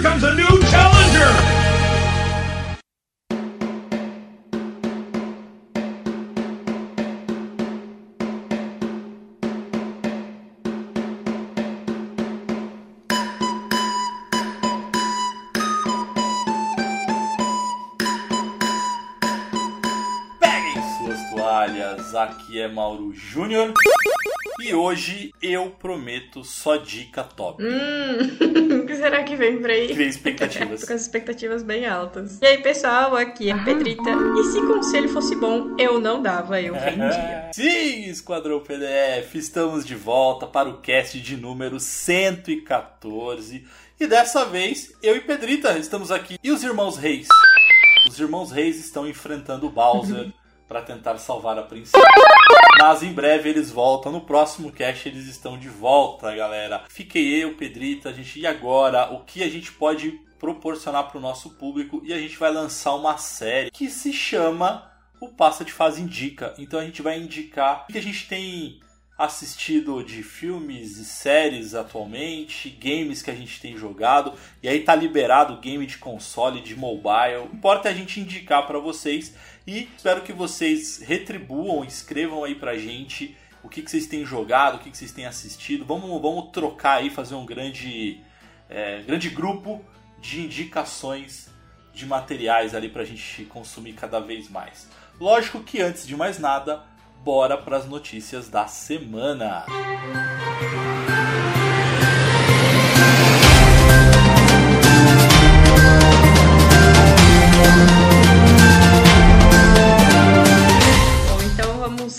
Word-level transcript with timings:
Here 0.00 0.08
comes 0.08 0.24
a 0.24 0.34
new 0.34 0.62
challenger! 0.70 1.60
Aqui 22.12 22.60
é 22.60 22.68
Mauro 22.68 23.14
Júnior 23.14 23.72
e 24.60 24.74
hoje 24.74 25.32
eu 25.40 25.70
prometo 25.70 26.44
só 26.44 26.76
dica 26.76 27.24
top. 27.24 27.62
Hum, 27.62 28.68
que 28.90 28.96
será 28.96 29.22
que 29.22 29.36
vem 29.36 29.58
por 29.60 29.70
aí? 29.70 29.88
Criei 29.88 30.08
expectativas. 30.08 30.80
Tô 30.80 30.86
com 30.88 30.92
as 30.92 31.02
expectativas 31.02 31.62
bem 31.62 31.86
altas. 31.86 32.38
E 32.42 32.46
aí, 32.46 32.58
pessoal, 32.58 33.14
aqui 33.14 33.50
é 33.50 33.52
a 33.52 33.64
Pedrita. 33.64 34.10
E 34.38 34.44
se 34.44 34.60
conselho 34.62 35.08
fosse 35.08 35.36
bom, 35.36 35.76
eu 35.78 36.00
não 36.00 36.20
dava, 36.20 36.60
eu 36.60 36.74
vendia. 36.74 37.50
Sim, 37.54 38.04
Esquadrão 38.10 38.60
PDF, 38.60 39.34
estamos 39.34 39.86
de 39.86 39.94
volta 39.94 40.46
para 40.46 40.68
o 40.68 40.78
cast 40.78 41.20
de 41.20 41.36
número 41.36 41.78
114. 41.78 43.64
E 43.98 44.06
dessa 44.06 44.44
vez, 44.44 44.92
eu 45.02 45.16
e 45.16 45.20
Pedrita 45.20 45.78
estamos 45.78 46.10
aqui. 46.10 46.38
E 46.42 46.50
os 46.50 46.64
irmãos 46.64 46.96
Reis? 46.96 47.28
Os 48.08 48.18
irmãos 48.18 48.50
Reis 48.50 48.80
estão 48.80 49.06
enfrentando 49.06 49.66
o 49.66 49.70
Bowser 49.70 50.32
para 50.70 50.82
tentar 50.82 51.18
salvar 51.18 51.58
a 51.58 51.64
princesa. 51.64 52.00
Mas 52.78 53.02
em 53.02 53.12
breve 53.12 53.50
eles 53.50 53.72
voltam. 53.72 54.12
No 54.12 54.20
próximo 54.20 54.70
cast 54.70 55.08
eles 55.08 55.26
estão 55.26 55.58
de 55.58 55.68
volta, 55.68 56.32
galera. 56.32 56.84
Fiquei 56.88 57.42
eu, 57.42 57.56
Pedrita, 57.56 58.10
a 58.10 58.12
gente. 58.12 58.38
E 58.38 58.46
agora? 58.46 59.12
O 59.12 59.24
que 59.24 59.42
a 59.42 59.50
gente 59.50 59.72
pode 59.72 60.12
proporcionar 60.38 61.08
para 61.08 61.18
o 61.18 61.20
nosso 61.20 61.50
público? 61.50 62.00
E 62.04 62.12
a 62.12 62.18
gente 62.18 62.38
vai 62.38 62.52
lançar 62.52 62.94
uma 62.94 63.18
série 63.18 63.72
que 63.72 63.90
se 63.90 64.12
chama 64.12 64.88
O 65.20 65.30
Passa 65.30 65.64
de 65.64 65.72
Fase 65.72 66.00
Indica. 66.00 66.54
Então 66.56 66.78
a 66.78 66.84
gente 66.84 67.02
vai 67.02 67.18
indicar 67.18 67.86
o 67.88 67.92
que 67.92 67.98
a 67.98 68.02
gente 68.02 68.28
tem 68.28 68.78
assistido 69.20 70.02
de 70.02 70.22
filmes 70.22 70.96
e 70.96 71.04
séries 71.04 71.74
atualmente, 71.74 72.70
games 72.70 73.20
que 73.20 73.30
a 73.30 73.34
gente 73.34 73.60
tem 73.60 73.76
jogado, 73.76 74.32
e 74.62 74.68
aí 74.68 74.80
tá 74.80 74.94
liberado 74.94 75.58
game 75.58 75.84
de 75.84 75.98
console, 75.98 76.62
de 76.62 76.74
mobile. 76.74 77.44
Importa 77.52 77.90
a 77.90 77.92
gente 77.92 78.18
indicar 78.18 78.66
para 78.66 78.78
vocês 78.78 79.34
e 79.66 79.88
espero 79.96 80.22
que 80.22 80.32
vocês 80.32 80.98
retribuam, 80.98 81.84
escrevam 81.84 82.44
aí 82.44 82.54
pra 82.54 82.76
gente 82.76 83.36
o 83.62 83.68
que, 83.68 83.82
que 83.82 83.90
vocês 83.90 84.06
têm 84.06 84.24
jogado, 84.24 84.76
o 84.76 84.78
que, 84.78 84.90
que 84.90 84.96
vocês 84.96 85.12
têm 85.12 85.26
assistido. 85.26 85.84
Vamos, 85.84 86.20
vamos 86.20 86.50
trocar 86.50 86.98
aí, 86.98 87.10
fazer 87.10 87.34
um 87.34 87.44
grande, 87.44 88.20
é, 88.68 89.02
grande 89.02 89.28
grupo 89.28 89.84
de 90.18 90.42
indicações 90.42 91.48
de 91.92 92.06
materiais 92.06 92.74
ali 92.74 92.88
pra 92.88 93.04
gente 93.04 93.44
consumir 93.44 93.92
cada 93.94 94.20
vez 94.20 94.48
mais. 94.48 94.88
Lógico 95.20 95.62
que 95.62 95.82
antes 95.82 96.06
de 96.06 96.16
mais 96.16 96.38
nada, 96.38 96.82
bora 97.22 97.58
para 97.58 97.76
as 97.76 97.86
notícias 97.86 98.48
da 98.48 98.66
semana. 98.66 99.66
Bom, 99.68 101.19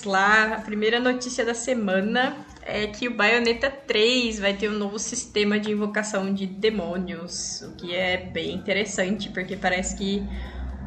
lá. 0.04 0.56
A 0.56 0.62
primeira 0.62 1.00
notícia 1.00 1.46
da 1.46 1.54
semana 1.54 2.46
é 2.62 2.88
que 2.88 3.08
o 3.08 3.16
Bayonetta 3.16 3.70
3 3.70 4.40
vai 4.40 4.54
ter 4.54 4.70
um 4.70 4.78
novo 4.78 5.00
sistema 5.00 5.60
de 5.60 5.72
invocação 5.72 6.34
de 6.34 6.46
demônios, 6.46 7.62
o 7.62 7.76
que 7.76 7.96
é 7.96 8.18
bem 8.18 8.54
interessante, 8.54 9.30
porque 9.30 9.56
parece 9.56 9.98
que 9.98 10.24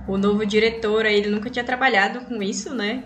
o 0.07 0.17
novo 0.17 0.45
diretor 0.47 1.07
ele 1.07 1.29
nunca 1.29 1.51
tinha 1.51 1.65
trabalhado 1.65 2.21
com 2.27 2.43
isso, 2.43 2.75
né? 2.75 3.05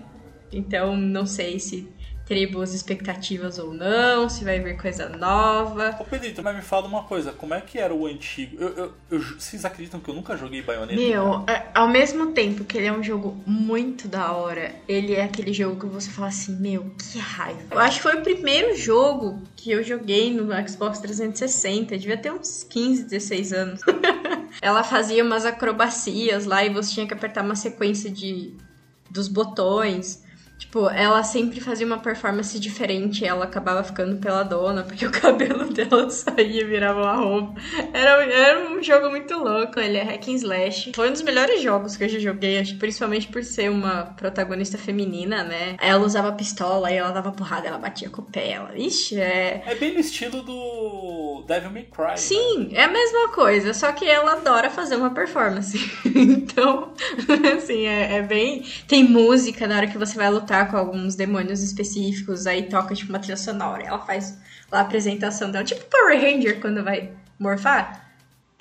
Então 0.53 0.97
não 0.97 1.27
sei 1.27 1.59
se 1.59 1.89
terei 2.29 2.47
boas 2.47 2.75
expectativas 2.75 3.59
ou 3.59 3.73
não, 3.73 4.29
se 4.29 4.45
vai 4.45 4.61
vir 4.61 4.77
coisa 4.77 5.09
nova. 5.09 5.97
Ô 5.99 6.05
Pedrito, 6.05 6.43
mas 6.43 6.55
me 6.55 6.61
fala 6.61 6.87
uma 6.87 7.03
coisa, 7.05 7.33
como 7.33 7.55
é 7.55 7.61
que 7.63 7.79
era 7.79 7.95
o 7.95 8.07
antigo? 8.07 8.57
Eu, 8.61 8.69
eu- 8.69 8.93
eu- 9.11 9.21
vocês 9.39 9.65
acreditam 9.65 9.99
que 9.99 10.11
eu 10.11 10.15
nunca 10.15 10.37
joguei 10.37 10.61
Bayonetta? 10.61 11.01
Meu, 11.01 11.43
é- 11.49 11.67
ao 11.75 11.89
mesmo 11.89 12.33
tempo 12.33 12.65
que 12.65 12.77
ele 12.77 12.87
é 12.87 12.93
um 12.93 13.03
jogo 13.03 13.35
muito 13.47 14.07
da 14.07 14.33
hora, 14.33 14.75
ele 14.87 15.15
é 15.15 15.25
aquele 15.25 15.55
jogo 15.55 15.81
que 15.81 15.87
você 15.87 16.11
fala 16.11 16.29
assim, 16.29 16.55
meu, 16.61 16.93
que 16.99 17.19
raiva. 17.19 17.61
Eu 17.71 17.79
acho 17.79 17.97
que 17.97 18.03
foi 18.03 18.17
o 18.17 18.23
primeiro 18.23 18.77
jogo 18.77 19.41
que 19.57 19.71
eu 19.71 19.83
joguei 19.83 20.31
no 20.31 20.49
Xbox 20.69 20.99
360, 20.99 21.97
devia 21.97 22.19
ter 22.19 22.31
uns 22.31 22.63
15, 22.63 23.05
16 23.05 23.55
anos. 23.55 23.81
Ela 24.61 24.85
fazia 24.85 25.25
umas 25.25 25.47
acrobacias 25.47 26.45
lá 26.45 26.63
e 26.63 26.69
você 26.69 26.93
tinha 26.93 27.07
que 27.07 27.15
apertar 27.15 27.43
uma 27.43 27.57
sequência 27.57 28.11
de 28.11 28.53
dos 29.11 29.29
botões. 29.29 30.23
Tipo, 30.59 30.91
ela 30.91 31.23
sempre 31.23 31.61
fazia 31.61 31.87
uma 31.87 31.99
performance 31.99 32.59
diferente, 32.59 33.25
ela 33.25 33.45
acabava 33.45 33.85
ficando 33.85 34.17
peladona, 34.17 34.83
porque 34.83 35.07
o 35.07 35.11
cabelo 35.13 35.73
dela 35.73 36.11
saía 36.11 36.63
e 36.63 36.65
virava 36.65 37.01
uma 37.01 37.15
roupa. 37.15 37.61
Era, 37.93 38.25
era 38.25 38.69
um 38.69 38.83
jogo 38.83 39.09
muito 39.09 39.35
louco, 39.39 39.79
ele 39.79 39.97
é 39.97 40.03
hack 40.03 40.29
and 40.29 40.33
slash. 40.33 40.93
Foi 40.97 41.09
um 41.09 41.13
dos 41.13 41.23
melhores 41.23 41.63
jogos 41.63 41.97
que 41.97 42.05
eu 42.05 42.09
já 42.09 42.19
joguei, 42.19 42.59
acho, 42.59 42.77
principalmente 42.77 43.29
por 43.29 43.45
ser 43.45 43.71
uma 43.71 44.07
protagonista 44.17 44.77
feminina, 44.77 45.45
né? 45.45 45.77
Ela 45.81 46.05
usava 46.05 46.33
pistola, 46.33 46.89
aí 46.89 46.97
ela 46.97 47.13
dava 47.13 47.31
porrada, 47.31 47.69
ela 47.69 47.79
batia 47.79 48.11
com 48.11 48.23
o 48.23 48.25
pé, 48.25 48.51
ela... 48.51 48.77
Ixi, 48.77 49.21
é... 49.21 49.63
É 49.65 49.75
bem 49.77 49.95
no 49.95 50.01
estilo 50.01 50.43
do 50.43 51.45
Devil 51.47 51.71
May 51.71 51.85
Cry. 51.85 52.05
né? 52.09 52.17
Sim, 52.17 52.71
é 52.73 52.83
a 52.83 52.89
mesma 52.89 53.29
coisa, 53.29 53.73
só 53.73 53.93
que 53.93 54.05
ela 54.05 54.33
adora 54.33 54.71
fazer 54.71 54.97
uma 54.97 55.11
performance. 55.11 55.79
então, 56.05 56.93
assim, 57.57 57.87
é, 57.87 58.17
é 58.17 58.23
bem. 58.23 58.65
Tem 58.89 59.05
música 59.05 59.67
na 59.69 59.77
hora 59.77 59.87
que 59.87 59.97
você 59.97 60.17
vai 60.17 60.29
lutar 60.31 60.48
com 60.71 60.77
alguns 60.77 61.15
demônios 61.15 61.63
específicos, 61.63 62.47
aí 62.47 62.65
toca 62.69 62.95
tipo 62.95 63.11
uma 63.11 63.19
trilha 63.19 63.37
sonora. 63.37 63.85
Ela 63.85 63.99
faz 63.99 64.39
lá 64.71 64.79
a 64.79 64.83
apresentação 64.83 65.51
dela, 65.51 65.65
tipo 65.65 65.85
Power 65.85 66.21
Ranger 66.21 66.61
quando 66.61 66.83
vai 66.83 67.13
morfar. 67.39 68.11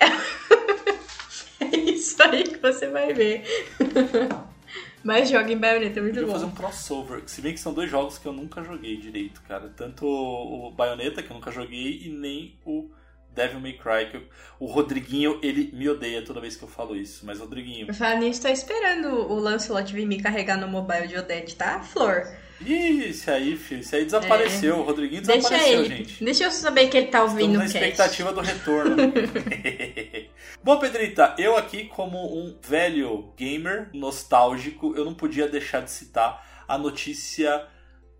é 0.00 1.76
isso 1.76 2.22
aí 2.22 2.44
que 2.44 2.58
você 2.58 2.88
vai 2.88 3.12
ver. 3.12 3.44
Mas 5.02 5.30
joga 5.30 5.52
em 5.52 5.56
Bayonetta, 5.56 6.00
é 6.00 6.02
muito 6.02 6.14
Podia 6.14 6.26
bom. 6.26 6.32
fazer 6.32 6.44
um 6.44 6.50
crossover, 6.50 7.22
se 7.26 7.40
bem 7.40 7.54
que 7.54 7.60
são 7.60 7.72
dois 7.72 7.90
jogos 7.90 8.18
que 8.18 8.26
eu 8.26 8.32
nunca 8.32 8.62
joguei 8.62 8.96
direito, 8.96 9.40
cara. 9.48 9.72
Tanto 9.74 10.06
o 10.06 10.70
Bayonetta, 10.72 11.22
que 11.22 11.30
eu 11.30 11.34
nunca 11.34 11.50
joguei, 11.50 12.02
e 12.04 12.08
nem 12.10 12.54
o 12.64 12.90
Devil 13.38 13.60
May 13.60 13.72
Cry. 13.74 14.10
Que 14.10 14.16
eu- 14.18 14.24
o 14.60 14.66
Rodriguinho, 14.66 15.38
ele 15.42 15.70
me 15.72 15.88
odeia 15.88 16.22
toda 16.22 16.40
vez 16.40 16.56
que 16.56 16.62
eu 16.64 16.68
falo 16.68 16.96
isso. 16.96 17.24
Mas, 17.24 17.38
Rodriguinho, 17.40 17.92
falar 17.94 18.16
nisso, 18.16 18.42
tô 18.42 18.48
esperando 18.48 19.08
o 19.30 19.38
Lancelot 19.38 19.92
vir 19.92 20.06
me 20.06 20.20
carregar 20.20 20.56
no 20.58 20.66
mobile 20.68 21.06
de 21.06 21.16
Odete, 21.16 21.54
tá? 21.56 21.80
Flor. 21.80 22.26
ih, 22.60 23.04
esse 23.10 23.30
aí, 23.30 23.56
filho, 23.56 23.80
esse 23.82 23.94
aí 23.94 24.04
desapareceu. 24.04 24.78
O 24.78 24.82
Rodriguinho 24.82 25.22
É. 25.22 25.24
Deixa 25.26 25.48
desapareceu, 25.48 25.84
ele. 25.84 25.96
gente. 25.96 26.24
Deixa 26.24 26.44
eu 26.44 26.50
saber 26.50 26.88
que 26.88 26.96
ele 26.96 27.06
tá 27.06 27.22
ouvindo 27.22 27.52
Estamos 27.62 27.72
na 27.72 27.80
expectativa 27.80 28.32
do 28.32 28.40
retorno. 28.40 28.96
Bom, 30.62 30.78
Pedrita, 30.78 31.34
eu 31.38 31.56
aqui, 31.56 31.84
como 31.84 32.18
um 32.36 32.56
velho 32.60 33.32
gamer 33.36 33.88
nostálgico, 33.94 34.92
eu 34.96 35.04
não 35.04 35.14
podia 35.14 35.46
deixar 35.48 35.80
de 35.82 35.90
citar 35.90 36.64
a 36.66 36.76
notícia 36.76 37.64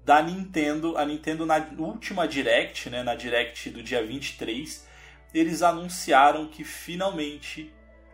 da 0.04 0.22
Nintendo. 0.22 0.96
A 0.96 1.04
Nintendo, 1.04 1.44
na 1.44 1.66
última 1.76 2.26
Direct, 2.28 2.88
né, 2.90 3.02
na 3.02 3.14
Direct 3.14 3.70
do 3.70 3.82
dia 3.82 4.04
23, 4.04 4.86
eles 5.32 5.62
anunciaram 5.62 6.46
que 6.46 6.64
finalmente 6.64 7.72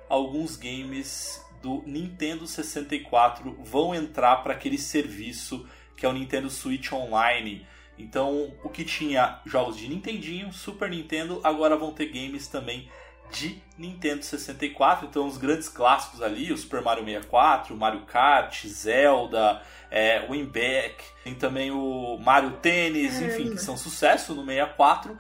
alguns 0.08 0.56
games 0.56 1.44
do 1.62 1.82
Nintendo 1.86 2.47
64 2.47 3.56
vão 3.62 3.94
entrar 3.94 4.36
para 4.36 4.52
aquele 4.52 4.78
serviço 4.78 5.66
que 5.97 6.04
é 6.04 6.08
o 6.08 6.12
Nintendo 6.12 6.50
Switch 6.50 6.92
Online. 6.92 7.66
Então, 7.97 8.52
o 8.62 8.69
que 8.69 8.84
tinha 8.84 9.41
jogos 9.47 9.76
de 9.76 9.88
Nintendinho, 9.88 10.52
Super 10.52 10.91
Nintendo, 10.91 11.41
agora 11.44 11.76
vão 11.76 11.93
ter 11.93 12.06
games 12.06 12.49
também 12.49 12.90
de 13.31 13.62
Nintendo 13.78 14.25
64. 14.25 15.06
Então, 15.06 15.26
os 15.26 15.38
grandes 15.38 15.69
clássicos 15.69 16.20
ali, 16.20 16.52
o 16.52 16.58
Super 16.58 16.82
Mario 16.82 17.05
64, 17.05 17.76
Mario 17.76 18.02
Kart, 18.02 18.67
Zelda, 18.67 19.62
é, 19.90 20.26
Winback, 20.28 21.02
tem 21.22 21.34
também 21.34 21.70
o 21.70 22.19
Mario 22.19 22.52
Tênis, 22.58 23.20
enfim, 23.20 23.28
Caramba. 23.28 23.55
que 23.56 23.62
são 23.62 23.76
sucesso 23.76 24.34
no 24.34 24.44
64. 24.44 25.17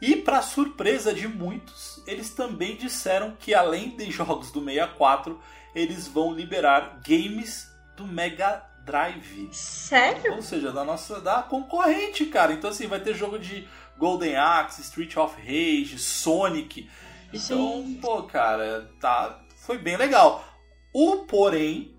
E, 0.00 0.16
para 0.16 0.40
surpresa 0.40 1.12
de 1.12 1.28
muitos, 1.28 2.02
eles 2.06 2.30
também 2.30 2.76
disseram 2.76 3.36
que, 3.38 3.54
além 3.54 3.96
de 3.96 4.10
jogos 4.10 4.50
do 4.50 4.64
64, 4.64 5.38
eles 5.74 6.08
vão 6.08 6.32
liberar 6.32 7.00
games 7.06 7.70
do 7.96 8.06
Mega 8.06 8.64
Drive. 8.84 9.48
Sério? 9.52 10.34
Ou 10.34 10.42
seja, 10.42 10.72
da 10.72 10.84
nossa 10.84 11.20
da 11.20 11.42
concorrente, 11.42 12.26
cara. 12.26 12.52
Então 12.52 12.70
assim, 12.70 12.86
vai 12.86 13.00
ter 13.00 13.14
jogo 13.14 13.38
de 13.38 13.68
Golden 13.98 14.36
Axe, 14.36 14.80
Street 14.80 15.16
of 15.16 15.36
Rage, 15.36 15.98
Sonic. 15.98 16.88
Então, 17.32 17.84
Gente. 17.86 18.00
pô, 18.00 18.22
cara, 18.22 18.90
tá 18.98 19.40
foi 19.54 19.78
bem 19.78 19.96
legal. 19.96 20.44
O 20.92 21.18
porém 21.18 21.94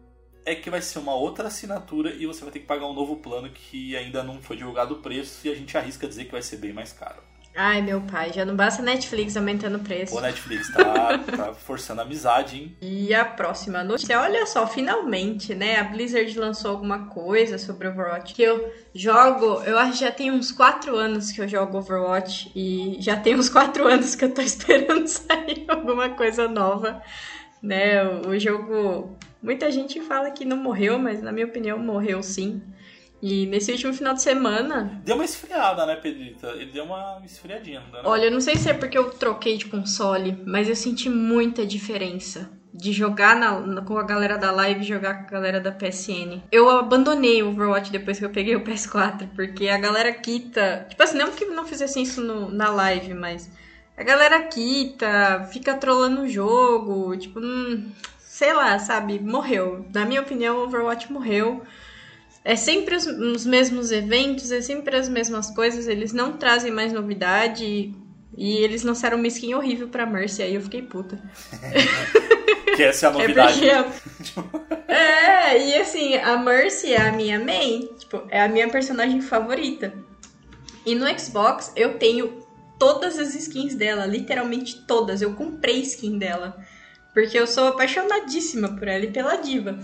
é 0.45 0.56
que 0.56 0.69
vai 0.69 0.81
ser 0.81 1.00
uma 1.00 1.13
outra 1.13 1.48
assinatura 1.48 2.13
e 2.13 2.25
você 2.25 2.44
vai 2.44 2.51
ter 2.51 2.59
que 2.59 2.65
pagar 2.65 2.88
um 2.88 2.94
novo 2.94 3.18
plano 3.18 3.50
que 3.50 3.95
ainda 3.95 4.24
não 4.24 4.42
foi 4.42 4.57
divulgado 4.57 4.95
o 4.95 5.01
preço 5.01 5.48
e 5.48 5.51
a 5.51 5.56
gente 5.56 5.77
arrisca 5.77 6.07
dizer 6.07 6.25
que 6.25 6.31
vai 6.31 6.42
ser 6.42 6.57
bem 6.57 6.74
mais 6.74 6.92
caro. 6.92 7.31
Ai, 7.53 7.81
meu 7.81 8.00
pai, 8.01 8.31
já 8.31 8.45
não 8.45 8.56
basta 8.56 8.81
Netflix 8.81 9.36
aumentando 9.36 9.77
o 9.77 9.80
preço. 9.80 10.15
O 10.15 10.21
Netflix 10.21 10.71
tá, 10.71 11.18
tá 11.36 11.53
forçando 11.53 12.00
a 12.00 12.03
amizade, 12.03 12.57
hein? 12.57 12.77
E 12.81 13.13
a 13.13 13.25
próxima 13.25 13.83
notícia, 13.83 14.19
olha 14.21 14.45
só, 14.45 14.65
finalmente, 14.65 15.53
né? 15.53 15.77
A 15.77 15.83
Blizzard 15.83 16.39
lançou 16.39 16.71
alguma 16.71 17.07
coisa 17.07 17.57
sobre 17.57 17.89
Overwatch. 17.89 18.33
Que 18.33 18.44
eu 18.44 18.74
jogo, 18.95 19.62
eu 19.63 19.77
acho 19.77 19.94
que 19.94 20.00
já 20.00 20.12
tem 20.12 20.31
uns 20.31 20.51
4 20.51 20.95
anos 20.95 21.31
que 21.31 21.42
eu 21.42 21.48
jogo 21.48 21.77
Overwatch. 21.77 22.51
E 22.56 22.98
já 23.01 23.18
tem 23.18 23.36
uns 23.36 23.50
4 23.50 23.86
anos 23.86 24.15
que 24.15 24.25
eu 24.25 24.33
tô 24.33 24.42
esperando 24.42 25.06
sair 25.07 25.65
alguma 25.68 26.09
coisa 26.09 26.48
nova. 26.48 27.01
Né? 27.62 28.03
O, 28.03 28.30
o 28.30 28.39
jogo. 28.39 29.18
Muita 29.44 29.71
gente 29.71 30.00
fala 30.01 30.31
que 30.31 30.45
não 30.45 30.57
morreu, 30.57 30.98
mas 30.98 31.21
na 31.21 31.31
minha 31.31 31.48
opinião 31.48 31.77
morreu 31.77 32.24
sim. 32.24 32.62
E 33.22 33.46
nesse 33.46 33.72
último 33.72 33.94
final 33.94 34.14
de 34.14 34.22
semana. 34.22 35.02
Deu 35.06 35.16
uma 35.16 35.26
esfriada, 35.26 35.86
né, 35.86 35.96
Pedrita? 35.96 36.48
Ele 36.50 36.72
deu 36.72 36.86
uma 36.86 37.22
esfriadinha, 37.24 37.82
não 37.82 37.92
deu, 37.92 38.02
Olha, 38.10 38.26
eu 38.26 38.32
não 38.32 38.42
sei 38.42 38.56
se 38.56 38.70
é 38.70 38.74
porque 38.74 38.98
eu 38.98 39.12
troquei 39.12 39.58
de 39.58 39.66
console, 39.66 40.42
mas 40.46 40.68
eu 40.68 40.76
senti 40.76 41.10
muita 41.10 41.66
diferença 41.66 42.50
de 42.74 42.94
jogar 42.94 43.36
na, 43.36 43.82
com 43.82 43.98
a 43.98 44.04
galera 44.04 44.38
da 44.38 44.52
live 44.52 44.82
e 44.82 44.88
jogar 44.88 45.14
com 45.14 45.28
a 45.28 45.32
galera 45.32 45.60
da 45.60 45.72
PSN. 45.72 46.42
Eu 46.52 46.70
abandonei 46.70 47.44
o 47.44 47.50
Overwatch 47.50 47.92
depois 47.92 48.18
que 48.18 48.26
eu 48.26 48.30
peguei 48.30 48.56
o 48.56 48.64
PS4, 48.64 49.30
porque 49.36 49.68
a 49.68 49.78
galera 49.78 50.12
quita. 50.14 50.86
Tipo 50.90 51.04
assim, 51.04 51.18
não 51.18 51.32
que 51.32 51.46
não 51.46 51.66
fizesse 51.66 52.02
isso 52.02 52.22
no, 52.22 52.50
na 52.50 52.70
live, 52.70 53.14
mas. 53.14 53.52
A 53.98 54.04
galera 54.04 54.42
quita, 54.44 55.48
fica 55.52 55.76
trolando 55.76 56.22
o 56.22 56.28
jogo, 56.28 57.16
tipo, 57.18 57.40
hum, 57.40 57.92
sei 58.18 58.54
lá, 58.54 58.80
sabe? 58.80 59.20
Morreu. 59.20 59.86
Na 59.94 60.06
minha 60.06 60.22
opinião, 60.22 60.58
o 60.58 60.64
Overwatch 60.64 61.12
morreu. 61.12 61.62
É 62.44 62.56
sempre 62.56 62.96
os, 62.96 63.06
os, 63.06 63.46
mesmos 63.46 63.92
eventos, 63.92 64.52
é 64.52 64.62
sempre 64.62 64.96
as 64.96 65.08
mesmas 65.08 65.52
coisas, 65.52 65.88
eles 65.88 66.12
não 66.12 66.34
trazem 66.34 66.72
mais 66.72 66.92
novidade. 66.92 67.64
E, 67.64 67.96
e 68.36 68.58
eles 68.58 68.84
lançaram 68.84 69.18
uma 69.18 69.28
skin 69.28 69.54
horrível 69.54 69.88
pra 69.88 70.06
Mercy, 70.06 70.42
aí 70.42 70.56
eu 70.56 70.62
fiquei 70.62 70.82
puta. 70.82 71.22
que 72.76 72.84
essa 72.84 73.08
é 73.08 73.10
a 73.10 73.14
novidade. 73.14 73.70
É, 73.70 73.86
é, 75.54 75.70
e 75.70 75.76
assim, 75.76 76.16
a 76.16 76.38
Mercy 76.38 76.94
é 76.94 77.02
a 77.02 77.12
minha 77.12 77.40
main, 77.40 77.90
tipo, 78.00 78.24
é 78.30 78.42
a 78.42 78.48
minha 78.48 78.70
personagem 78.70 79.22
favorita. 79.22 79.94
E 80.86 80.96
no 80.96 81.08
Xbox 81.20 81.72
eu 81.76 82.00
tenho 82.00 82.42
todas 82.80 83.20
as 83.20 83.36
skins 83.36 83.76
dela, 83.76 84.08
literalmente 84.08 84.82
todas. 84.88 85.22
Eu 85.22 85.36
comprei 85.36 85.82
skin 85.82 86.18
dela. 86.18 86.58
Porque 87.14 87.38
eu 87.38 87.46
sou 87.46 87.68
apaixonadíssima 87.68 88.76
por 88.76 88.88
ela 88.88 89.06
e 89.06 89.12
pela 89.12 89.36
diva. 89.36 89.78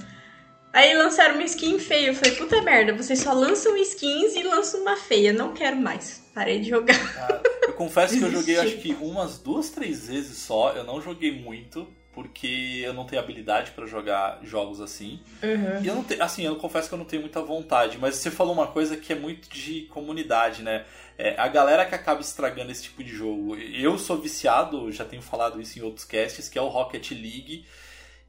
Aí 0.73 0.93
lançaram 0.95 1.35
uma 1.35 1.43
skin 1.43 1.79
feia. 1.79 2.07
Eu 2.07 2.13
falei, 2.13 2.35
puta 2.35 2.61
merda, 2.61 2.93
vocês 2.93 3.19
só 3.19 3.33
lançam 3.33 3.75
skins 3.77 4.35
e 4.35 4.43
lançam 4.43 4.81
uma 4.81 4.95
feia. 4.97 5.33
Não 5.33 5.53
quero 5.53 5.75
mais. 5.77 6.23
Parei 6.33 6.59
de 6.59 6.69
jogar. 6.69 7.13
Cara, 7.13 7.41
eu 7.63 7.73
confesso 7.73 8.17
que 8.17 8.23
eu 8.23 8.31
joguei 8.31 8.59
acho 8.59 8.77
que 8.77 8.95
umas 9.01 9.39
duas, 9.39 9.69
três 9.69 10.07
vezes 10.07 10.37
só. 10.37 10.73
Eu 10.73 10.83
não 10.83 11.01
joguei 11.01 11.31
muito. 11.31 11.87
Porque 12.17 12.81
eu 12.83 12.95
não 12.95 13.05
tenho 13.05 13.21
habilidade 13.21 13.69
para 13.71 13.85
jogar 13.85 14.39
jogos 14.41 14.81
assim. 14.81 15.19
Uhum. 15.43 15.83
E 15.83 15.87
eu 15.87 15.93
não 15.93 16.03
tenho, 16.03 16.23
assim, 16.23 16.43
eu 16.43 16.55
confesso 16.55 16.89
que 16.89 16.95
eu 16.95 16.97
não 16.97 17.05
tenho 17.05 17.21
muita 17.21 17.43
vontade. 17.43 17.99
Mas 17.99 18.15
você 18.15 18.31
falou 18.31 18.53
uma 18.53 18.65
coisa 18.65 18.97
que 18.97 19.13
é 19.13 19.15
muito 19.15 19.47
de 19.47 19.81
comunidade, 19.91 20.63
né? 20.63 20.83
É, 21.15 21.39
a 21.39 21.47
galera 21.47 21.85
que 21.85 21.93
acaba 21.93 22.19
estragando 22.19 22.71
esse 22.71 22.81
tipo 22.81 23.03
de 23.03 23.15
jogo. 23.15 23.55
Eu 23.55 23.99
sou 23.99 24.17
viciado, 24.17 24.91
já 24.91 25.05
tenho 25.05 25.21
falado 25.21 25.61
isso 25.61 25.77
em 25.77 25.83
outros 25.83 26.05
casts, 26.05 26.49
que 26.49 26.57
é 26.57 26.61
o 26.61 26.67
Rocket 26.67 27.11
League. 27.11 27.65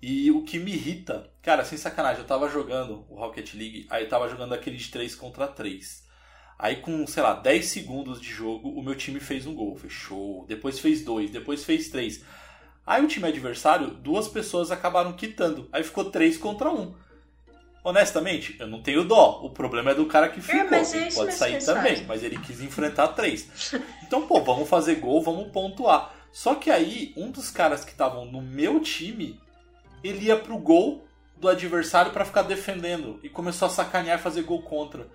E 0.01 0.31
o 0.31 0.43
que 0.43 0.59
me 0.59 0.73
irrita, 0.73 1.29
cara, 1.43 1.65
sem 1.65 1.77
sacanagem, 1.77 2.21
eu 2.21 2.27
tava 2.27 2.49
jogando 2.49 3.05
o 3.09 3.17
Rocket 3.17 3.55
League, 3.55 3.87
aí 3.91 4.05
eu 4.05 4.09
tava 4.09 4.29
jogando 4.29 4.55
aquele 4.55 4.77
de 4.77 4.89
3 4.91 5.15
contra 5.15 5.49
3. 5.49 6.07
Aí 6.59 6.77
com, 6.77 7.07
sei 7.07 7.23
lá, 7.23 7.35
10 7.35 7.67
segundos 7.67 8.21
de 8.21 8.29
jogo, 8.29 8.69
o 8.69 8.83
meu 8.83 8.95
time 8.95 9.21
fez 9.21 9.47
um 9.47 9.55
gol, 9.55 9.77
fechou. 9.77 10.45
Depois 10.47 10.79
fez 10.79 11.05
dois, 11.05 11.31
depois 11.31 11.65
fez 11.65 11.89
três. 11.89 12.25
Aí 12.85 13.05
o 13.05 13.09
time 13.09 13.29
adversário, 13.29 13.91
duas 13.91 14.29
pessoas 14.29 14.71
acabaram 14.71 15.13
quitando. 15.13 15.69
Aí 15.73 15.85
ficou 15.85 16.07
3 16.07 16.37
contra 16.39 16.71
1. 16.71 16.95
Honestamente, 17.85 18.57
eu 18.59 18.67
não 18.67 18.83
tenho 18.83 19.05
dó. 19.05 19.41
O 19.43 19.51
problema 19.51 19.93
é 19.93 19.95
do 19.95 20.07
cara 20.07 20.29
que 20.29 20.41
ficou. 20.41 20.75
É, 20.75 20.83
ele 20.83 21.13
pode 21.13 21.33
sair 21.35 21.65
também, 21.65 22.05
mas 22.07 22.23
ele 22.23 22.39
quis 22.39 22.61
enfrentar 22.61 23.09
três. 23.09 23.73
Então, 24.03 24.27
pô, 24.27 24.43
vamos 24.43 24.69
fazer 24.69 24.97
gol, 24.97 25.23
vamos 25.23 25.53
pontuar. 25.53 26.15
Só 26.33 26.55
que 26.55 26.71
aí, 26.71 27.13
um 27.17 27.31
dos 27.31 27.51
caras 27.51 27.85
que 27.85 27.93
estavam 27.93 28.25
no 28.25 28.43
meu 28.43 28.81
time 28.81 29.39
ele 30.03 30.27
ia 30.27 30.37
pro 30.37 30.59
gol 30.59 31.07
do 31.37 31.49
adversário 31.49 32.13
para 32.13 32.25
ficar 32.25 32.43
defendendo 32.43 33.21
e 33.23 33.29
começou 33.29 33.67
a 33.67 33.71
sacanear 33.71 34.19
e 34.19 34.23
fazer 34.23 34.43
gol 34.43 34.63
contra. 34.63 35.07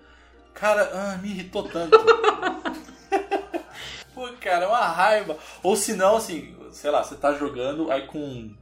Cara, 0.54 0.88
ah, 0.92 1.18
me 1.18 1.28
irritou 1.28 1.64
tanto. 1.64 1.98
Pô, 4.14 4.28
cara, 4.40 4.64
é 4.64 4.68
uma 4.68 4.86
raiva. 4.86 5.36
Ou 5.62 5.74
se 5.74 5.94
não, 5.94 6.16
assim, 6.16 6.56
sei 6.70 6.90
lá, 6.90 7.02
você 7.02 7.16
tá 7.16 7.32
jogando, 7.32 7.90
aí 7.90 8.06
com 8.06 8.54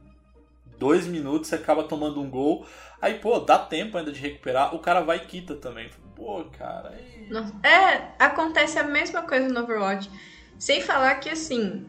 dois 0.79 1.05
minutos 1.05 1.49
você 1.49 1.55
acaba 1.55 1.83
tomando 1.83 2.19
um 2.19 2.29
gol, 2.29 2.65
aí, 2.99 3.19
pô, 3.19 3.39
dá 3.39 3.59
tempo 3.59 3.97
ainda 3.97 4.11
de 4.11 4.19
recuperar, 4.19 4.75
o 4.75 4.79
cara 4.79 5.01
vai 5.01 5.17
e 5.17 5.25
quita 5.25 5.55
também. 5.55 5.89
Pô, 6.15 6.43
cara. 6.57 6.89
Aí... 6.89 7.29
É, 7.63 8.09
acontece 8.17 8.79
a 8.79 8.83
mesma 8.83 9.21
coisa 9.21 9.47
no 9.47 9.61
Overwatch. 9.61 10.09
Sem 10.57 10.81
falar 10.81 11.15
que, 11.15 11.29
assim, 11.29 11.87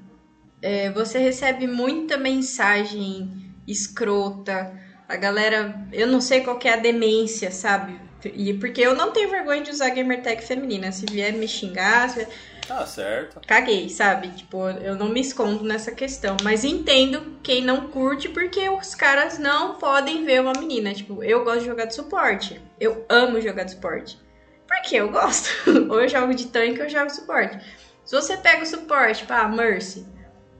é, 0.60 0.90
você 0.90 1.18
recebe 1.18 1.66
muita 1.66 2.16
mensagem 2.16 3.43
escrota. 3.66 4.72
A 5.08 5.16
galera, 5.16 5.86
eu 5.92 6.06
não 6.06 6.20
sei 6.20 6.40
qual 6.40 6.58
é 6.64 6.70
a 6.70 6.76
demência, 6.76 7.50
sabe? 7.50 8.00
E 8.24 8.54
porque 8.54 8.80
eu 8.80 8.94
não 8.94 9.12
tenho 9.12 9.28
vergonha 9.28 9.62
de 9.62 9.70
usar 9.70 9.90
gamertag 9.90 10.42
feminina. 10.42 10.90
Se 10.92 11.04
vier 11.06 11.32
me 11.32 11.46
xingar, 11.46 12.08
se... 12.08 12.26
Tá 12.66 12.86
certo. 12.86 13.40
Caguei, 13.46 13.90
sabe? 13.90 14.28
Tipo, 14.28 14.68
eu 14.70 14.96
não 14.96 15.10
me 15.10 15.20
escondo 15.20 15.62
nessa 15.62 15.92
questão. 15.92 16.36
Mas 16.42 16.64
entendo 16.64 17.38
quem 17.42 17.62
não 17.62 17.88
curte, 17.88 18.30
porque 18.30 18.66
os 18.70 18.94
caras 18.94 19.38
não 19.38 19.74
podem 19.74 20.24
ver 20.24 20.40
uma 20.40 20.54
menina. 20.54 20.94
Tipo, 20.94 21.22
eu 21.22 21.44
gosto 21.44 21.60
de 21.60 21.66
jogar 21.66 21.84
de 21.84 21.94
suporte. 21.94 22.60
Eu 22.80 23.04
amo 23.10 23.40
jogar 23.40 23.64
de 23.64 23.72
suporte. 23.72 24.18
Porque 24.66 24.96
eu 24.96 25.10
gosto. 25.10 25.50
ou 25.90 26.00
eu 26.00 26.08
jogo 26.08 26.34
de 26.34 26.46
tanque 26.46 26.78
ou 26.78 26.86
eu 26.86 26.90
jogo 26.90 27.06
de 27.06 27.16
suporte. 27.16 27.58
Se 28.04 28.14
você 28.14 28.36
pega 28.36 28.62
o 28.62 28.66
suporte, 28.66 29.26
pá, 29.26 29.46
Mercy. 29.46 30.06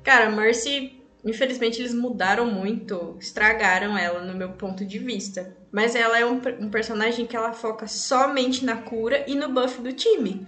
Cara, 0.03 0.31
Mercy 0.31 1.04
Infelizmente, 1.25 1.81
eles 1.81 1.95
mudaram 1.95 2.45
muito, 2.47 3.17
estragaram 3.19 3.97
ela 3.97 4.21
no 4.21 4.35
meu 4.35 4.51
ponto 4.51 4.85
de 4.85 4.99
vista. 4.99 5.57
Mas 5.73 5.95
ela 5.95 6.19
é 6.19 6.27
um, 6.27 6.41
um, 6.61 6.69
personagem 6.69 7.27
que 7.27 7.35
ela 7.35 7.53
foca 7.53 7.87
somente 7.87 8.65
na 8.65 8.77
cura 8.77 9.25
e 9.27 9.35
no 9.35 9.49
buff 9.49 9.81
do 9.81 9.93
time. 9.93 10.47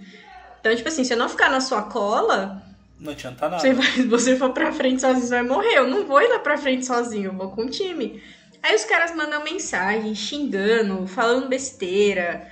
Então, 0.59 0.75
tipo 0.75 0.87
assim, 0.87 1.03
se 1.03 1.13
eu 1.13 1.17
não 1.17 1.27
ficar 1.27 1.49
na 1.49 1.59
sua 1.59 1.83
cola. 1.83 2.61
Não 2.99 3.11
adianta 3.11 3.49
nada. 3.49 3.61
Você, 3.61 3.73
vai, 3.73 3.91
você 4.05 4.35
for 4.35 4.51
pra 4.51 4.71
frente 4.71 5.01
sozinho, 5.01 5.25
você 5.25 5.35
vai 5.35 5.43
morrer. 5.43 5.77
Eu 5.77 5.87
não 5.87 6.05
vou 6.05 6.21
ir 6.21 6.27
lá 6.27 6.39
pra 6.39 6.57
frente 6.57 6.85
sozinho, 6.85 7.31
eu 7.31 7.33
vou 7.33 7.49
com 7.49 7.63
o 7.63 7.69
time. 7.69 8.21
Aí 8.61 8.75
os 8.75 8.85
caras 8.85 9.15
mandam 9.15 9.43
mensagem, 9.43 10.13
xingando, 10.13 11.07
falando 11.07 11.47
besteira, 11.47 12.47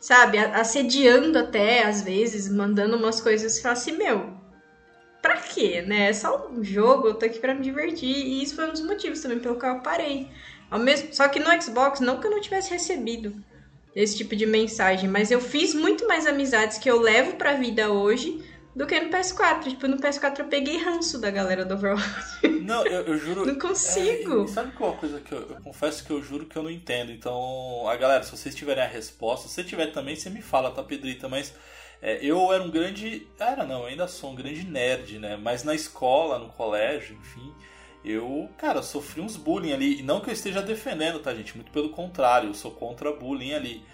sabe? 0.00 0.38
Assediando 0.38 1.38
até, 1.38 1.84
às 1.84 2.00
vezes, 2.00 2.48
mandando 2.48 2.96
umas 2.96 3.20
coisas. 3.20 3.58
e 3.58 3.62
fala 3.62 3.74
assim, 3.74 3.92
meu, 3.92 4.34
pra 5.26 5.36
quê, 5.38 5.82
né? 5.82 6.10
É 6.10 6.12
só 6.12 6.48
um 6.48 6.62
jogo, 6.62 7.08
eu 7.08 7.14
tô 7.14 7.26
aqui 7.26 7.40
pra 7.40 7.54
me 7.54 7.62
divertir. 7.62 8.14
E 8.14 8.42
isso 8.42 8.54
foi 8.54 8.68
um 8.68 8.72
dos 8.72 8.82
motivos 8.82 9.20
também 9.20 9.40
pelo 9.40 9.56
qual 9.56 9.76
eu 9.76 9.82
parei. 9.82 10.28
Ao 10.70 10.78
mesmo, 10.78 11.12
só 11.12 11.28
que 11.28 11.40
no 11.40 11.50
Xbox, 11.60 12.00
não 12.00 12.20
que 12.20 12.26
eu 12.26 12.30
não 12.30 12.40
tivesse 12.40 12.70
recebido 12.70 13.34
esse 13.94 14.16
tipo 14.16 14.36
de 14.36 14.46
mensagem, 14.46 15.08
mas 15.08 15.30
eu 15.30 15.40
fiz 15.40 15.74
muito 15.74 16.06
mais 16.06 16.26
amizades 16.26 16.78
que 16.78 16.90
eu 16.90 17.00
levo 17.00 17.34
pra 17.36 17.54
vida 17.54 17.90
hoje 17.90 18.44
do 18.74 18.86
que 18.86 19.00
no 19.00 19.10
PS4. 19.10 19.70
Tipo, 19.70 19.88
no 19.88 19.96
PS4 19.96 20.40
eu 20.40 20.44
peguei 20.46 20.76
ranço 20.76 21.18
da 21.18 21.30
galera 21.30 21.64
do 21.64 21.74
Overwatch. 21.74 22.48
Não, 22.62 22.86
eu, 22.86 23.02
eu 23.06 23.18
juro. 23.18 23.46
não 23.46 23.58
consigo. 23.58 24.44
É, 24.44 24.48
sabe 24.48 24.72
qual 24.72 24.92
coisa 24.96 25.18
que 25.20 25.32
eu, 25.32 25.40
eu, 25.48 25.56
confesso 25.62 26.04
que 26.04 26.10
eu 26.10 26.22
juro 26.22 26.44
que 26.44 26.56
eu 26.56 26.62
não 26.62 26.70
entendo. 26.70 27.10
Então, 27.10 27.88
a 27.88 27.96
galera, 27.96 28.22
se 28.22 28.30
vocês 28.30 28.54
tiverem 28.54 28.84
a 28.84 28.86
resposta, 28.86 29.48
se 29.48 29.54
você 29.54 29.64
tiver 29.64 29.86
também, 29.92 30.14
você 30.14 30.28
me 30.28 30.42
fala, 30.42 30.70
tá, 30.70 30.82
Pedrita? 30.82 31.26
Mas 31.28 31.54
é, 32.06 32.24
eu 32.24 32.52
era 32.52 32.62
um 32.62 32.70
grande. 32.70 33.26
Era 33.36 33.66
não, 33.66 33.84
ainda 33.84 34.06
sou 34.06 34.30
um 34.30 34.34
grande 34.36 34.62
nerd, 34.62 35.18
né? 35.18 35.36
Mas 35.36 35.64
na 35.64 35.74
escola, 35.74 36.38
no 36.38 36.50
colégio, 36.50 37.16
enfim, 37.16 37.52
eu, 38.04 38.48
cara, 38.56 38.80
sofri 38.80 39.20
uns 39.20 39.36
bullying 39.36 39.72
ali. 39.72 39.98
E 39.98 40.02
não 40.04 40.20
que 40.20 40.30
eu 40.30 40.32
esteja 40.32 40.62
defendendo, 40.62 41.18
tá, 41.18 41.34
gente? 41.34 41.56
Muito 41.56 41.72
pelo 41.72 41.88
contrário, 41.90 42.50
eu 42.50 42.54
sou 42.54 42.70
contra 42.70 43.12
bullying 43.12 43.54
ali. 43.54 43.84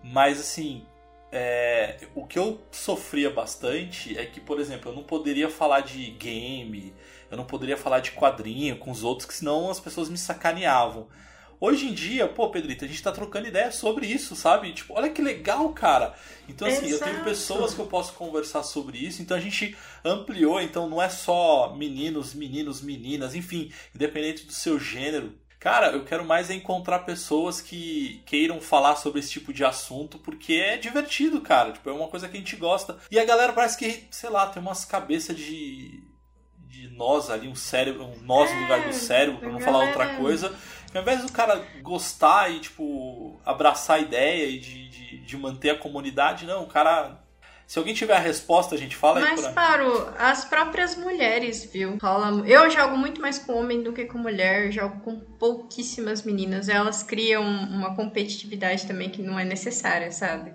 Mas 0.00 0.38
assim, 0.38 0.86
é, 1.32 2.06
o 2.14 2.24
que 2.24 2.38
eu 2.38 2.60
sofria 2.70 3.30
bastante 3.30 4.16
é 4.16 4.24
que, 4.24 4.40
por 4.40 4.60
exemplo, 4.60 4.92
eu 4.92 4.94
não 4.94 5.02
poderia 5.02 5.50
falar 5.50 5.80
de 5.80 6.12
game, 6.12 6.94
eu 7.28 7.36
não 7.36 7.44
poderia 7.44 7.76
falar 7.76 7.98
de 7.98 8.12
quadrinho 8.12 8.78
com 8.78 8.92
os 8.92 9.02
outros, 9.02 9.26
que 9.26 9.34
senão 9.34 9.68
as 9.68 9.80
pessoas 9.80 10.08
me 10.08 10.16
sacaneavam. 10.16 11.08
Hoje 11.60 11.86
em 11.86 11.94
dia, 11.94 12.28
pô, 12.28 12.50
Pedrito, 12.50 12.84
a 12.84 12.88
gente 12.88 13.02
tá 13.02 13.10
trocando 13.10 13.48
ideia 13.48 13.72
sobre 13.72 14.06
isso, 14.06 14.36
sabe? 14.36 14.72
Tipo, 14.72 14.94
olha 14.94 15.10
que 15.10 15.22
legal, 15.22 15.68
cara. 15.70 16.14
Então, 16.48 16.68
assim, 16.68 16.86
Exato. 16.86 17.10
eu 17.10 17.14
tenho 17.14 17.24
pessoas 17.24 17.74
que 17.74 17.80
eu 17.80 17.86
posso 17.86 18.12
conversar 18.12 18.62
sobre 18.62 18.98
isso. 18.98 19.22
Então, 19.22 19.36
a 19.36 19.40
gente 19.40 19.76
ampliou. 20.04 20.60
Então, 20.60 20.88
não 20.88 21.00
é 21.00 21.08
só 21.08 21.74
meninos, 21.74 22.34
meninos, 22.34 22.82
meninas, 22.82 23.34
enfim, 23.34 23.72
independente 23.94 24.44
do 24.44 24.52
seu 24.52 24.78
gênero. 24.78 25.34
Cara, 25.58 25.88
eu 25.88 26.04
quero 26.04 26.24
mais 26.24 26.50
é 26.50 26.54
encontrar 26.54 27.00
pessoas 27.00 27.60
que 27.60 28.22
queiram 28.26 28.60
falar 28.60 28.94
sobre 28.96 29.20
esse 29.20 29.30
tipo 29.30 29.52
de 29.52 29.64
assunto, 29.64 30.18
porque 30.18 30.54
é 30.54 30.76
divertido, 30.76 31.40
cara. 31.40 31.72
Tipo, 31.72 31.90
é 31.90 31.92
uma 31.92 32.08
coisa 32.08 32.28
que 32.28 32.36
a 32.36 32.38
gente 32.38 32.56
gosta. 32.56 32.98
E 33.10 33.18
a 33.18 33.24
galera 33.24 33.52
parece 33.52 33.76
que, 33.76 34.04
sei 34.10 34.30
lá, 34.30 34.46
tem 34.46 34.62
umas 34.62 34.84
cabeças 34.84 35.36
de. 35.36 36.04
de 36.68 36.88
nós 36.90 37.30
ali, 37.30 37.48
um 37.48 37.54
cérebro, 37.54 38.04
um 38.04 38.20
nós 38.20 38.54
no 38.54 38.60
lugar 38.60 38.82
do 38.82 38.90
é, 38.90 38.92
cérebro, 38.92 39.40
pra 39.40 39.50
não 39.50 39.58
falar 39.58 39.86
outra 39.86 40.16
coisa. 40.16 40.54
Ao 40.96 41.02
invés 41.02 41.22
do 41.22 41.32
cara 41.32 41.62
gostar 41.82 42.50
e, 42.50 42.60
tipo, 42.60 43.40
abraçar 43.44 43.98
a 43.98 44.00
ideia 44.00 44.46
e 44.46 44.58
de, 44.58 44.88
de, 44.88 45.18
de 45.18 45.36
manter 45.36 45.70
a 45.70 45.78
comunidade, 45.78 46.46
não, 46.46 46.64
o 46.64 46.66
cara 46.66 47.18
se 47.66 47.80
alguém 47.80 47.92
tiver 47.92 48.14
a 48.14 48.20
resposta, 48.20 48.76
a 48.76 48.78
gente 48.78 48.94
fala 48.94 49.20
Mas, 49.20 49.44
aí. 49.44 49.52
Paro, 49.52 50.08
as 50.16 50.44
próprias 50.44 50.96
mulheres, 50.96 51.64
viu? 51.64 51.98
Rola... 52.00 52.46
Eu 52.46 52.70
jogo 52.70 52.96
muito 52.96 53.20
mais 53.20 53.40
com 53.40 53.54
homem 53.54 53.82
do 53.82 53.92
que 53.92 54.04
com 54.04 54.18
mulher. 54.18 54.70
Jogo 54.70 55.00
com 55.00 55.18
pouquíssimas 55.18 56.22
meninas. 56.22 56.68
Elas 56.68 57.02
criam 57.02 57.42
uma 57.42 57.96
competitividade 57.96 58.86
também 58.86 59.10
que 59.10 59.20
não 59.20 59.36
é 59.36 59.44
necessária, 59.44 60.12
sabe? 60.12 60.52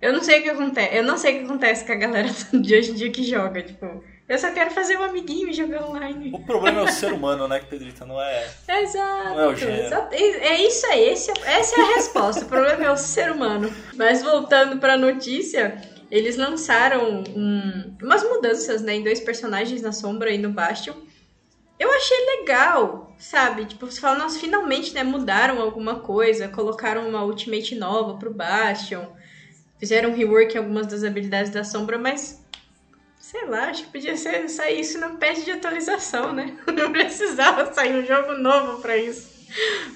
Eu 0.00 0.14
não 0.14 0.22
sei 0.22 0.40
o 0.40 0.42
que 0.42 0.48
acontece. 0.48 0.96
Eu 0.96 1.02
não 1.02 1.18
sei 1.18 1.34
o 1.34 1.38
que 1.40 1.44
acontece 1.44 1.84
com 1.84 1.92
a 1.92 1.96
galera 1.96 2.28
de 2.58 2.74
hoje 2.74 2.92
em 2.92 2.94
dia 2.94 3.10
que 3.10 3.22
joga, 3.22 3.62
tipo. 3.62 4.02
Eu 4.30 4.38
só 4.38 4.52
quero 4.52 4.70
fazer 4.70 4.96
um 4.96 5.02
amiguinho 5.02 5.48
e 5.48 5.52
jogar 5.52 5.84
online. 5.84 6.30
O 6.32 6.38
problema 6.38 6.82
é 6.82 6.84
o 6.84 6.92
ser 6.92 7.12
humano, 7.12 7.48
né, 7.48 7.58
Pedrita? 7.68 8.06
Não 8.06 8.22
é. 8.22 8.48
Exato. 8.68 9.28
Não 9.30 9.40
é 9.40 9.48
o 9.48 9.56
gênero. 9.56 10.06
É 10.12 10.62
isso 10.62 10.86
aí. 10.86 11.08
Esse, 11.08 11.32
é, 11.32 11.58
essa 11.58 11.80
é 11.80 11.82
a 11.82 11.94
resposta. 11.96 12.44
o 12.44 12.48
problema 12.48 12.84
é 12.84 12.92
o 12.92 12.96
ser 12.96 13.32
humano. 13.32 13.68
Mas 13.96 14.22
voltando 14.22 14.78
pra 14.78 14.96
notícia, 14.96 15.82
eles 16.08 16.36
lançaram 16.36 17.24
um, 17.36 17.96
umas 18.00 18.22
mudanças, 18.22 18.80
né, 18.82 18.94
em 18.94 19.02
dois 19.02 19.18
personagens 19.18 19.82
na 19.82 19.90
Sombra 19.90 20.30
e 20.30 20.38
no 20.38 20.50
Bastion. 20.50 20.94
Eu 21.76 21.90
achei 21.90 22.26
legal, 22.38 23.12
sabe? 23.18 23.64
Tipo, 23.64 23.86
você 23.86 24.00
fala, 24.00 24.16
nossa, 24.16 24.38
finalmente, 24.38 24.94
né, 24.94 25.02
mudaram 25.02 25.60
alguma 25.60 25.98
coisa, 25.98 26.46
colocaram 26.46 27.08
uma 27.08 27.24
ultimate 27.24 27.74
nova 27.74 28.16
pro 28.16 28.32
Bastion, 28.32 29.06
fizeram 29.76 30.10
um 30.10 30.14
rework 30.14 30.54
em 30.54 30.58
algumas 30.58 30.86
das 30.86 31.02
habilidades 31.02 31.50
da 31.50 31.64
Sombra, 31.64 31.98
mas 31.98 32.39
sei 33.30 33.46
lá, 33.46 33.68
acho 33.68 33.84
que 33.84 33.92
podia 33.92 34.16
ser 34.16 34.48
sair 34.48 34.80
isso 34.80 34.98
no 34.98 35.16
patch 35.16 35.44
de 35.44 35.52
atualização, 35.52 36.32
né? 36.32 36.58
Não 36.66 36.90
precisava 36.90 37.72
sair 37.72 37.94
um 37.94 38.04
jogo 38.04 38.32
novo 38.34 38.82
para 38.82 38.96
isso. 38.96 39.30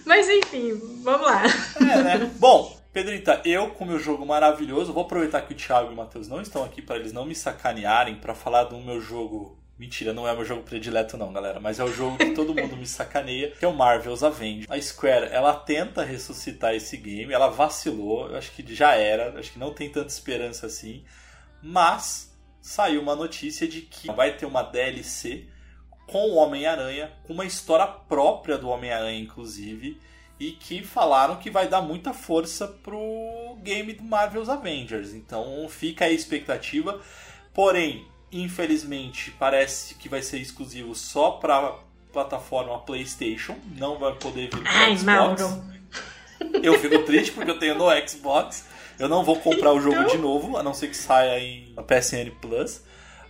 Mas 0.07 0.29
enfim, 0.29 0.81
vamos 1.03 1.27
lá. 1.27 1.43
É, 1.81 2.03
né? 2.03 2.31
Bom, 2.39 2.81
Pedrita, 2.93 3.43
eu 3.45 3.71
com 3.71 3.85
meu 3.85 3.99
jogo 3.99 4.25
maravilhoso, 4.25 4.93
vou 4.93 5.03
aproveitar 5.03 5.43
que 5.43 5.53
o 5.53 5.57
Thiago 5.57 5.91
e 5.91 5.95
o 5.95 5.97
Matheus 5.97 6.29
não 6.29 6.41
estão 6.41 6.63
aqui 6.63 6.81
para 6.81 6.95
eles 6.95 7.13
não 7.13 7.25
me 7.25 7.35
sacanearem 7.35 8.17
para 8.17 8.35
falar 8.35 8.65
do 8.65 8.79
meu 8.79 9.01
jogo. 9.01 9.59
Mentira, 9.77 10.13
não 10.13 10.29
é 10.29 10.33
meu 10.33 10.45
jogo 10.45 10.63
predileto 10.63 11.17
não, 11.17 11.33
galera, 11.33 11.59
mas 11.59 11.81
é 11.81 11.85
o 11.85 11.93
jogo 11.93 12.17
que 12.17 12.31
todo 12.31 12.55
mundo 12.55 12.77
me 12.77 12.87
sacaneia, 12.87 13.51
que 13.51 13.65
é 13.65 13.69
o 13.69 13.75
Marvel's 13.75 14.23
Avengers. 14.23 14.71
A 14.71 14.81
Square, 14.81 15.31
ela 15.33 15.53
tenta 15.53 16.05
ressuscitar 16.05 16.73
esse 16.77 16.97
game, 16.97 17.33
ela 17.33 17.49
vacilou, 17.49 18.29
eu 18.31 18.37
acho 18.37 18.53
que 18.53 18.73
já 18.73 18.95
era, 18.95 19.37
acho 19.37 19.53
que 19.53 19.59
não 19.59 19.75
tem 19.75 19.91
tanta 19.91 20.07
esperança 20.07 20.67
assim, 20.67 21.03
mas 21.61 22.33
saiu 22.65 23.03
uma 23.03 23.15
notícia 23.15 23.69
de 23.69 23.83
que 23.83 24.11
vai 24.11 24.39
ter 24.39 24.47
uma 24.47 24.63
DLC 24.63 25.45
com 26.07 26.31
o 26.31 26.37
Homem-Aranha, 26.37 27.13
com 27.25 27.35
uma 27.35 27.45
história 27.45 27.87
própria 27.87 28.57
do 28.57 28.71
Homem-Aranha 28.71 29.21
inclusive 29.21 30.01
e 30.41 30.53
que 30.53 30.83
falaram 30.83 31.37
que 31.37 31.51
vai 31.51 31.69
dar 31.69 31.83
muita 31.83 32.15
força 32.15 32.67
pro 32.67 33.59
game 33.63 33.93
do 33.93 34.03
Marvel's 34.03 34.49
Avengers. 34.49 35.13
Então 35.13 35.67
fica 35.69 36.07
a 36.07 36.11
expectativa. 36.11 37.03
Porém, 37.53 38.07
infelizmente, 38.33 39.31
parece 39.33 39.95
que 39.97 40.09
vai 40.09 40.23
ser 40.23 40.39
exclusivo 40.39 40.95
só 40.95 41.33
para 41.33 41.79
plataforma 42.11 42.79
PlayStation, 42.79 43.59
não 43.77 43.99
vai 43.99 44.15
poder 44.15 44.49
vir 44.49 44.63
para 44.63 44.97
Xbox. 44.97 45.03
Mauro. 45.03 45.65
Eu 46.63 46.79
fico 46.81 47.03
triste 47.05 47.33
porque 47.33 47.51
eu 47.51 47.59
tenho 47.59 47.75
no 47.75 48.09
Xbox. 48.09 48.65
Eu 48.99 49.09
não 49.09 49.25
vou 49.25 49.37
comprar 49.41 49.73
o 49.73 49.81
jogo 49.81 50.05
de 50.05 50.19
novo, 50.19 50.57
a 50.57 50.63
não 50.63 50.73
ser 50.73 50.89
que 50.89 50.97
saia 50.97 51.39
em 51.39 51.75
PSN 51.75 52.31
Plus. 52.41 52.83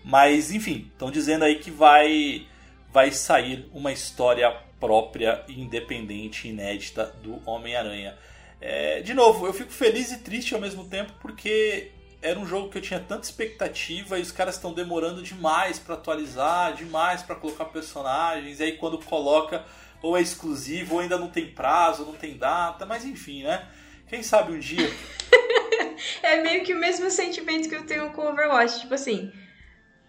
Mas 0.04 0.52
enfim, 0.52 0.90
estão 0.92 1.10
dizendo 1.10 1.44
aí 1.44 1.56
que 1.56 1.70
vai 1.70 2.46
vai 2.92 3.10
sair 3.10 3.68
uma 3.72 3.90
história 3.90 4.50
própria, 4.78 5.44
independente, 5.48 6.48
inédita 6.48 7.06
do 7.22 7.40
Homem-Aranha. 7.44 8.16
É, 8.60 9.00
de 9.00 9.12
novo, 9.12 9.46
eu 9.46 9.52
fico 9.52 9.72
feliz 9.72 10.12
e 10.12 10.18
triste 10.18 10.54
ao 10.54 10.60
mesmo 10.60 10.84
tempo 10.84 11.12
porque 11.20 11.90
era 12.22 12.38
um 12.38 12.46
jogo 12.46 12.70
que 12.70 12.78
eu 12.78 12.82
tinha 12.82 13.00
tanta 13.00 13.24
expectativa 13.24 14.18
e 14.18 14.22
os 14.22 14.30
caras 14.32 14.54
estão 14.54 14.72
demorando 14.72 15.22
demais 15.22 15.78
para 15.78 15.94
atualizar, 15.94 16.74
demais 16.74 17.22
para 17.22 17.34
colocar 17.34 17.66
personagens. 17.66 18.60
E 18.60 18.62
aí 18.62 18.72
quando 18.72 18.98
coloca, 18.98 19.64
ou 20.00 20.16
é 20.16 20.22
exclusivo, 20.22 20.94
ou 20.94 21.00
ainda 21.00 21.18
não 21.18 21.28
tem 21.28 21.46
prazo, 21.46 22.04
não 22.04 22.14
tem 22.14 22.36
data, 22.36 22.86
mas 22.86 23.04
enfim, 23.04 23.42
né? 23.42 23.66
Quem 24.08 24.22
sabe 24.22 24.52
um 24.52 24.58
dia. 24.58 24.90
É 26.22 26.42
meio 26.42 26.64
que 26.64 26.74
o 26.74 26.78
mesmo 26.78 27.10
sentimento 27.10 27.68
que 27.68 27.74
eu 27.74 27.86
tenho 27.86 28.10
com 28.10 28.26
Overwatch. 28.26 28.80
Tipo 28.80 28.94
assim, 28.94 29.32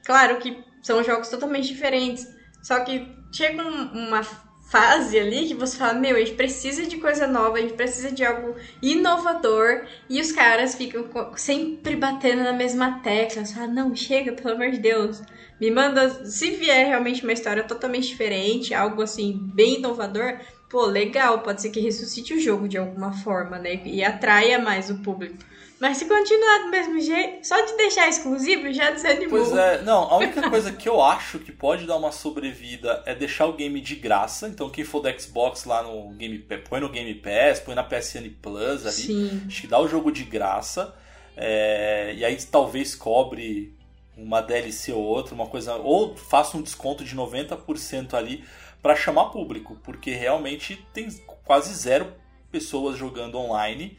claro 0.06 0.38
que 0.38 0.64
são 0.82 1.04
jogos 1.04 1.30
totalmente 1.30 1.68
diferentes. 1.68 2.28
Só 2.62 2.80
que 2.82 3.08
chega 3.32 3.64
uma 3.64 4.24
fase 4.66 5.20
ali 5.20 5.48
que 5.48 5.54
você 5.54 5.78
fala, 5.78 5.94
meu, 5.94 6.16
a 6.16 6.20
gente 6.20 6.34
precisa 6.34 6.86
de 6.86 6.98
coisa 6.98 7.28
nova, 7.28 7.58
a 7.58 7.62
gente 7.62 7.75
precisa 7.75 8.12
de 8.12 8.25
algo 8.25 8.56
inovador, 8.82 9.86
e 10.10 10.20
os 10.20 10.32
caras 10.32 10.75
ficam 10.75 11.08
sempre 11.36 11.96
batendo 11.96 12.44
na 12.44 12.54
mesma 12.54 13.00
tecla, 13.00 13.46
você 13.46 13.54
fala, 13.54 13.68
não, 13.68 13.96
chega, 13.96 14.34
pelo 14.34 14.56
amor 14.56 14.72
de 14.72 14.80
Deus, 14.80 15.22
me 15.62 15.70
manda, 15.70 16.25
se 16.25 16.52
vier 16.52 16.88
realmente 16.88 17.24
uma 17.24 17.34
história 17.34 17.64
totalmente 17.64 18.08
diferente, 18.08 18.74
algo 18.74 19.02
assim, 19.02 19.40
bem 19.54 19.75
inovador, 19.75 20.40
pô, 20.70 20.86
legal, 20.86 21.42
pode 21.42 21.62
ser 21.62 21.70
que 21.70 21.80
ressuscite 21.80 22.34
o 22.34 22.40
jogo 22.40 22.68
de 22.68 22.78
alguma 22.78 23.14
forma, 23.14 23.60
né, 23.60 23.82
e 23.86 24.04
atraia 24.04 24.58
mais 24.58 24.90
o 24.90 24.98
público. 24.98 25.38
Mas 25.79 25.98
se 25.98 26.05
continuar 26.05 26.60
do 26.60 26.70
mesmo 26.70 27.00
jeito, 27.01 27.46
só 27.46 27.60
de 27.65 27.75
deixar 27.75 28.08
exclusivo 28.08 28.72
já 28.72 28.91
desanimou. 28.91 29.29
Pois 29.29 29.51
é, 29.51 29.82
não, 29.82 30.03
a 30.03 30.17
única 30.17 30.50
coisa 30.50 30.72
que 30.72 30.88
eu 30.88 31.03
acho 31.03 31.38
que 31.39 31.51
pode 31.51 31.86
dar 31.86 31.98
uma 31.98 32.13
sobrevida 32.13 33.03
é 33.05 33.13
deixar 33.13 33.46
o 33.46 33.53
game 33.53 33.82
de 33.82 33.96
graça. 33.96 34.48
Então 34.48 34.70
quem 34.70 34.86
for 34.86 35.01
do 35.01 35.20
Xbox 35.20 35.65
lá 35.65 35.84
no 35.84 36.12
Game 36.12 36.39
Pass, 36.39 36.62
põe 36.70 36.79
no 36.79 36.89
Game 36.89 37.13
Pass, 37.15 37.60
põe 37.60 37.75
na 37.75 37.84
PSN 37.84 38.29
Plus 38.41 38.86
ali. 38.86 38.96
Sim. 38.96 39.44
Acho 39.48 39.62
que 39.62 39.67
dá 39.67 39.79
o 39.79 39.88
jogo 39.88 40.12
de 40.12 40.24
graça. 40.24 40.96
É, 41.36 42.13
e 42.15 42.24
aí 42.24 42.38
talvez 42.50 42.96
cobre 42.96 43.75
uma 44.17 44.39
DLC 44.41 44.94
ou 44.94 45.03
outra, 45.03 45.36
uma 45.36 45.48
coisa. 45.48 45.75
Ou 45.75 46.15
faça 46.15 46.55
um 46.55 46.62
desconto 46.62 47.03
de 47.03 47.15
90% 47.15 48.13
ali 48.13 48.46
para 48.82 48.96
chamar 48.96 49.25
público, 49.25 49.77
porque 49.84 50.12
realmente 50.12 50.86
tem 50.94 51.10
quase 51.44 51.74
zero 51.74 52.13
pessoas 52.50 52.98
jogando 52.98 53.38
online. 53.38 53.98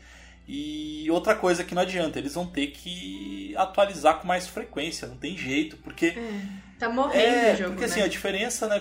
E 0.48 1.10
outra 1.10 1.34
coisa 1.34 1.64
que 1.64 1.74
não 1.74 1.82
adianta, 1.82 2.18
eles 2.18 2.34
vão 2.34 2.46
ter 2.46 2.68
que 2.68 3.52
atualizar 3.56 4.20
com 4.20 4.28
mais 4.28 4.46
frequência, 4.46 5.08
não 5.08 5.16
tem 5.16 5.36
jeito, 5.36 5.76
porque. 5.78 6.06
É, 6.06 6.42
tá 6.78 6.88
morrendo 6.88 7.18
é, 7.18 7.52
o 7.52 7.56
jogo. 7.56 7.70
Porque 7.70 7.84
assim, 7.84 8.00
né? 8.00 8.06
a 8.06 8.08
diferença, 8.08 8.68
né, 8.68 8.80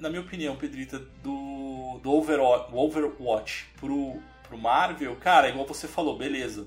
na 0.00 0.08
minha 0.08 0.22
opinião, 0.22 0.56
Pedrita, 0.56 0.98
do, 1.22 2.00
do 2.02 2.10
Overwatch, 2.12 2.74
Overwatch 2.74 3.66
pro, 3.78 4.22
pro 4.48 4.56
Marvel, 4.56 5.14
cara, 5.16 5.50
igual 5.50 5.66
você 5.66 5.86
falou, 5.86 6.16
beleza. 6.16 6.66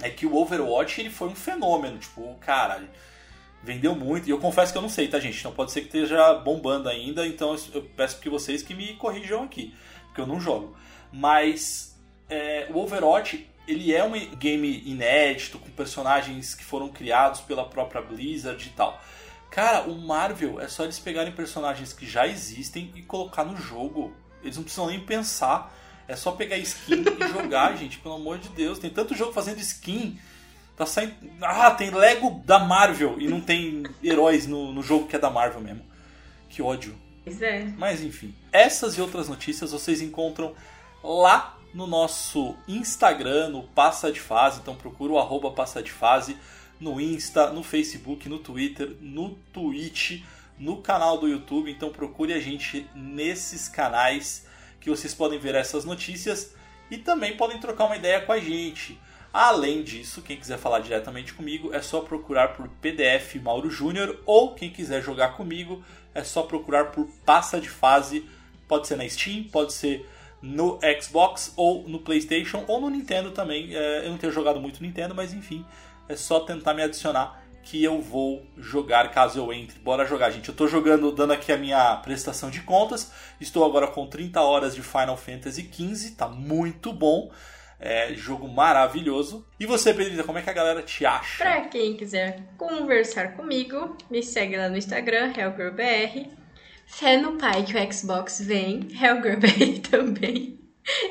É 0.00 0.10
que 0.10 0.26
o 0.26 0.36
Overwatch 0.36 1.00
ele 1.00 1.10
foi 1.10 1.28
um 1.28 1.34
fenômeno, 1.34 1.98
tipo, 1.98 2.36
cara, 2.36 2.84
vendeu 3.64 3.96
muito. 3.96 4.28
E 4.28 4.30
eu 4.30 4.38
confesso 4.38 4.70
que 4.70 4.78
eu 4.78 4.82
não 4.82 4.88
sei, 4.88 5.08
tá, 5.08 5.18
gente? 5.18 5.40
Então 5.40 5.52
pode 5.52 5.72
ser 5.72 5.80
que 5.80 5.86
esteja 5.86 6.34
bombando 6.34 6.88
ainda, 6.88 7.26
então 7.26 7.56
eu 7.74 7.82
peço 7.96 8.20
que 8.20 8.30
vocês 8.30 8.62
que 8.62 8.74
me 8.74 8.94
corrijam 8.94 9.42
aqui, 9.42 9.74
porque 10.04 10.20
eu 10.20 10.26
não 10.26 10.38
jogo. 10.38 10.76
Mas 11.10 11.98
é, 12.28 12.68
o 12.70 12.78
Overwatch 12.78 13.55
ele 13.66 13.94
é 13.94 14.04
um 14.04 14.12
game 14.36 14.82
inédito, 14.86 15.58
com 15.58 15.70
personagens 15.70 16.54
que 16.54 16.64
foram 16.64 16.88
criados 16.88 17.40
pela 17.40 17.64
própria 17.64 18.00
Blizzard 18.00 18.64
e 18.64 18.70
tal. 18.70 19.02
Cara, 19.50 19.82
o 19.88 19.96
Marvel 19.98 20.60
é 20.60 20.68
só 20.68 20.84
eles 20.84 20.98
pegarem 20.98 21.32
personagens 21.32 21.92
que 21.92 22.06
já 22.06 22.26
existem 22.26 22.92
e 22.94 23.02
colocar 23.02 23.44
no 23.44 23.56
jogo. 23.56 24.14
Eles 24.42 24.56
não 24.56 24.62
precisam 24.62 24.86
nem 24.86 25.00
pensar. 25.00 25.74
É 26.06 26.14
só 26.14 26.32
pegar 26.32 26.56
skin 26.58 27.02
e 27.02 27.28
jogar, 27.32 27.76
gente. 27.76 27.98
Pelo 27.98 28.16
amor 28.16 28.38
de 28.38 28.48
Deus. 28.50 28.78
Tem 28.78 28.90
tanto 28.90 29.14
jogo 29.14 29.32
fazendo 29.32 29.58
skin. 29.58 30.18
Tá 30.76 30.84
saindo. 30.84 31.14
Ah, 31.40 31.70
tem 31.70 31.90
Lego 31.90 32.42
da 32.44 32.58
Marvel 32.58 33.16
e 33.18 33.26
não 33.26 33.40
tem 33.40 33.82
heróis 34.04 34.46
no, 34.46 34.72
no 34.72 34.82
jogo 34.82 35.06
que 35.06 35.16
é 35.16 35.18
da 35.18 35.30
Marvel 35.30 35.60
mesmo. 35.60 35.84
Que 36.50 36.60
ódio. 36.60 36.94
Pois 37.24 37.40
é. 37.40 37.64
Mas 37.78 38.02
enfim. 38.02 38.34
Essas 38.52 38.96
e 38.96 39.00
outras 39.00 39.28
notícias 39.28 39.72
vocês 39.72 40.02
encontram 40.02 40.54
lá 41.02 41.55
no 41.76 41.86
nosso 41.86 42.56
Instagram, 42.66 43.50
no 43.50 43.62
Passa 43.62 44.10
de 44.10 44.18
Fase. 44.18 44.60
Então 44.62 44.74
procura 44.74 45.12
o 45.12 45.18
arroba 45.18 45.50
Passa 45.50 45.82
de 45.82 45.92
Fase 45.92 46.34
no 46.80 46.98
Insta, 46.98 47.52
no 47.52 47.62
Facebook, 47.62 48.30
no 48.30 48.38
Twitter, 48.38 48.96
no 48.98 49.34
Twitch, 49.52 50.22
no 50.58 50.78
canal 50.78 51.18
do 51.18 51.28
YouTube. 51.28 51.70
Então 51.70 51.90
procure 51.90 52.32
a 52.32 52.40
gente 52.40 52.88
nesses 52.94 53.68
canais 53.68 54.46
que 54.80 54.88
vocês 54.88 55.12
podem 55.12 55.38
ver 55.38 55.54
essas 55.54 55.84
notícias 55.84 56.54
e 56.90 56.96
também 56.96 57.36
podem 57.36 57.60
trocar 57.60 57.84
uma 57.84 57.96
ideia 57.96 58.22
com 58.22 58.32
a 58.32 58.40
gente. 58.40 58.98
Além 59.30 59.82
disso, 59.82 60.22
quem 60.22 60.38
quiser 60.38 60.56
falar 60.56 60.78
diretamente 60.78 61.34
comigo 61.34 61.74
é 61.74 61.82
só 61.82 62.00
procurar 62.00 62.54
por 62.54 62.68
PDF 62.80 63.34
Mauro 63.42 63.68
Júnior 63.68 64.18
ou 64.24 64.54
quem 64.54 64.70
quiser 64.70 65.02
jogar 65.02 65.36
comigo 65.36 65.84
é 66.14 66.24
só 66.24 66.42
procurar 66.42 66.86
por 66.86 67.06
Passa 67.26 67.60
de 67.60 67.68
Fase 67.68 68.26
Pode 68.68 68.88
ser 68.88 68.96
na 68.96 69.08
Steam, 69.08 69.44
pode 69.44 69.72
ser 69.72 70.08
no 70.42 70.78
Xbox 71.00 71.52
ou 71.56 71.88
no 71.88 72.00
PlayStation 72.00 72.64
ou 72.66 72.80
no 72.80 72.90
Nintendo 72.90 73.30
também. 73.30 73.74
É, 73.74 74.06
eu 74.06 74.10
não 74.10 74.18
tenho 74.18 74.32
jogado 74.32 74.60
muito 74.60 74.82
Nintendo, 74.82 75.14
mas 75.14 75.32
enfim, 75.32 75.64
é 76.08 76.16
só 76.16 76.40
tentar 76.40 76.74
me 76.74 76.82
adicionar 76.82 77.44
que 77.66 77.82
eu 77.82 78.00
vou 78.00 78.46
jogar 78.56 79.10
caso 79.10 79.40
eu 79.40 79.52
entre. 79.52 79.78
Bora 79.80 80.06
jogar, 80.06 80.30
gente. 80.30 80.48
Eu 80.48 80.54
tô 80.54 80.68
jogando, 80.68 81.10
dando 81.10 81.32
aqui 81.32 81.50
a 81.50 81.56
minha 81.56 81.96
prestação 81.96 82.48
de 82.48 82.60
contas. 82.60 83.10
Estou 83.40 83.64
agora 83.64 83.88
com 83.88 84.06
30 84.06 84.40
horas 84.40 84.72
de 84.72 84.82
Final 84.82 85.16
Fantasy 85.16 85.68
XV, 85.72 86.12
tá 86.12 86.28
muito 86.28 86.92
bom. 86.92 87.28
É, 87.80 88.14
jogo 88.14 88.46
maravilhoso. 88.48 89.44
E 89.58 89.66
você, 89.66 89.92
Pedrita, 89.92 90.22
como 90.22 90.38
é 90.38 90.42
que 90.42 90.48
a 90.48 90.52
galera 90.52 90.80
te 90.80 91.04
acha? 91.04 91.42
Pra 91.42 91.62
quem 91.62 91.96
quiser 91.96 92.40
conversar 92.56 93.36
comigo, 93.36 93.96
me 94.08 94.22
segue 94.22 94.56
lá 94.56 94.68
no 94.68 94.76
Instagram, 94.76 95.32
HellGirlBR. 95.36 96.45
Fé 96.86 97.16
no 97.18 97.32
pai 97.32 97.64
que 97.64 97.76
o 97.76 97.92
Xbox 97.92 98.40
vem, 98.40 98.88
HellGirlBR 98.90 99.80
também. 99.90 100.56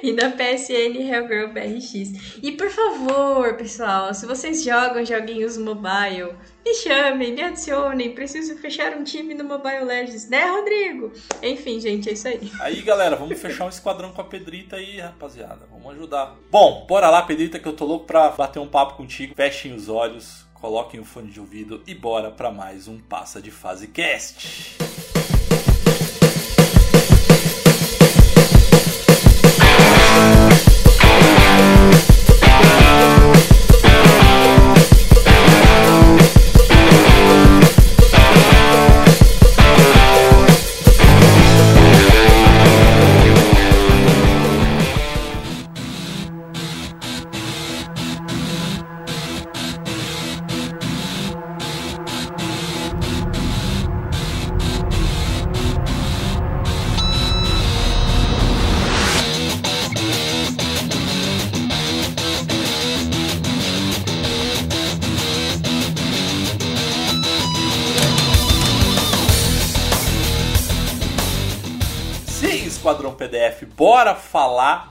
E 0.01 0.13
na 0.13 0.31
PSN 0.31 0.95
Hellgirl 0.97 1.51
BRX. 1.51 2.39
E 2.41 2.53
por 2.53 2.69
favor, 2.69 3.55
pessoal, 3.55 4.13
se 4.13 4.25
vocês 4.25 4.63
jogam 4.63 5.05
joguinhos 5.05 5.57
mobile, 5.57 6.33
me 6.65 6.73
chamem, 6.75 7.33
me 7.33 7.41
adicionem. 7.41 8.15
Preciso 8.15 8.55
fechar 8.57 8.95
um 8.95 9.03
time 9.03 9.33
no 9.33 9.43
Mobile 9.43 9.83
Legends, 9.83 10.29
né, 10.29 10.45
Rodrigo? 10.45 11.11
Enfim, 11.43 11.79
gente, 11.81 12.09
é 12.09 12.13
isso 12.13 12.27
aí. 12.27 12.49
Aí, 12.61 12.81
galera, 12.83 13.17
vamos 13.17 13.39
fechar 13.39 13.65
um 13.65 13.69
esquadrão 13.69 14.13
com 14.13 14.21
a 14.21 14.25
Pedrita 14.25 14.77
aí, 14.77 14.99
rapaziada. 14.99 15.67
Vamos 15.69 15.93
ajudar. 15.93 16.37
Bom, 16.49 16.85
bora 16.87 17.09
lá, 17.09 17.21
Pedrita, 17.23 17.59
que 17.59 17.67
eu 17.67 17.73
tô 17.73 17.85
louco 17.85 18.05
pra 18.05 18.29
bater 18.29 18.59
um 18.59 18.67
papo 18.67 18.95
contigo. 18.95 19.35
Fechem 19.35 19.73
os 19.73 19.89
olhos, 19.89 20.45
coloquem 20.53 21.01
o 21.01 21.05
fone 21.05 21.29
de 21.29 21.39
ouvido 21.41 21.83
e 21.85 21.93
bora 21.93 22.31
pra 22.31 22.49
mais 22.49 22.87
um 22.87 22.97
Passa 22.97 23.41
de 23.41 23.51
Fase 23.51 23.87
Cast. 23.87 24.77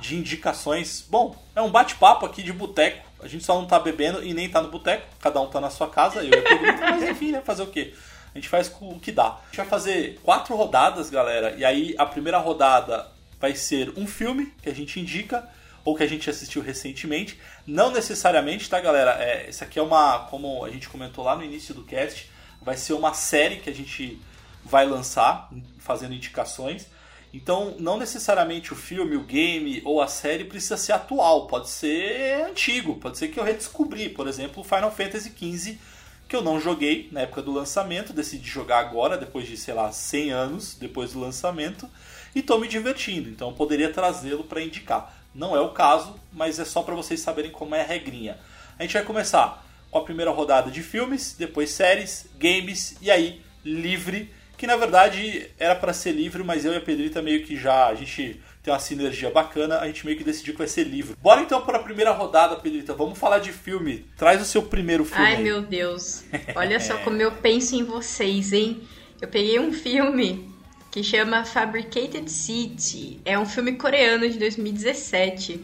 De 0.04 0.16
indicações. 0.16 1.02
Bom, 1.08 1.34
é 1.56 1.62
um 1.62 1.70
bate-papo 1.70 2.26
aqui 2.26 2.42
de 2.42 2.52
boteco. 2.52 3.08
A 3.20 3.26
gente 3.26 3.42
só 3.42 3.58
não 3.58 3.66
tá 3.66 3.78
bebendo 3.78 4.22
e 4.22 4.34
nem 4.34 4.50
tá 4.50 4.60
no 4.60 4.70
boteco, 4.70 5.06
cada 5.18 5.40
um 5.40 5.46
tá 5.46 5.62
na 5.62 5.70
sua 5.70 5.88
casa, 5.88 6.22
eu 6.22 6.38
e 6.38 6.42
Pedrito, 6.42 6.80
mas 6.84 7.02
enfim, 7.04 7.32
né? 7.32 7.40
Fazer 7.40 7.62
o 7.62 7.68
quê? 7.68 7.94
A 8.34 8.38
gente 8.38 8.48
faz 8.48 8.70
o 8.80 8.98
que 9.00 9.10
dá. 9.10 9.28
A 9.28 9.46
gente 9.46 9.56
vai 9.56 9.66
fazer 9.66 10.20
quatro 10.22 10.54
rodadas, 10.54 11.08
galera, 11.08 11.54
e 11.56 11.64
aí 11.64 11.94
a 11.96 12.04
primeira 12.04 12.36
rodada 12.36 13.06
vai 13.40 13.54
ser 13.54 13.94
um 13.96 14.06
filme 14.06 14.52
que 14.62 14.68
a 14.68 14.74
gente 14.74 15.00
indica 15.00 15.48
ou 15.82 15.96
que 15.96 16.02
a 16.02 16.06
gente 16.06 16.28
assistiu 16.28 16.60
recentemente. 16.60 17.40
Não 17.66 17.90
necessariamente, 17.90 18.68
tá, 18.68 18.80
galera? 18.80 19.12
É, 19.12 19.48
isso 19.48 19.64
aqui 19.64 19.78
é 19.78 19.82
uma, 19.82 20.26
como 20.30 20.64
a 20.64 20.70
gente 20.70 20.86
comentou 20.88 21.24
lá 21.24 21.34
no 21.34 21.42
início 21.42 21.74
do 21.74 21.82
cast, 21.82 22.30
vai 22.60 22.76
ser 22.76 22.92
uma 22.92 23.14
série 23.14 23.56
que 23.56 23.70
a 23.70 23.74
gente 23.74 24.20
vai 24.62 24.84
lançar, 24.84 25.48
fazendo 25.78 26.14
indicações. 26.14 26.88
Então, 27.34 27.74
não 27.80 27.98
necessariamente 27.98 28.72
o 28.72 28.76
filme, 28.76 29.16
o 29.16 29.24
game 29.24 29.82
ou 29.84 30.00
a 30.00 30.06
série 30.06 30.44
precisa 30.44 30.76
ser 30.76 30.92
atual, 30.92 31.48
pode 31.48 31.68
ser 31.68 32.46
antigo, 32.48 32.94
pode 32.94 33.18
ser 33.18 33.26
que 33.26 33.40
eu 33.40 33.42
redescobri, 33.42 34.08
por 34.08 34.28
exemplo, 34.28 34.62
Final 34.62 34.92
Fantasy 34.92 35.32
XV, 35.36 35.76
que 36.28 36.36
eu 36.36 36.40
não 36.40 36.60
joguei 36.60 37.08
na 37.10 37.22
época 37.22 37.42
do 37.42 37.50
lançamento, 37.50 38.12
decidi 38.12 38.48
jogar 38.48 38.78
agora, 38.78 39.18
depois 39.18 39.48
de, 39.48 39.56
sei 39.56 39.74
lá, 39.74 39.90
100 39.90 40.30
anos 40.30 40.74
depois 40.76 41.12
do 41.12 41.18
lançamento, 41.18 41.90
e 42.36 42.38
estou 42.38 42.60
me 42.60 42.68
divertindo, 42.68 43.28
então 43.28 43.48
eu 43.48 43.54
poderia 43.56 43.92
trazê-lo 43.92 44.44
para 44.44 44.62
indicar. 44.62 45.12
Não 45.34 45.56
é 45.56 45.60
o 45.60 45.70
caso, 45.70 46.14
mas 46.32 46.60
é 46.60 46.64
só 46.64 46.84
para 46.84 46.94
vocês 46.94 47.18
saberem 47.18 47.50
como 47.50 47.74
é 47.74 47.80
a 47.80 47.84
regrinha. 47.84 48.38
A 48.78 48.84
gente 48.84 48.92
vai 48.92 49.02
começar 49.02 49.66
com 49.90 49.98
a 49.98 50.04
primeira 50.04 50.30
rodada 50.30 50.70
de 50.70 50.84
filmes, 50.84 51.34
depois 51.36 51.70
séries, 51.70 52.28
games 52.38 52.94
e 53.02 53.10
aí 53.10 53.42
livre 53.64 54.32
que 54.64 54.66
na 54.66 54.76
verdade 54.76 55.50
era 55.58 55.74
para 55.74 55.92
ser 55.92 56.12
livre, 56.12 56.42
mas 56.42 56.64
eu 56.64 56.72
e 56.72 56.76
a 56.76 56.80
Pedrita 56.80 57.20
meio 57.20 57.44
que 57.44 57.54
já 57.54 57.88
a 57.88 57.94
gente 57.94 58.40
tem 58.62 58.72
uma 58.72 58.80
sinergia 58.80 59.28
bacana, 59.28 59.78
a 59.78 59.86
gente 59.86 60.06
meio 60.06 60.16
que 60.16 60.24
decidiu 60.24 60.54
que 60.54 60.58
vai 60.58 60.66
ser 60.66 60.84
livre. 60.84 61.14
Bora 61.20 61.42
então 61.42 61.60
para 61.60 61.76
a 61.76 61.82
primeira 61.82 62.12
rodada, 62.12 62.56
Pedrita. 62.56 62.94
Vamos 62.94 63.18
falar 63.18 63.40
de 63.40 63.52
filme. 63.52 64.06
Traz 64.16 64.40
o 64.40 64.44
seu 64.46 64.62
primeiro 64.62 65.04
filme. 65.04 65.22
Ai, 65.22 65.36
aí. 65.36 65.42
meu 65.42 65.60
Deus. 65.60 66.24
Olha 66.56 66.80
só 66.80 66.96
como 67.04 67.20
eu 67.20 67.30
penso 67.30 67.76
em 67.76 67.84
vocês, 67.84 68.54
hein? 68.54 68.80
Eu 69.20 69.28
peguei 69.28 69.60
um 69.60 69.70
filme 69.70 70.48
que 70.90 71.04
chama 71.04 71.44
Fabricated 71.44 72.30
City. 72.30 73.20
É 73.22 73.38
um 73.38 73.44
filme 73.44 73.72
coreano 73.72 74.26
de 74.26 74.38
2017. 74.38 75.60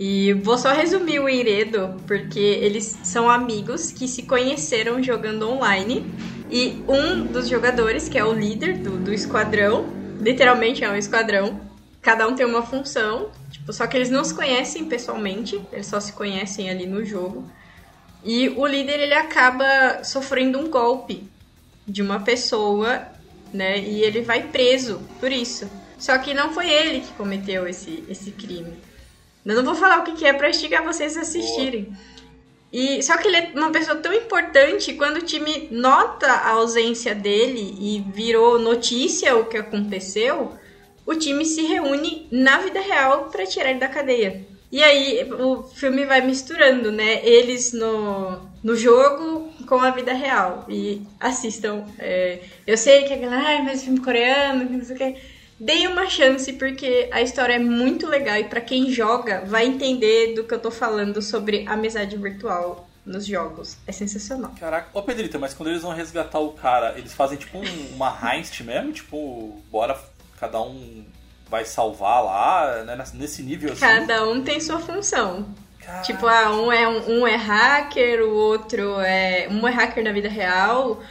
E 0.00 0.32
vou 0.32 0.56
só 0.56 0.72
resumir 0.72 1.20
o 1.20 1.28
enredo, 1.28 2.00
porque 2.06 2.40
eles 2.40 2.98
são 3.04 3.28
amigos 3.28 3.92
que 3.92 4.08
se 4.08 4.22
conheceram 4.22 5.02
jogando 5.02 5.46
online. 5.46 6.10
E 6.50 6.84
um 6.86 7.26
dos 7.26 7.48
jogadores, 7.48 8.08
que 8.08 8.18
é 8.18 8.24
o 8.24 8.32
líder 8.32 8.78
do, 8.78 8.98
do 8.98 9.12
esquadrão, 9.12 9.86
literalmente 10.20 10.84
é 10.84 10.90
um 10.90 10.96
esquadrão, 10.96 11.60
cada 12.02 12.28
um 12.28 12.34
tem 12.34 12.44
uma 12.44 12.62
função, 12.62 13.30
tipo, 13.50 13.72
só 13.72 13.86
que 13.86 13.96
eles 13.96 14.10
não 14.10 14.22
se 14.22 14.34
conhecem 14.34 14.84
pessoalmente, 14.84 15.60
eles 15.72 15.86
só 15.86 15.98
se 15.98 16.12
conhecem 16.12 16.68
ali 16.68 16.86
no 16.86 17.04
jogo. 17.04 17.50
E 18.22 18.48
o 18.50 18.66
líder 18.66 19.00
ele 19.00 19.14
acaba 19.14 20.04
sofrendo 20.04 20.58
um 20.58 20.70
golpe 20.70 21.28
de 21.86 22.02
uma 22.02 22.20
pessoa, 22.20 23.02
né? 23.52 23.78
E 23.78 24.02
ele 24.02 24.22
vai 24.22 24.44
preso 24.44 25.00
por 25.20 25.30
isso. 25.30 25.68
Só 25.98 26.16
que 26.18 26.34
não 26.34 26.52
foi 26.52 26.68
ele 26.70 27.00
que 27.00 27.12
cometeu 27.12 27.66
esse, 27.66 28.04
esse 28.08 28.30
crime. 28.30 28.74
Eu 29.44 29.56
não 29.56 29.64
vou 29.64 29.74
falar 29.74 30.00
o 30.00 30.04
que, 30.04 30.12
que 30.12 30.26
é 30.26 30.32
pra 30.32 30.48
instigar 30.48 30.82
vocês 30.82 31.16
a 31.16 31.20
assistirem. 31.20 31.94
E, 32.74 33.00
só 33.04 33.16
que 33.16 33.28
ele 33.28 33.36
é 33.36 33.52
uma 33.54 33.70
pessoa 33.70 33.98
tão 33.98 34.12
importante, 34.12 34.94
quando 34.94 35.18
o 35.18 35.24
time 35.24 35.68
nota 35.70 36.26
a 36.26 36.50
ausência 36.54 37.14
dele 37.14 37.72
e 37.78 38.04
virou 38.12 38.58
notícia 38.58 39.36
o 39.36 39.44
que 39.44 39.56
aconteceu, 39.56 40.52
o 41.06 41.14
time 41.14 41.44
se 41.44 41.62
reúne 41.62 42.26
na 42.32 42.58
vida 42.58 42.80
real 42.80 43.30
para 43.30 43.46
tirar 43.46 43.70
ele 43.70 43.78
da 43.78 43.86
cadeia. 43.86 44.44
E 44.72 44.82
aí 44.82 45.22
o 45.32 45.62
filme 45.62 46.04
vai 46.04 46.20
misturando, 46.20 46.90
né? 46.90 47.24
Eles 47.24 47.72
no, 47.72 48.40
no 48.60 48.74
jogo 48.74 49.48
com 49.68 49.76
a 49.76 49.92
vida 49.92 50.12
real. 50.12 50.66
E 50.68 51.00
assistam. 51.20 51.86
É, 51.96 52.40
eu 52.66 52.76
sei 52.76 53.04
que 53.04 53.12
é 53.12 53.16
aquela, 53.16 53.36
ah, 53.36 53.62
mas 53.62 53.84
filme 53.84 54.00
coreano, 54.00 54.68
não 54.68 54.84
sei 54.84 54.96
o 54.96 54.98
que. 54.98 55.16
Deem 55.58 55.86
uma 55.86 56.08
chance 56.08 56.52
porque 56.54 57.08
a 57.12 57.22
história 57.22 57.54
é 57.54 57.58
muito 57.58 58.06
legal 58.06 58.36
e 58.36 58.44
para 58.44 58.60
quem 58.60 58.90
joga 58.90 59.44
vai 59.46 59.66
entender 59.66 60.34
do 60.34 60.44
que 60.44 60.54
eu 60.54 60.58
tô 60.58 60.70
falando 60.70 61.22
sobre 61.22 61.64
amizade 61.68 62.16
virtual 62.16 62.88
nos 63.06 63.26
jogos. 63.26 63.76
É 63.86 63.92
sensacional. 63.92 64.52
Caraca, 64.58 64.88
ô 64.92 65.02
Pedrita, 65.02 65.38
mas 65.38 65.54
quando 65.54 65.68
eles 65.70 65.82
vão 65.82 65.92
resgatar 65.92 66.38
o 66.38 66.52
cara, 66.52 66.94
eles 66.98 67.12
fazem 67.12 67.38
tipo 67.38 67.58
um, 67.58 67.94
uma 67.94 68.16
heist 68.22 68.62
mesmo? 68.62 68.92
Tipo, 68.92 69.62
bora, 69.70 69.98
cada 70.40 70.60
um 70.60 71.04
vai 71.48 71.64
salvar 71.64 72.24
lá, 72.24 72.84
né? 72.84 73.04
Nesse 73.14 73.42
nível 73.42 73.72
assim? 73.72 73.80
Cada 73.80 74.26
um 74.26 74.42
tem 74.42 74.58
sua 74.60 74.80
função. 74.80 75.46
Caraca. 75.78 76.02
Tipo, 76.02 76.26
ah, 76.26 76.50
um 76.50 76.72
é, 76.72 76.88
um, 76.88 77.20
um 77.20 77.26
é 77.26 77.36
hacker, 77.36 78.22
o 78.22 78.34
outro 78.34 78.98
é. 79.00 79.46
Um 79.50 79.68
é 79.68 79.70
hacker 79.70 80.02
na 80.02 80.12
vida 80.12 80.28
real, 80.28 81.02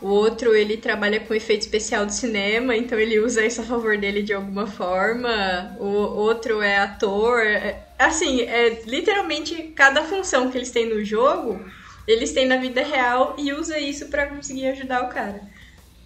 o 0.00 0.08
outro, 0.08 0.54
ele 0.54 0.76
trabalha 0.76 1.20
com 1.20 1.34
efeito 1.34 1.62
especial 1.62 2.04
do 2.04 2.12
cinema, 2.12 2.76
então 2.76 2.98
ele 2.98 3.18
usa 3.18 3.44
isso 3.44 3.62
a 3.62 3.64
favor 3.64 3.96
dele 3.96 4.22
de 4.22 4.34
alguma 4.34 4.66
forma. 4.66 5.74
O 5.80 5.86
outro 5.86 6.60
é 6.60 6.76
ator. 6.78 7.40
É, 7.40 7.86
assim, 7.98 8.42
é 8.42 8.82
literalmente 8.84 9.72
cada 9.74 10.04
função 10.04 10.50
que 10.50 10.58
eles 10.58 10.70
têm 10.70 10.86
no 10.86 11.02
jogo, 11.02 11.64
eles 12.06 12.32
têm 12.32 12.46
na 12.46 12.58
vida 12.58 12.82
real 12.82 13.34
e 13.38 13.52
usa 13.54 13.78
isso 13.78 14.08
para 14.08 14.26
conseguir 14.26 14.66
ajudar 14.68 15.04
o 15.04 15.08
cara. 15.08 15.40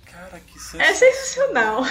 Cara, 0.07 0.41
que 0.47 0.59
sensacional. 0.59 0.89
É 0.89 0.95
sensacional. 0.95 1.85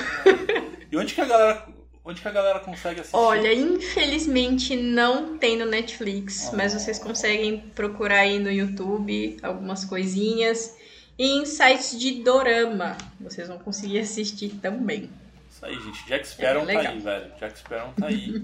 E 0.92 0.98
onde 0.98 1.14
que 1.14 1.22
a 1.22 1.26
galera 1.26 1.68
Onde 2.10 2.22
que 2.22 2.28
a 2.28 2.32
galera 2.32 2.60
consegue 2.62 3.02
assistir? 3.02 3.16
Olha, 3.16 3.54
infelizmente 3.54 4.76
não 4.76 5.38
tem 5.38 5.56
no 5.56 5.66
Netflix, 5.68 6.50
oh. 6.52 6.56
mas 6.56 6.74
vocês 6.74 6.98
conseguem 6.98 7.60
procurar 7.76 8.22
aí 8.22 8.40
no 8.40 8.50
YouTube 8.50 9.38
algumas 9.44 9.86
coisinhas. 9.86 10.76
E 11.20 11.34
em 11.34 11.46
sites 11.46 12.00
de 12.00 12.24
dorama, 12.24 12.98
vocês 13.20 13.50
vão 13.50 13.60
conseguir 13.60 14.00
assistir 14.00 14.52
também. 14.62 15.10
Isso 15.52 15.66
aí, 15.66 15.76
gente. 15.76 16.08
Jack 16.08 16.26
Sparrow 16.26 16.64
é 16.70 16.74
tá 16.74 16.90
aí, 16.90 17.00
velho. 17.00 17.32
Jack 17.38 17.60
Sparrow 17.60 17.94
tá 18.00 18.08
aí. 18.08 18.42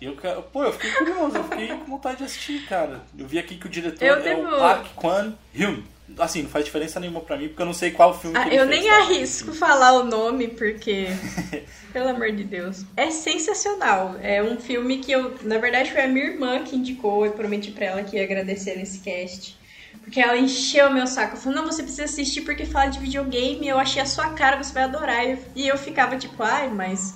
E 0.00 0.04
eu 0.04 0.16
quero. 0.16 0.40
Pô, 0.44 0.62
eu 0.62 0.72
fiquei 0.72 0.92
curioso, 0.92 1.36
eu 1.36 1.44
fiquei 1.44 1.68
com 1.68 1.84
vontade 1.84 2.18
de 2.18 2.24
assistir, 2.24 2.64
cara. 2.66 3.00
Eu 3.18 3.26
vi 3.26 3.40
aqui 3.40 3.56
que 3.56 3.66
o 3.66 3.68
diretor 3.68 4.04
eu 4.04 4.14
é 4.14 4.20
devo... 4.20 4.46
o 4.46 4.58
Park 4.58 4.94
Kwan 4.94 5.32
Hyun. 5.52 5.82
Assim, 6.18 6.42
não 6.42 6.50
faz 6.50 6.64
diferença 6.64 7.00
nenhuma 7.00 7.20
pra 7.22 7.36
mim, 7.36 7.48
porque 7.48 7.62
eu 7.62 7.66
não 7.66 7.72
sei 7.72 7.90
qual 7.90 8.16
filme 8.16 8.36
ah, 8.36 8.42
que 8.42 8.50
ele 8.50 8.56
Eu 8.56 8.68
fez, 8.68 8.80
nem 8.80 8.88
tá? 8.88 8.96
arrisco 8.98 9.52
falar 9.52 9.92
o 9.94 10.04
nome, 10.04 10.46
porque. 10.46 11.06
pelo 11.92 12.08
amor 12.08 12.30
de 12.30 12.44
Deus. 12.44 12.84
É 12.96 13.10
sensacional. 13.10 14.16
É 14.22 14.40
um 14.40 14.60
filme 14.60 14.98
que 14.98 15.10
eu. 15.10 15.36
Na 15.42 15.58
verdade, 15.58 15.90
foi 15.90 16.02
a 16.02 16.08
minha 16.08 16.26
irmã 16.26 16.62
que 16.62 16.76
indicou. 16.76 17.26
Eu 17.26 17.32
prometi 17.32 17.72
pra 17.72 17.86
ela 17.86 18.02
que 18.04 18.16
ia 18.16 18.22
agradecer 18.22 18.76
nesse 18.76 19.00
cast. 19.00 19.56
Porque 20.00 20.20
ela 20.20 20.36
encheu 20.36 20.90
meu 20.90 21.06
saco. 21.06 21.36
Falou, 21.36 21.60
não, 21.60 21.66
você 21.66 21.82
precisa 21.82 22.04
assistir 22.04 22.42
porque 22.42 22.66
fala 22.66 22.90
de 22.90 22.98
videogame. 22.98 23.66
Eu 23.66 23.78
achei 23.78 24.02
a 24.02 24.06
sua 24.06 24.30
cara, 24.30 24.62
você 24.62 24.72
vai 24.72 24.84
adorar. 24.84 25.24
E 25.54 25.68
eu 25.68 25.76
ficava 25.78 26.16
tipo, 26.16 26.42
ai, 26.42 26.68
mas. 26.68 27.14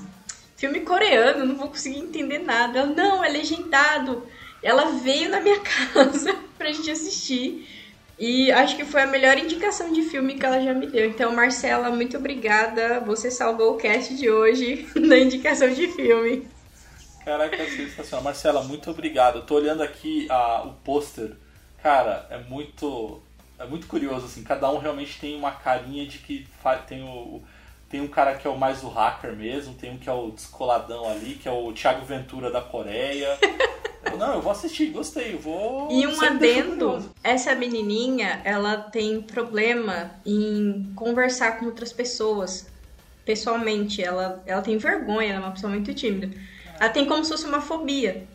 Filme 0.57 0.81
coreano, 0.81 1.45
não 1.45 1.57
vou 1.57 1.69
conseguir 1.69 1.99
entender 1.99 2.39
nada. 2.39 2.79
Ela, 2.79 2.89
não, 2.89 3.23
é 3.23 3.29
legendado. 3.29 4.27
Ela 4.62 4.93
veio 4.93 5.29
na 5.29 5.41
minha 5.41 5.61
casa 5.93 6.35
pra 6.57 6.73
gente 6.73 6.91
assistir. 6.91 7.69
E 8.19 8.51
acho 8.51 8.77
que 8.77 8.85
foi 8.85 9.03
a 9.03 9.07
melhor 9.07 9.37
indicação 9.37 9.93
de 9.93 10.03
filme 10.03 10.35
que 10.35 10.47
ela 10.47 10.61
já 10.61 10.73
me 10.73 10.87
deu. 10.87 11.07
Então, 11.07 11.35
Marcela, 11.35 11.91
muito 11.91 12.17
obrigada. 12.17 13.01
Você 13.01 13.31
salvou 13.31 13.75
o 13.75 13.77
cast 13.77 14.17
de 14.17 14.31
hoje 14.31 14.89
na 14.97 15.19
indicação 15.19 15.69
de 15.69 15.89
filme. 15.89 16.49
Caraca, 17.25 17.57
sensacional. 17.67 18.25
Marcela, 18.25 18.62
muito 18.62 18.91
obrigado. 18.91 19.39
Eu 19.39 19.43
tô 19.43 19.57
olhando 19.57 19.83
aqui 19.83 20.27
a, 20.31 20.62
o 20.62 20.73
pôster. 20.83 21.37
Cara, 21.87 22.27
é 22.31 22.38
muito. 22.38 23.22
É 23.57 23.64
muito 23.64 23.87
curioso, 23.87 24.27
assim. 24.27 24.42
Cada 24.42 24.68
um 24.68 24.79
realmente 24.79 25.20
tem 25.20 25.37
uma 25.37 25.53
carinha 25.53 26.05
de 26.05 26.18
que 26.18 26.44
tem 26.88 27.05
o. 27.05 27.40
Tem 27.88 28.01
um 28.01 28.09
cara 28.09 28.35
que 28.35 28.44
é 28.44 28.51
o 28.51 28.59
mais 28.59 28.83
o 28.83 28.88
hacker 28.88 29.37
mesmo, 29.37 29.72
tem 29.75 29.92
um 29.92 29.96
que 29.96 30.09
é 30.09 30.12
o 30.12 30.33
descoladão 30.33 31.09
ali, 31.09 31.37
que 31.37 31.49
é 31.49 31.53
o 31.53 31.72
Thiago 31.72 32.05
Ventura 32.05 32.51
da 32.51 32.61
Coreia. 32.61 33.38
Não, 34.18 34.35
eu 34.35 34.42
vou 34.42 34.51
assistir, 34.51 34.87
gostei, 34.87 35.35
eu 35.35 35.38
vou. 35.38 35.88
E 35.92 36.05
um 36.09 36.20
adendo: 36.20 37.09
essa 37.22 37.55
menininha, 37.55 38.40
ela 38.42 38.79
tem 38.79 39.22
problema 39.22 40.11
em 40.27 40.92
conversar 40.96 41.61
com 41.61 41.66
outras 41.66 41.92
pessoas 41.92 42.66
pessoalmente. 43.25 44.03
Ela, 44.03 44.42
ela 44.44 44.61
tem 44.61 44.77
vergonha, 44.77 45.35
ela 45.35 45.44
é 45.44 45.46
uma 45.46 45.53
pessoa 45.53 45.72
muito 45.72 45.94
tímida. 45.94 46.37
Ela 46.81 46.90
tem 46.90 47.07
como 47.07 47.22
se 47.22 47.31
fosse 47.31 47.46
uma 47.46 47.61
fobia. 47.61 48.27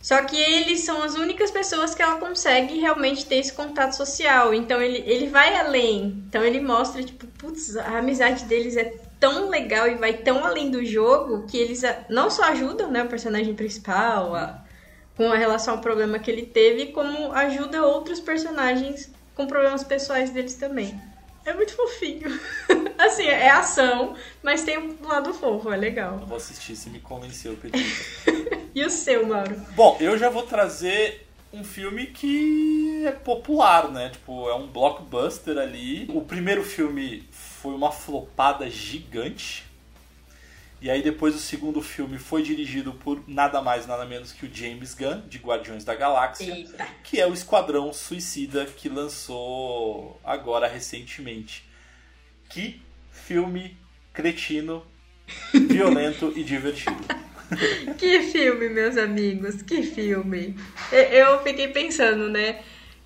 Só 0.00 0.22
que 0.22 0.36
eles 0.36 0.80
são 0.80 1.02
as 1.02 1.14
únicas 1.14 1.50
pessoas 1.50 1.94
que 1.94 2.02
ela 2.02 2.16
consegue 2.16 2.80
realmente 2.80 3.26
ter 3.26 3.36
esse 3.36 3.52
contato 3.52 3.92
social. 3.92 4.54
Então 4.54 4.80
ele, 4.80 5.04
ele 5.06 5.26
vai 5.26 5.54
além. 5.56 6.24
Então 6.26 6.42
ele 6.42 6.60
mostra, 6.60 7.02
tipo, 7.02 7.26
putz, 7.26 7.76
a 7.76 7.98
amizade 7.98 8.44
deles 8.44 8.76
é 8.76 8.94
tão 9.20 9.50
legal 9.50 9.86
e 9.86 9.96
vai 9.96 10.14
tão 10.14 10.44
além 10.44 10.70
do 10.70 10.82
jogo 10.84 11.46
que 11.46 11.58
eles 11.58 11.82
não 12.08 12.30
só 12.30 12.44
ajudam 12.44 12.90
né, 12.90 13.02
o 13.02 13.08
personagem 13.08 13.54
principal 13.54 14.34
a, 14.34 14.64
com 15.14 15.30
a 15.30 15.36
relação 15.36 15.74
ao 15.74 15.80
problema 15.82 16.18
que 16.18 16.30
ele 16.30 16.46
teve, 16.46 16.86
como 16.86 17.30
ajuda 17.32 17.84
outros 17.84 18.18
personagens 18.18 19.12
com 19.34 19.46
problemas 19.46 19.84
pessoais 19.84 20.30
deles 20.30 20.54
também. 20.54 20.98
É 21.50 21.52
muito 21.52 21.74
fofinho. 21.74 22.28
assim, 22.96 23.26
é 23.26 23.50
ação, 23.50 24.14
mas 24.40 24.62
tem 24.62 24.78
um 24.78 24.96
lado 25.02 25.34
fofo, 25.34 25.72
é 25.72 25.76
legal. 25.76 26.18
Eu 26.20 26.26
vou 26.26 26.36
assistir, 26.36 26.76
se 26.76 26.88
me 26.88 27.00
convenceu, 27.00 27.58
Pedro. 27.60 27.80
e 28.72 28.84
o 28.84 28.88
seu, 28.88 29.26
Mauro? 29.26 29.56
Bom, 29.74 29.96
eu 29.98 30.16
já 30.16 30.28
vou 30.28 30.44
trazer 30.44 31.26
um 31.52 31.64
filme 31.64 32.06
que 32.06 33.04
é 33.04 33.10
popular, 33.10 33.90
né? 33.90 34.10
Tipo, 34.10 34.48
é 34.48 34.54
um 34.54 34.68
blockbuster 34.68 35.58
ali. 35.58 36.08
O 36.14 36.20
primeiro 36.22 36.62
filme 36.62 37.28
foi 37.32 37.74
uma 37.74 37.90
flopada 37.90 38.70
gigante. 38.70 39.64
E 40.80 40.90
aí 40.90 41.02
depois 41.02 41.34
o 41.34 41.38
segundo 41.38 41.82
filme 41.82 42.18
foi 42.18 42.42
dirigido 42.42 42.94
por 42.94 43.22
nada 43.28 43.60
mais 43.60 43.86
nada 43.86 44.06
menos 44.06 44.32
que 44.32 44.46
o 44.46 44.50
James 44.52 44.94
Gunn, 44.94 45.28
de 45.28 45.36
Guardiões 45.36 45.84
da 45.84 45.94
Galáxia, 45.94 46.54
Eita. 46.54 46.86
que 47.04 47.20
é 47.20 47.26
o 47.26 47.34
Esquadrão 47.34 47.92
Suicida 47.92 48.64
que 48.64 48.88
lançou 48.88 50.18
agora 50.24 50.66
recentemente. 50.66 51.68
Que 52.48 52.80
filme 53.10 53.76
cretino, 54.12 54.82
violento 55.52 56.32
e 56.34 56.42
divertido. 56.42 56.96
que 57.98 58.22
filme, 58.22 58.70
meus 58.70 58.96
amigos, 58.96 59.60
que 59.60 59.82
filme. 59.82 60.56
Eu 60.90 61.42
fiquei 61.42 61.68
pensando, 61.68 62.30
né? 62.30 62.62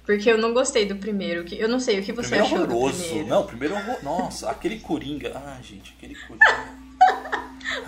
Porque 0.06 0.30
eu 0.30 0.38
não 0.38 0.52
gostei 0.52 0.86
do 0.86 0.96
primeiro. 0.96 1.44
Eu 1.52 1.68
não 1.68 1.80
sei 1.80 1.98
o 1.98 2.02
que 2.04 2.12
você 2.12 2.28
primeiro 2.28 2.54
achou. 2.54 2.66
Horroroso. 2.66 3.04
Primeiro. 3.04 3.28
Não, 3.28 3.46
primeiro 3.46 3.74
horror... 3.74 4.04
Nossa, 4.04 4.50
aquele 4.50 4.78
Coringa. 4.78 5.32
Ah, 5.34 5.58
gente, 5.62 5.94
aquele 5.96 6.14
Coringa. 6.14 6.83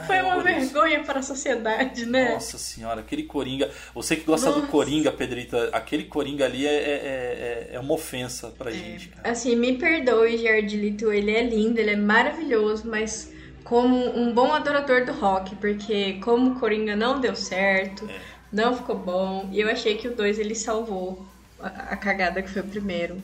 Foi 0.07 0.21
uma 0.23 0.43
vergonha 0.43 1.03
para 1.03 1.21
a 1.21 1.23
sociedade, 1.23 2.07
né? 2.07 2.33
Nossa 2.35 2.59
senhora, 2.59 3.01
aquele 3.01 3.25
Coringa. 3.25 3.71
Você 3.95 4.17
que 4.17 4.25
gosta 4.25 4.51
Nossa. 4.51 4.61
do 4.63 4.67
Coringa, 4.69 5.13
Pedrita, 5.13 5.71
aquele 5.73 6.05
Coringa 6.05 6.45
ali 6.45 6.67
é, 6.67 6.71
é, 6.71 6.75
é, 6.75 7.71
é 7.73 7.81
uma 7.81 7.95
ofensa 7.95 8.49
pra 8.57 8.71
é. 8.71 8.75
gente, 8.75 9.09
cara. 9.09 9.31
Assim, 9.31 9.57
me 9.57 9.77
perdoe, 9.79 10.39
Jared 10.39 10.77
Leto, 10.77 11.13
ele 11.13 11.31
é 11.31 11.43
lindo, 11.43 11.79
ele 11.79 11.91
é 11.91 11.97
maravilhoso, 11.97 12.89
mas 12.89 13.33
como 13.65 13.97
um 14.17 14.33
bom 14.33 14.53
adorador 14.53 15.05
do 15.05 15.13
rock, 15.13 15.57
porque 15.57 16.15
como 16.21 16.53
o 16.53 16.61
Coringa 16.61 16.95
não 16.95 17.21
deu 17.21 17.35
certo, 17.35 18.09
é. 18.09 18.19
não 18.53 18.77
ficou 18.77 18.97
bom, 18.97 19.49
e 19.53 19.61
eu 19.61 19.69
achei 19.69 19.97
que 19.97 20.07
o 20.07 20.15
2 20.15 20.39
ele 20.39 20.55
salvou 20.55 21.27
a 21.59 21.97
cagada 21.97 22.43
que 22.43 22.51
foi 22.51 22.63
o 22.63 22.67
primeiro. 22.67 23.23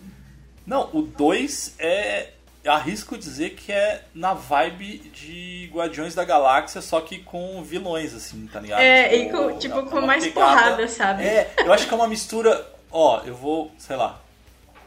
Não, 0.66 0.88
o 0.92 1.02
2 1.02 1.74
é. 1.78 2.30
Arrisco 2.64 3.18
dizer 3.18 3.50
que 3.50 3.72
é 3.72 4.04
na 4.14 4.34
vibe 4.34 4.98
de 5.12 5.68
Guardiões 5.72 6.14
da 6.14 6.24
Galáxia, 6.24 6.80
só 6.80 7.00
que 7.00 7.18
com 7.18 7.62
vilões, 7.62 8.14
assim, 8.14 8.46
tá 8.46 8.60
ligado? 8.60 8.80
É, 8.80 9.08
tipo, 9.08 9.22
e 9.22 9.30
com, 9.30 9.58
tipo, 9.58 9.78
é 9.78 9.82
com 9.82 10.00
mais 10.00 10.24
pegada, 10.24 10.54
porrada, 10.54 10.88
sabe? 10.88 11.24
É, 11.24 11.52
eu 11.58 11.72
acho 11.72 11.88
que 11.88 11.92
é 11.92 11.96
uma 11.96 12.06
mistura. 12.06 12.66
Ó, 12.90 13.22
eu 13.24 13.34
vou, 13.34 13.72
sei 13.78 13.96
lá, 13.96 14.20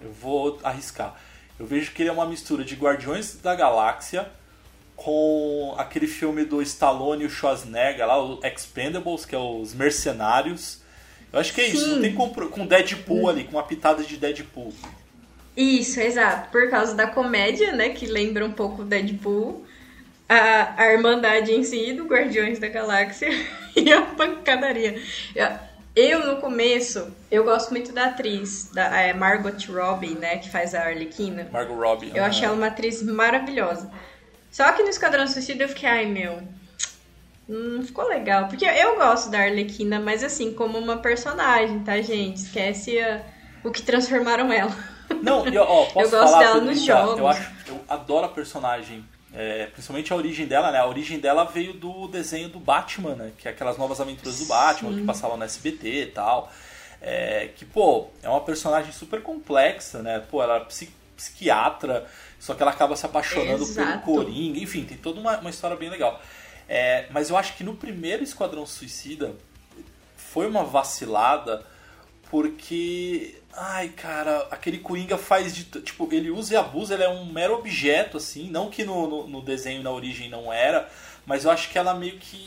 eu 0.01 0.11
vou 0.11 0.59
arriscar. 0.63 1.15
Eu 1.59 1.65
vejo 1.65 1.91
que 1.91 2.01
ele 2.01 2.09
é 2.09 2.13
uma 2.13 2.25
mistura 2.25 2.63
de 2.63 2.75
Guardiões 2.75 3.35
da 3.35 3.55
Galáxia 3.55 4.29
com 4.95 5.75
aquele 5.77 6.07
filme 6.07 6.45
do 6.45 6.61
Stallone 6.61 7.23
e 7.23 7.25
o 7.25 7.29
Schwarzenegger 7.29 8.07
lá, 8.07 8.21
o 8.21 8.39
Expendables, 8.43 9.25
que 9.25 9.35
é 9.35 9.37
os 9.37 9.73
Mercenários. 9.73 10.81
Eu 11.31 11.39
acho 11.39 11.53
que 11.53 11.61
é 11.61 11.65
Sim. 11.65 11.77
isso, 11.77 11.87
não 11.87 12.01
tem 12.01 12.13
com, 12.13 12.29
com 12.29 12.65
Deadpool 12.65 13.29
ali, 13.29 13.43
com 13.43 13.51
uma 13.51 13.63
pitada 13.63 14.03
de 14.03 14.15
Deadpool. 14.15 14.73
Isso, 15.55 15.99
exato. 15.99 16.49
Por 16.49 16.69
causa 16.69 16.93
da 16.93 17.07
comédia, 17.07 17.71
né, 17.71 17.89
que 17.89 18.05
lembra 18.05 18.45
um 18.45 18.51
pouco 18.51 18.83
Deadpool. 18.83 19.65
A, 20.27 20.81
a 20.81 20.91
Irmandade 20.91 21.53
em 21.53 21.63
si, 21.63 21.93
do 21.93 22.05
Guardiões 22.05 22.57
da 22.57 22.67
Galáxia 22.67 23.29
e 23.75 23.93
a 23.93 24.01
pancadaria. 24.01 24.99
Eu, 25.95 26.25
no 26.25 26.41
começo, 26.41 27.15
eu 27.31 27.43
gosto 27.43 27.71
muito 27.71 27.93
da 27.93 28.07
atriz, 28.07 28.71
da 28.73 28.85
é 28.99 29.13
Margot 29.13 29.55
Robbie, 29.69 30.15
né, 30.15 30.37
que 30.37 30.49
faz 30.49 30.73
a 30.73 30.81
Arlequina. 30.81 31.47
Margot 31.51 31.75
Robbie. 31.75 32.11
Eu 32.13 32.23
achei 32.23 32.45
ela 32.45 32.55
uma 32.55 32.67
atriz 32.67 33.01
maravilhosa. 33.03 33.89
Só 34.51 34.71
que 34.73 34.83
no 34.83 34.89
Esquadrão 34.89 35.27
Suicida 35.27 35.63
eu 35.63 35.69
fiquei, 35.69 35.87
ai 35.87 36.05
meu, 36.05 36.41
não 37.47 37.83
ficou 37.83 38.07
legal. 38.07 38.47
Porque 38.47 38.65
eu 38.65 38.95
gosto 38.95 39.29
da 39.29 39.39
Arlequina, 39.39 39.99
mas 39.99 40.23
assim, 40.23 40.53
como 40.53 40.77
uma 40.77 40.97
personagem, 40.97 41.79
tá, 41.79 42.01
gente? 42.01 42.37
Esquece 42.37 42.99
a, 42.99 43.21
o 43.63 43.71
que 43.71 43.81
transformaram 43.81 44.51
ela. 44.51 44.94
Não, 45.25 45.47
eu, 45.47 45.63
ó, 45.63 45.85
posso 45.85 46.15
eu 46.15 46.19
gosto 46.19 46.31
falar, 46.31 46.39
dela 46.39 46.61
nos 46.61 46.81
jogos. 46.81 47.17
Eu, 47.17 47.27
acho, 47.27 47.51
eu 47.67 47.81
adoro 47.89 48.25
a 48.25 48.29
personagem. 48.29 49.03
É, 49.33 49.65
principalmente 49.65 50.13
a 50.13 50.15
origem 50.15 50.47
dela, 50.47 50.71
né? 50.71 50.79
A 50.79 50.85
origem 50.87 51.19
dela 51.19 51.43
veio 51.43 51.73
do 51.73 52.07
desenho 52.07 52.47
do 52.47 52.59
Batman, 52.59 53.15
né? 53.15 53.31
Que 53.37 53.49
é 53.49 53.51
aquelas 53.51 53.77
novas 53.77 53.99
aventuras 53.99 54.39
do 54.39 54.45
Batman 54.45 54.91
Sim. 54.91 54.99
que 54.99 55.05
passavam 55.05 55.35
no 55.35 55.43
SBT 55.43 56.03
e 56.03 56.05
tal. 56.07 56.49
É, 57.01 57.49
que, 57.55 57.65
pô, 57.65 58.07
é 58.23 58.29
uma 58.29 58.39
personagem 58.41 58.93
super 58.93 59.21
complexa, 59.21 60.01
né? 60.01 60.19
Pô, 60.31 60.41
ela 60.41 60.57
é 60.57 60.59
psi, 60.61 60.89
psiquiatra, 61.17 62.05
só 62.39 62.53
que 62.53 62.61
ela 62.61 62.71
acaba 62.71 62.95
se 62.95 63.05
apaixonando 63.05 63.63
Exato. 63.63 63.87
pelo 63.87 64.01
Coringa. 64.01 64.59
Enfim, 64.59 64.85
tem 64.85 64.97
toda 64.97 65.19
uma, 65.19 65.37
uma 65.37 65.49
história 65.49 65.75
bem 65.75 65.89
legal. 65.89 66.21
É, 66.67 67.07
mas 67.09 67.29
eu 67.29 67.37
acho 67.37 67.55
que 67.55 67.63
no 67.63 67.75
primeiro 67.75 68.23
Esquadrão 68.23 68.65
Suicida 68.65 69.35
foi 70.15 70.47
uma 70.47 70.63
vacilada 70.63 71.65
porque. 72.35 73.41
Ai, 73.53 73.87
cara, 73.87 74.49
aquele 74.51 74.79
Coringa 74.79 75.17
faz 75.17 75.55
de. 75.55 75.63
Tipo, 75.63 76.09
ele 76.11 76.29
usa 76.29 76.53
e 76.53 76.57
abusa, 76.57 76.93
ele 76.93 77.03
é 77.03 77.09
um 77.09 77.31
mero 77.31 77.53
objeto, 77.53 78.17
assim. 78.17 78.49
Não 78.49 78.69
que 78.69 78.83
no, 78.83 79.07
no, 79.07 79.27
no 79.27 79.41
desenho, 79.41 79.81
na 79.81 79.89
origem, 79.89 80.29
não 80.29 80.51
era, 80.51 80.89
mas 81.25 81.45
eu 81.45 81.51
acho 81.51 81.69
que 81.69 81.77
ela 81.77 81.93
meio 81.93 82.17
que. 82.17 82.45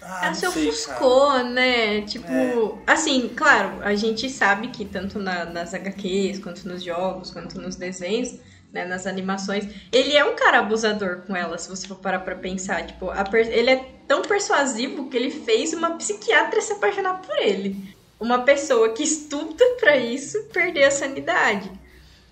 Ah, 0.00 0.26
ela 0.26 0.34
se 0.34 0.46
ofuscou, 0.46 1.30
cara. 1.30 1.42
né? 1.42 2.02
Tipo, 2.02 2.30
é. 2.30 2.92
assim, 2.92 3.28
claro, 3.34 3.82
a 3.82 3.96
gente 3.96 4.30
sabe 4.30 4.68
que 4.68 4.84
tanto 4.84 5.18
na, 5.18 5.46
nas 5.46 5.74
HQs, 5.74 6.38
quanto 6.38 6.68
nos 6.68 6.80
jogos, 6.80 7.32
quanto 7.32 7.60
nos 7.60 7.74
desenhos, 7.74 8.38
né, 8.72 8.84
nas 8.84 9.04
animações. 9.04 9.66
Ele 9.90 10.16
é 10.16 10.24
um 10.24 10.36
cara 10.36 10.60
abusador 10.60 11.22
com 11.26 11.34
ela, 11.34 11.58
se 11.58 11.68
você 11.68 11.88
for 11.88 11.96
parar 11.96 12.20
pra 12.20 12.36
pensar. 12.36 12.86
Tipo, 12.86 13.10
ele 13.50 13.70
é 13.70 13.84
tão 14.06 14.22
persuasivo 14.22 15.08
que 15.08 15.16
ele 15.16 15.30
fez 15.32 15.72
uma 15.72 15.96
psiquiatra 15.96 16.60
se 16.60 16.74
apaixonar 16.74 17.20
por 17.20 17.36
ele. 17.38 17.94
Uma 18.24 18.38
pessoa 18.38 18.94
que 18.94 19.02
estuda 19.02 19.62
para 19.78 19.98
isso 19.98 20.44
perder 20.44 20.84
a 20.84 20.90
sanidade. 20.90 21.70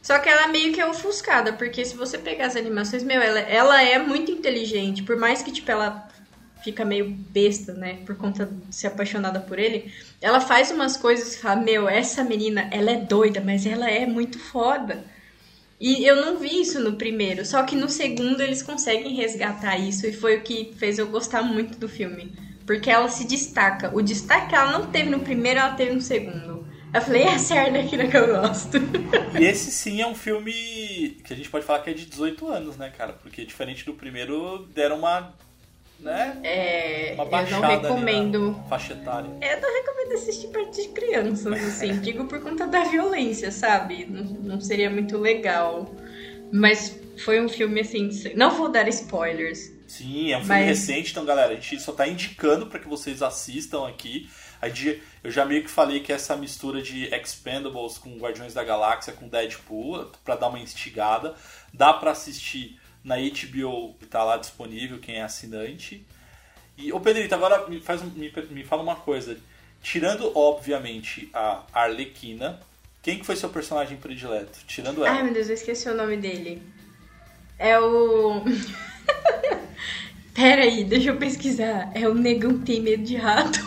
Só 0.01 0.19
que 0.19 0.27
ela 0.27 0.49
meio 0.49 0.73
que 0.73 0.81
é 0.81 0.87
ofuscada, 0.87 1.53
porque 1.53 1.85
se 1.85 1.95
você 1.95 2.17
pegar 2.17 2.47
as 2.47 2.57
animações, 2.57 3.03
meu, 3.03 3.21
ela, 3.21 3.41
ela 3.41 3.83
é 3.83 3.99
muito 3.99 4.33
inteligente. 4.33 5.03
Por 5.03 5.17
mais 5.17 5.43
que, 5.43 5.53
tipo, 5.53 5.71
ela 5.71 6.09
fica 6.65 6.83
meio 6.83 7.11
besta, 7.11 7.75
né? 7.75 7.99
Por 8.07 8.17
conta 8.17 8.47
de 8.47 8.75
ser 8.75 8.87
apaixonada 8.87 9.39
por 9.39 9.59
ele. 9.59 9.93
Ela 10.19 10.41
faz 10.41 10.71
umas 10.71 10.97
coisas 10.97 11.35
e 11.35 11.39
fala, 11.39 11.61
meu, 11.61 11.87
essa 11.87 12.25
menina, 12.25 12.71
ela 12.73 12.91
é 12.91 12.97
doida, 12.97 13.43
mas 13.45 13.67
ela 13.67 13.91
é 13.91 14.07
muito 14.07 14.39
foda. 14.39 15.05
E 15.79 16.07
eu 16.07 16.25
não 16.25 16.39
vi 16.39 16.63
isso 16.63 16.81
no 16.81 16.95
primeiro, 16.95 17.45
só 17.45 17.63
que 17.65 17.77
no 17.77 17.91
segundo 17.91 18.41
eles 18.41 18.63
conseguem 18.63 19.15
resgatar 19.15 19.77
isso 19.77 20.07
e 20.07 20.13
foi 20.13 20.39
o 20.39 20.43
que 20.43 20.73
fez 20.79 20.99
eu 20.99 21.09
gostar 21.09 21.43
muito 21.43 21.77
do 21.77 21.87
filme. 21.87 22.33
Porque 22.67 22.91
ela 22.91 23.09
se 23.09 23.27
destaca. 23.27 23.91
O 23.95 24.03
destaque 24.03 24.49
que 24.49 24.55
ela 24.55 24.73
não 24.73 24.87
teve 24.87 25.11
no 25.11 25.21
primeiro, 25.21 25.61
ela 25.61 25.75
teve 25.75 25.93
no 25.93 26.01
segundo. 26.01 26.67
Eu 26.93 27.01
falei, 27.01 27.23
essa 27.23 27.55
é 27.55 27.59
a 27.59 27.63
Arlequina 27.65 28.07
que 28.07 28.17
eu 28.17 28.27
gosto. 28.27 28.77
E 29.41 29.45
esse 29.45 29.71
sim 29.71 30.03
é 30.03 30.07
um 30.07 30.15
filme 30.15 31.17
que 31.25 31.33
a 31.33 31.37
gente 31.37 31.49
pode 31.49 31.65
falar 31.65 31.81
que 31.81 31.89
é 31.89 31.95
de 31.95 32.05
18 32.05 32.47
anos, 32.49 32.77
né, 32.77 32.93
cara? 32.97 33.15
Porque 33.15 33.47
diferente 33.47 33.87
do 33.87 33.95
primeiro, 33.95 34.67
deram 34.75 34.99
uma. 34.99 35.33
Né? 35.99 36.37
É, 36.43 37.15
Uma 37.15 37.25
eu 37.43 37.51
não 37.51 37.65
ali 37.65 37.77
recomendo. 37.81 38.61
faixa 38.69 38.93
etária. 38.93 39.31
Eu 39.41 39.61
não 39.61 39.73
recomendo 39.73 40.13
assistir 40.15 40.49
parte 40.49 40.83
de 40.83 40.89
crianças, 40.89 41.53
assim. 41.53 41.99
Digo 42.03 42.25
por 42.25 42.41
conta 42.41 42.67
da 42.67 42.83
violência, 42.85 43.53
sabe? 43.53 44.05
Não, 44.05 44.25
não 44.25 44.61
seria 44.61 44.91
muito 44.91 45.17
legal. 45.17 45.95
Mas 46.53 46.99
foi 47.25 47.41
um 47.41 47.49
filme, 47.49 47.81
assim. 47.81 48.11
Não 48.35 48.51
vou 48.51 48.69
dar 48.69 48.89
spoilers. 48.89 49.73
Sim, 49.93 50.33
é 50.33 50.39
um 50.39 50.41
filme 50.41 50.55
Mas- 50.61 50.67
recente, 50.67 51.11
então 51.11 51.23
galera, 51.27 51.53
a 51.53 51.55
gente 51.55 51.79
só 51.79 51.93
tá 51.93 52.09
indicando 52.09 52.67
para 52.67 52.79
que 52.79 52.89
vocês 52.89 53.21
assistam 53.21 53.87
aqui. 53.87 54.31
Eu 55.23 55.31
já 55.31 55.45
meio 55.45 55.63
que 55.63 55.71
falei 55.71 56.01
que 56.01 56.11
essa 56.11 56.35
mistura 56.35 56.81
de 56.81 57.15
Expendables 57.15 57.99
com 57.99 58.17
Guardiões 58.17 58.55
da 58.55 58.65
Galáxia 58.65 59.13
com 59.13 59.29
Deadpool, 59.29 60.11
para 60.25 60.37
dar 60.37 60.49
uma 60.49 60.59
instigada, 60.59 61.35
dá 61.75 61.93
para 61.93 62.13
assistir 62.13 62.81
na 63.05 63.17
HBO, 63.17 63.95
que 63.99 64.07
tá 64.07 64.25
lá 64.25 64.39
disponível, 64.39 64.99
quem 64.99 65.17
é 65.17 65.23
assinante. 65.23 66.07
E, 66.79 66.91
ô 66.91 66.99
Pedrito, 66.99 67.35
agora 67.35 67.69
me, 67.69 67.79
faz, 67.79 68.01
me, 68.03 68.33
me 68.49 68.65
fala 68.65 68.83
uma 68.83 68.97
coisa. 68.97 69.37
Tirando, 69.83 70.33
obviamente, 70.35 71.29
a 71.35 71.65
Arlequina, 71.71 72.59
quem 73.03 73.19
que 73.19 73.27
foi 73.27 73.37
seu 73.37 73.51
personagem 73.51 73.99
predileto? 73.99 74.59
Tirando 74.67 75.05
ela. 75.05 75.17
Ai, 75.17 75.23
meu 75.23 75.35
Deus, 75.35 75.49
eu 75.49 75.55
esqueci 75.55 75.87
o 75.91 75.95
nome 75.95 76.17
dele. 76.17 76.63
É 77.59 77.79
o. 77.79 78.43
Pera 80.35 80.63
aí, 80.63 80.85
deixa 80.85 81.11
eu 81.11 81.17
pesquisar. 81.17 81.91
É 81.95 82.09
o 82.09 82.15
negão 82.15 82.59
que 82.59 82.65
tem 82.65 82.81
medo 82.81 83.03
de 83.03 83.17
rato. 83.17 83.61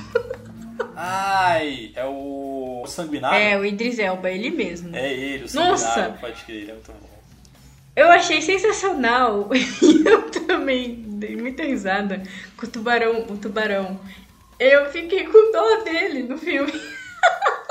Ai, 0.96 1.92
é 1.96 2.06
o, 2.06 2.82
o 2.84 2.88
Sanguinário? 2.88 3.38
É, 3.38 3.58
o 3.58 3.66
Idris 3.66 4.00
Elba, 4.00 4.32
ele 4.32 4.50
mesmo. 4.50 4.96
É 4.96 5.14
ele, 5.14 5.46
o 5.46 5.56
Nossa! 5.56 5.86
Sanguinário, 5.86 6.20
pode 6.20 6.44
crer, 6.44 6.62
ele 6.62 6.72
é 6.72 6.74
muito 6.74 6.92
bom. 6.92 7.16
Eu 7.96 8.12
achei 8.12 8.42
sensacional. 8.42 9.50
E 9.54 10.04
eu 10.08 10.30
também 10.32 11.04
dei 11.08 11.36
muita 11.36 11.64
risada 11.64 12.22
com 12.58 12.66
o 12.66 12.70
tubarão. 12.70 13.26
O 13.30 13.38
tubarão. 13.38 14.00
Eu 14.60 14.92
fiquei 14.92 15.26
com 15.26 15.52
dó 15.52 15.84
dele 15.84 16.24
no 16.24 16.38
filme. 16.38 16.74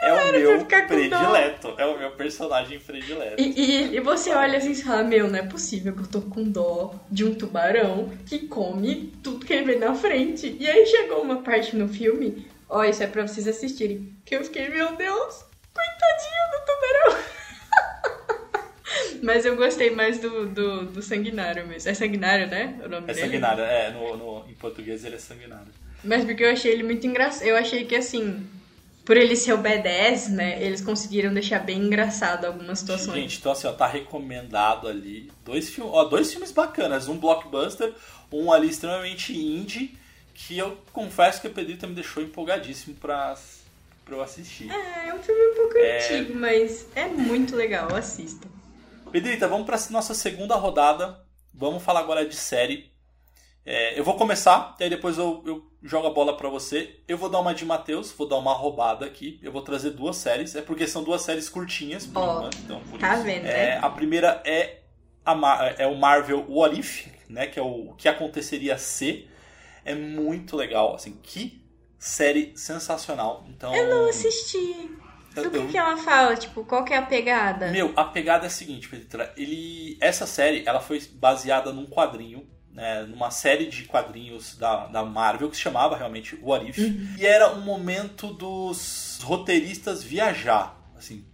É 0.00 0.12
o 0.12 0.32
meu 0.32 0.64
predileto, 0.64 1.74
é 1.76 1.84
o 1.84 1.98
meu 1.98 2.10
personagem 2.12 2.78
predileto. 2.78 3.40
E, 3.40 3.44
e- 3.60 3.96
e 3.96 4.00
você 4.00 4.30
olha 4.30 4.58
assim 4.58 4.70
e 4.70 4.82
fala: 4.82 5.02
Meu, 5.02 5.28
não 5.28 5.38
é 5.38 5.42
possível 5.42 5.92
que 5.92 6.00
eu 6.02 6.06
tô 6.06 6.20
com 6.22 6.44
dó 6.44 6.94
de 7.10 7.24
um 7.24 7.34
tubarão 7.34 8.08
que 8.26 8.46
come 8.46 9.12
tudo 9.22 9.44
que 9.44 9.52
ele 9.52 9.64
vê 9.64 9.76
na 9.76 9.94
frente. 9.94 10.56
E 10.60 10.66
aí 10.68 10.86
chegou 10.86 11.20
uma 11.22 11.42
parte 11.42 11.74
no 11.74 11.88
filme, 11.88 12.46
ó, 12.68 12.84
isso 12.84 13.02
é 13.02 13.06
pra 13.08 13.26
vocês 13.26 13.48
assistirem, 13.48 14.12
que 14.24 14.36
eu 14.36 14.44
fiquei: 14.44 14.68
Meu 14.68 14.94
Deus, 14.94 15.44
coitadinho 15.74 16.50
do 16.52 16.64
tubarão. 16.64 17.24
Mas 19.22 19.44
eu 19.44 19.56
gostei 19.56 19.90
mais 19.90 20.18
do, 20.18 20.46
do, 20.46 20.86
do 20.86 21.02
sanguinário 21.02 21.66
mesmo. 21.66 21.90
É 21.90 21.94
sanguinário, 21.94 22.46
né? 22.46 22.78
O 22.84 22.88
nome 22.88 23.10
É 23.10 23.14
dele? 23.14 23.26
sanguinário, 23.26 23.64
é, 23.64 23.90
no, 23.90 24.16
no- 24.16 24.44
em 24.48 24.54
português 24.54 25.04
ele 25.04 25.16
é 25.16 25.18
sanguinário. 25.18 25.66
Mas 26.04 26.24
porque 26.24 26.44
eu 26.44 26.50
achei 26.50 26.72
ele 26.72 26.84
muito 26.84 27.04
engraçado. 27.06 27.44
Eu 27.46 27.56
achei 27.56 27.84
que 27.84 27.96
assim, 27.96 28.46
por 29.08 29.16
ele 29.16 29.34
ser 29.34 29.54
o 29.54 29.58
B10, 29.58 30.28
né? 30.28 30.62
Eles 30.62 30.82
conseguiram 30.82 31.32
deixar 31.32 31.60
bem 31.60 31.78
engraçado 31.78 32.44
algumas 32.44 32.80
situações. 32.80 33.14
Gente, 33.22 33.38
então 33.38 33.52
assim, 33.52 33.66
ó, 33.66 33.72
tá 33.72 33.86
recomendado 33.86 34.86
ali 34.86 35.32
dois, 35.46 35.70
filmes, 35.70 35.94
ó, 35.94 36.04
dois 36.04 36.30
filmes 36.30 36.52
bacanas, 36.52 37.08
um 37.08 37.16
blockbuster, 37.16 37.94
um 38.30 38.52
ali 38.52 38.68
extremamente 38.68 39.32
indie, 39.34 39.96
que 40.34 40.58
eu 40.58 40.76
confesso 40.92 41.40
que 41.40 41.46
a 41.46 41.50
Pedrita 41.50 41.86
me 41.86 41.94
deixou 41.94 42.22
empolgadíssimo 42.22 42.96
pra, 42.96 43.34
pra 44.04 44.14
eu 44.14 44.20
assistir. 44.20 44.70
É, 44.70 45.08
é 45.08 45.14
um 45.14 45.22
filme 45.22 45.40
um 45.52 45.54
pouco 45.54 45.78
É. 45.78 46.04
antigo, 46.04 46.38
mas 46.38 46.86
é 46.94 47.06
muito 47.06 47.56
legal, 47.56 47.88
assista. 47.96 48.46
Pedrita, 49.10 49.48
vamos 49.48 49.64
para 49.64 49.78
nossa 49.88 50.12
segunda 50.12 50.54
rodada. 50.54 51.18
Vamos 51.54 51.82
falar 51.82 52.00
agora 52.00 52.28
de 52.28 52.36
série. 52.36 52.92
É, 53.70 54.00
eu 54.00 54.02
vou 54.02 54.14
começar, 54.14 54.74
e 54.80 54.84
aí 54.84 54.88
depois 54.88 55.18
eu, 55.18 55.42
eu 55.44 55.70
jogo 55.82 56.06
a 56.06 56.10
bola 56.10 56.34
para 56.34 56.48
você. 56.48 57.00
Eu 57.06 57.18
vou 57.18 57.28
dar 57.28 57.38
uma 57.38 57.54
de 57.54 57.66
Matheus, 57.66 58.10
vou 58.12 58.26
dar 58.26 58.36
uma 58.38 58.54
roubada 58.54 59.04
aqui. 59.04 59.38
Eu 59.42 59.52
vou 59.52 59.60
trazer 59.60 59.90
duas 59.90 60.16
séries, 60.16 60.56
é 60.56 60.62
porque 60.62 60.86
são 60.86 61.04
duas 61.04 61.20
séries 61.20 61.50
curtinhas, 61.50 62.06
enquanto, 62.06 62.56
então 62.56 62.80
tá 62.98 63.14
isso. 63.16 63.24
vendo, 63.24 63.44
É, 63.44 63.74
né? 63.74 63.78
a 63.82 63.90
primeira 63.90 64.40
é, 64.46 64.78
a 65.22 65.74
é 65.76 65.86
o 65.86 65.94
Marvel 65.96 66.46
What 66.48 66.80
If, 66.80 67.08
né, 67.28 67.46
que 67.46 67.58
é 67.58 67.62
o 67.62 67.92
que 67.98 68.08
aconteceria 68.08 68.78
se. 68.78 69.28
É 69.84 69.94
muito 69.94 70.56
legal, 70.56 70.94
assim, 70.94 71.18
que 71.22 71.62
série 71.98 72.54
sensacional. 72.56 73.44
Então, 73.50 73.74
Eu 73.76 73.90
não 73.90 74.08
assisti. 74.08 74.90
Do 75.34 75.50
que, 75.50 75.66
que 75.68 75.76
ela 75.76 75.96
fala? 75.98 76.34
Tipo, 76.36 76.64
qual 76.64 76.84
que 76.86 76.94
é 76.94 76.96
a 76.96 77.02
pegada? 77.02 77.70
meu, 77.70 77.92
a 77.94 78.04
pegada 78.04 78.44
é 78.44 78.48
a 78.48 78.50
seguinte, 78.50 78.88
Pedrita. 78.88 79.30
Ele, 79.36 79.98
essa 80.00 80.26
série, 80.26 80.62
ela 80.66 80.80
foi 80.80 81.00
baseada 81.12 81.70
num 81.70 81.86
quadrinho, 81.86 82.48
né, 82.78 83.02
numa 83.02 83.28
série 83.28 83.66
de 83.66 83.82
quadrinhos 83.86 84.56
da, 84.56 84.86
da 84.86 85.04
Marvel 85.04 85.50
que 85.50 85.56
se 85.56 85.62
chamava 85.62 85.96
realmente 85.96 86.38
What 86.40 86.70
If. 86.70 86.78
E 87.18 87.26
era 87.26 87.52
um 87.52 87.60
momento 87.60 88.32
dos 88.32 89.18
roteiristas 89.20 90.04
viajar, 90.04 90.80
assim. 90.96 91.24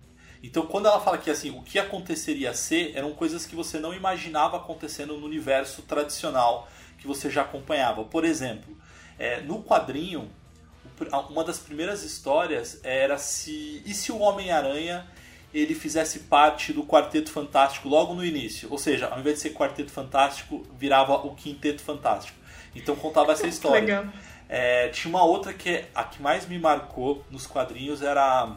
Então, 0.42 0.66
quando 0.66 0.86
ela 0.86 0.98
fala 1.00 1.18
que 1.18 1.30
assim, 1.30 1.50
o 1.50 1.60
que 1.60 1.78
aconteceria 1.78 2.54
se 2.54 2.96
eram 2.96 3.12
coisas 3.12 3.44
que 3.44 3.54
você 3.54 3.78
não 3.78 3.92
imaginava 3.92 4.56
acontecendo 4.56 5.18
no 5.18 5.26
universo 5.26 5.82
tradicional 5.82 6.66
que 6.96 7.06
você 7.06 7.28
já 7.28 7.42
acompanhava. 7.42 8.04
Por 8.04 8.24
exemplo, 8.24 8.74
é, 9.18 9.42
no 9.42 9.62
quadrinho, 9.62 10.30
uma 11.28 11.44
das 11.44 11.58
primeiras 11.58 12.02
histórias 12.04 12.80
era 12.82 13.18
se 13.18 13.82
e 13.84 13.92
se 13.92 14.10
o 14.10 14.18
Homem-Aranha 14.18 15.06
ele 15.54 15.74
fizesse 15.74 16.20
parte 16.20 16.72
do 16.72 16.82
Quarteto 16.84 17.30
Fantástico 17.30 17.88
logo 17.88 18.12
no 18.12 18.24
início, 18.24 18.68
ou 18.70 18.76
seja, 18.76 19.06
ao 19.06 19.20
invés 19.20 19.36
de 19.36 19.42
ser 19.42 19.50
Quarteto 19.50 19.92
Fantástico, 19.92 20.66
virava 20.76 21.14
o 21.14 21.34
Quinteto 21.34 21.80
Fantástico. 21.80 22.36
Então 22.74 22.96
contava 22.96 23.32
essa 23.32 23.46
história. 23.48 23.80
Legal. 23.80 24.06
É, 24.48 24.88
tinha 24.88 25.08
uma 25.08 25.24
outra 25.24 25.54
que 25.54 25.84
a 25.94 26.04
que 26.04 26.20
mais 26.20 26.46
me 26.46 26.58
marcou 26.58 27.24
nos 27.30 27.46
quadrinhos 27.46 28.02
era 28.02 28.56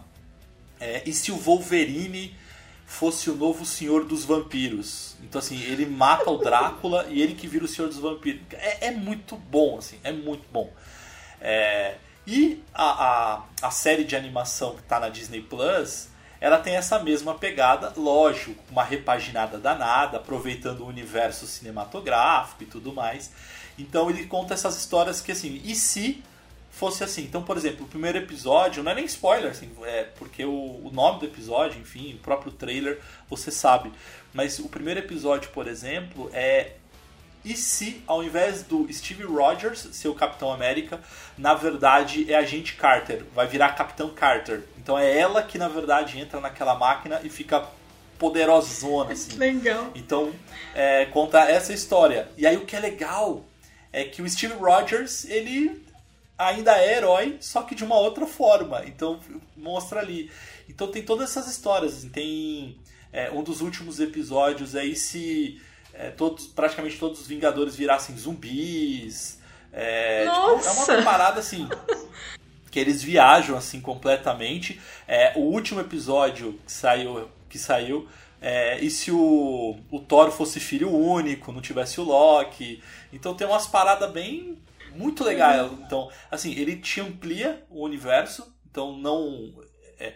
é, 0.79 1.01
e 1.05 1.13
se 1.13 1.31
o 1.31 1.37
Wolverine 1.37 2.35
fosse 2.85 3.29
o 3.29 3.35
novo 3.35 3.65
Senhor 3.65 4.03
dos 4.03 4.25
Vampiros? 4.25 5.15
Então 5.23 5.39
assim, 5.39 5.61
ele 5.61 5.85
mata 5.85 6.29
o 6.29 6.37
Drácula 6.37 7.05
e 7.09 7.21
ele 7.21 7.35
que 7.35 7.47
vira 7.47 7.63
o 7.63 7.67
Senhor 7.67 7.87
dos 7.87 7.99
Vampiros. 7.99 8.41
É, 8.53 8.87
é 8.87 8.91
muito 8.91 9.35
bom, 9.35 9.77
assim, 9.77 9.99
é 10.03 10.11
muito 10.11 10.45
bom. 10.51 10.71
É, 11.39 11.95
e 12.25 12.61
a, 12.73 13.05
a, 13.05 13.43
a 13.61 13.71
série 13.71 14.03
de 14.03 14.15
animação 14.15 14.75
que 14.75 14.81
está 14.81 14.99
na 14.99 15.09
Disney 15.09 15.41
Plus, 15.41 16.09
ela 16.39 16.59
tem 16.59 16.75
essa 16.75 16.99
mesma 16.99 17.35
pegada, 17.35 17.93
lógico, 17.97 18.55
uma 18.69 18.83
repaginada 18.83 19.57
danada, 19.57 20.17
aproveitando 20.17 20.81
o 20.81 20.87
universo 20.87 21.47
cinematográfico 21.47 22.63
e 22.63 22.65
tudo 22.65 22.93
mais. 22.93 23.31
Então 23.77 24.09
ele 24.09 24.25
conta 24.25 24.53
essas 24.53 24.77
histórias 24.77 25.21
que 25.21 25.31
assim, 25.31 25.61
e 25.63 25.75
se 25.75 26.23
fosse 26.77 27.03
assim? 27.03 27.23
Então, 27.23 27.41
por 27.41 27.57
exemplo, 27.57 27.85
o 27.85 27.89
primeiro 27.89 28.19
episódio, 28.19 28.83
não 28.83 28.91
é 28.91 28.95
nem 28.95 29.05
spoiler, 29.05 29.51
assim, 29.51 29.71
é 29.83 30.03
porque 30.03 30.45
o, 30.45 30.51
o 30.51 30.91
nome 30.93 31.19
do 31.19 31.25
episódio, 31.25 31.79
enfim, 31.81 32.13
o 32.13 32.19
próprio 32.19 32.51
trailer, 32.51 33.01
você 33.27 33.49
sabe. 33.49 33.91
Mas 34.31 34.59
o 34.59 34.69
primeiro 34.69 34.99
episódio, 34.99 35.49
por 35.49 35.67
exemplo, 35.67 36.29
é 36.31 36.73
e 37.47 37.55
se, 37.55 38.01
ao 38.05 38.23
invés 38.23 38.63
do 38.63 38.91
Steve 38.91 39.23
Rogers 39.23 39.87
ser 39.91 40.09
o 40.09 40.13
Capitão 40.13 40.51
América, 40.51 40.99
na 41.37 41.53
verdade 41.53 42.31
é 42.31 42.35
a 42.35 42.43
gente 42.43 42.75
Carter, 42.75 43.23
vai 43.33 43.47
virar 43.47 43.69
Capitão 43.69 44.09
Carter. 44.09 44.63
Então 44.77 44.97
é 44.97 45.17
ela 45.17 45.41
que, 45.41 45.57
na 45.57 45.67
verdade, 45.67 46.19
entra 46.19 46.41
naquela 46.41 46.75
máquina 46.75 47.21
e 47.23 47.29
fica 47.29 47.65
poderosona, 48.19 49.13
assim. 49.13 49.37
Legal. 49.37 49.91
Então, 49.95 50.33
é, 50.75 51.05
conta 51.05 51.39
essa 51.49 51.71
história. 51.71 52.29
E 52.37 52.45
aí 52.45 52.57
o 52.57 52.65
que 52.65 52.75
é 52.75 52.79
legal 52.79 53.45
é 53.93 54.03
que 54.03 54.21
o 54.21 54.29
Steve 54.29 54.55
Rogers, 54.55 55.25
ele 55.25 55.85
ainda 56.37 56.77
é 56.77 56.97
herói, 56.97 57.37
só 57.39 57.63
que 57.63 57.73
de 57.73 57.83
uma 57.83 57.97
outra 57.97 58.27
forma. 58.27 58.83
Então, 58.85 59.19
mostra 59.55 59.99
ali. 59.99 60.29
Então 60.69 60.91
tem 60.91 61.01
todas 61.01 61.29
essas 61.29 61.47
histórias. 61.47 61.97
assim, 61.97 62.09
Tem 62.09 62.77
é, 63.11 63.31
um 63.31 63.41
dos 63.41 63.61
últimos 63.61 63.99
episódios 63.99 64.75
aí 64.75 64.95
se 64.95 65.61
é, 65.93 66.09
todos, 66.11 66.47
praticamente 66.47 66.97
todos 66.97 67.21
os 67.21 67.27
Vingadores 67.27 67.75
virassem 67.75 68.17
zumbis. 68.17 69.39
É, 69.71 70.25
tipo, 70.25 70.67
é 70.67 70.93
uma 70.93 71.03
parada 71.03 71.39
assim. 71.39 71.67
que 72.69 72.79
eles 72.79 73.01
viajam 73.01 73.57
assim 73.57 73.81
completamente. 73.81 74.79
É, 75.07 75.33
o 75.35 75.41
último 75.41 75.79
episódio 75.79 76.59
que 76.65 76.71
saiu, 76.71 77.29
que 77.49 77.57
saiu 77.57 78.07
é, 78.41 78.79
e 78.79 78.89
se 78.89 79.11
o, 79.11 79.77
o 79.91 79.99
Thor 79.99 80.31
fosse 80.31 80.59
filho 80.59 80.93
único, 80.93 81.51
não 81.51 81.61
tivesse 81.61 81.99
o 81.99 82.03
Loki. 82.03 82.83
Então 83.11 83.33
tem 83.33 83.47
umas 83.47 83.67
paradas 83.67 84.11
bem 84.11 84.57
muito 84.95 85.23
legais. 85.23 85.71
Então, 85.79 86.09
assim, 86.29 86.53
ele 86.53 86.75
te 86.77 87.01
amplia 87.01 87.63
o 87.69 87.83
universo, 87.83 88.53
então 88.69 88.97
não. 88.97 89.53
É, 89.99 90.13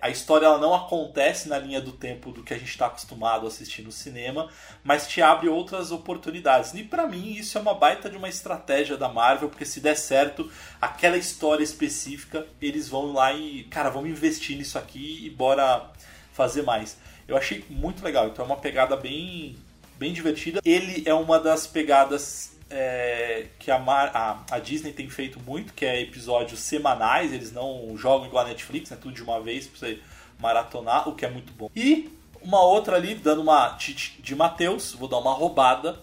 a 0.00 0.10
história 0.10 0.44
ela 0.44 0.58
não 0.58 0.74
acontece 0.74 1.48
na 1.48 1.58
linha 1.58 1.80
do 1.80 1.92
tempo 1.92 2.30
do 2.30 2.42
que 2.42 2.52
a 2.52 2.58
gente 2.58 2.68
está 2.68 2.86
acostumado 2.86 3.46
a 3.46 3.48
assistir 3.48 3.82
no 3.82 3.90
cinema, 3.90 4.50
mas 4.84 5.08
te 5.08 5.22
abre 5.22 5.48
outras 5.48 5.90
oportunidades. 5.90 6.74
E 6.74 6.84
para 6.84 7.06
mim 7.06 7.32
isso 7.32 7.56
é 7.56 7.60
uma 7.60 7.74
baita 7.74 8.10
de 8.10 8.16
uma 8.16 8.28
estratégia 8.28 8.96
da 8.96 9.08
Marvel, 9.08 9.48
porque 9.48 9.64
se 9.64 9.80
der 9.80 9.96
certo, 9.96 10.50
aquela 10.80 11.16
história 11.16 11.64
específica, 11.64 12.46
eles 12.60 12.88
vão 12.88 13.12
lá 13.12 13.32
e, 13.32 13.64
cara, 13.64 13.88
vamos 13.88 14.10
investir 14.10 14.56
nisso 14.56 14.78
aqui 14.78 15.24
e 15.24 15.30
bora 15.30 15.90
fazer 16.32 16.62
mais. 16.62 16.98
Eu 17.26 17.36
achei 17.36 17.64
muito 17.70 18.04
legal, 18.04 18.28
então 18.28 18.44
é 18.44 18.48
uma 18.48 18.56
pegada 18.56 18.96
bem, 18.96 19.56
bem 19.98 20.12
divertida. 20.12 20.60
Ele 20.64 21.02
é 21.06 21.14
uma 21.14 21.38
das 21.38 21.66
pegadas 21.66 22.59
é, 22.70 23.46
que 23.58 23.70
a, 23.70 23.78
Mar, 23.78 24.10
a, 24.14 24.42
a, 24.50 24.58
Disney 24.58 24.92
tem 24.92 25.10
feito 25.10 25.40
muito, 25.40 25.72
que 25.72 25.84
é 25.84 26.00
episódios 26.00 26.60
semanais, 26.60 27.32
eles 27.32 27.52
não 27.52 27.96
jogam 27.96 28.26
igual 28.26 28.44
a 28.44 28.48
Netflix, 28.48 28.90
né, 28.90 28.98
tudo 29.00 29.14
de 29.14 29.22
uma 29.22 29.40
vez 29.40 29.66
pra 29.66 29.78
você 29.78 29.98
maratonar, 30.38 31.08
o 31.08 31.14
que 31.14 31.24
é 31.24 31.30
muito 31.30 31.52
bom. 31.52 31.68
E 31.74 32.10
uma 32.40 32.62
outra 32.62 32.96
ali, 32.96 33.14
dando 33.14 33.42
uma 33.42 33.76
de 33.76 34.34
Matheus, 34.34 34.92
vou 34.94 35.08
dar 35.08 35.18
uma 35.18 35.32
roubada, 35.32 35.98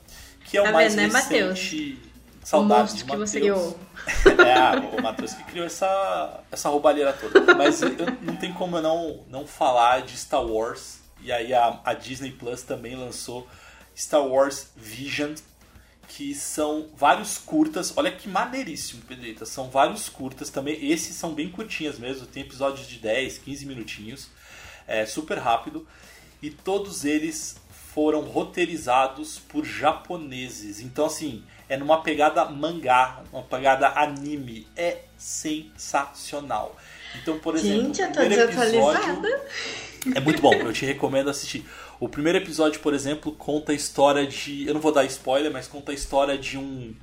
que 0.45 0.57
é 0.57 0.61
o 0.61 0.65
tá 0.65 0.71
mais 0.71 0.93
vendo, 0.93 1.13
recente... 1.13 1.33
Né, 1.33 1.41
Mateus? 1.41 2.07
Saudades 2.47 2.95
de 2.95 3.03
Matheus. 3.03 3.29
que 3.29 3.29
você 3.29 3.39
criou. 3.41 3.79
é, 4.47 4.97
o 4.97 5.03
Matheus 5.03 5.33
que 5.33 5.43
criou 5.43 5.65
essa, 5.65 6.39
essa 6.49 6.69
roubalheira 6.69 7.11
toda. 7.11 7.53
Mas 7.53 7.81
eu, 7.81 7.89
não 8.21 8.37
tem 8.37 8.53
como 8.53 8.77
eu 8.77 8.81
não, 8.81 9.19
não 9.27 9.45
falar 9.45 10.01
de 10.03 10.17
Star 10.17 10.45
Wars. 10.45 10.99
E 11.21 11.29
aí 11.29 11.53
a, 11.53 11.77
a 11.83 11.93
Disney 11.93 12.31
Plus 12.31 12.61
também 12.61 12.95
lançou 12.95 13.45
Star 13.93 14.25
Wars 14.25 14.69
Vision, 14.77 15.33
que 16.07 16.33
são 16.33 16.87
vários 16.95 17.37
curtas. 17.37 17.93
Olha 17.95 18.11
que 18.11 18.27
maneiríssimo, 18.29 19.01
Pedrita. 19.03 19.45
São 19.45 19.69
vários 19.69 20.09
curtas 20.09 20.49
também. 20.49 20.89
Esses 20.89 21.15
são 21.15 21.33
bem 21.33 21.49
curtinhas 21.49 21.99
mesmo. 21.99 22.25
Tem 22.25 22.43
episódios 22.43 22.87
de 22.87 22.97
10, 22.99 23.37
15 23.39 23.65
minutinhos. 23.65 24.27
É 24.87 25.05
super 25.05 25.37
rápido. 25.37 25.87
E 26.41 26.49
todos 26.49 27.03
eles 27.03 27.57
foram 27.93 28.21
roteirizados 28.21 29.39
por 29.39 29.65
japoneses. 29.65 30.79
Então, 30.79 31.07
assim, 31.07 31.43
é 31.67 31.75
numa 31.75 32.01
pegada 32.01 32.45
mangá, 32.45 33.23
uma 33.31 33.43
pegada 33.43 33.87
anime. 33.89 34.67
É 34.75 35.01
sensacional. 35.17 36.77
Então, 37.21 37.39
por 37.39 37.55
exemplo, 37.55 37.93
Gente, 37.93 38.01
eu 38.01 38.11
tô 38.11 38.21
desatualizada. 38.21 39.45
É 40.15 40.19
muito 40.19 40.41
bom, 40.41 40.53
eu 40.53 40.71
te 40.71 40.85
recomendo 40.85 41.29
assistir. 41.29 41.65
O 41.99 42.07
primeiro 42.07 42.37
episódio, 42.37 42.79
por 42.81 42.93
exemplo, 42.93 43.31
conta 43.31 43.71
a 43.71 43.75
história 43.75 44.25
de. 44.25 44.67
Eu 44.67 44.73
não 44.73 44.81
vou 44.81 44.91
dar 44.91 45.05
spoiler, 45.05 45.51
mas 45.51 45.67
conta 45.67 45.91
a 45.91 45.95
história 45.95 46.37
de 46.37 46.57
um 46.57 46.93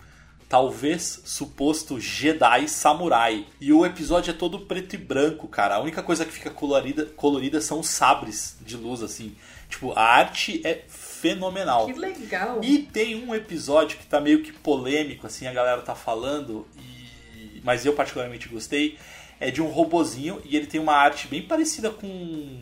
talvez 0.49 1.21
suposto 1.25 1.99
Jedi 1.99 2.69
samurai. 2.69 3.45
E 3.61 3.73
o 3.73 3.85
episódio 3.85 4.31
é 4.31 4.35
todo 4.35 4.61
preto 4.61 4.95
e 4.95 4.99
branco, 4.99 5.49
cara. 5.49 5.75
A 5.77 5.81
única 5.81 6.01
coisa 6.01 6.25
que 6.25 6.31
fica 6.31 6.51
colorida, 6.51 7.07
colorida 7.07 7.61
são 7.61 7.81
os 7.81 7.89
sabres 7.89 8.57
de 8.61 8.77
luz, 8.77 9.03
assim. 9.03 9.35
Tipo, 9.69 9.93
a 9.93 10.03
arte 10.03 10.61
é 10.65 10.85
fenomenal. 10.87 11.87
Que 11.87 11.95
legal. 11.95 12.61
E 12.63 12.79
tem 12.79 13.17
um 13.17 13.35
episódio 13.35 13.99
que 13.99 14.07
tá 14.07 14.21
meio 14.21 14.43
que 14.43 14.53
polêmico, 14.53 15.27
assim, 15.27 15.49
a 15.49 15.53
galera 15.53 15.83
tá 15.83 15.97
falando, 15.97 16.67
e... 16.77 17.61
mas 17.65 17.85
eu 17.85 17.93
particularmente 17.95 18.49
gostei. 18.49 18.97
É 19.41 19.51
de 19.51 19.61
um 19.61 19.67
robozinho 19.67 20.41
e 20.45 20.57
ele 20.57 20.67
tem 20.67 20.81
uma 20.81 20.95
arte 20.95 21.27
bem 21.27 21.43
parecida 21.43 21.91
com 21.91 22.61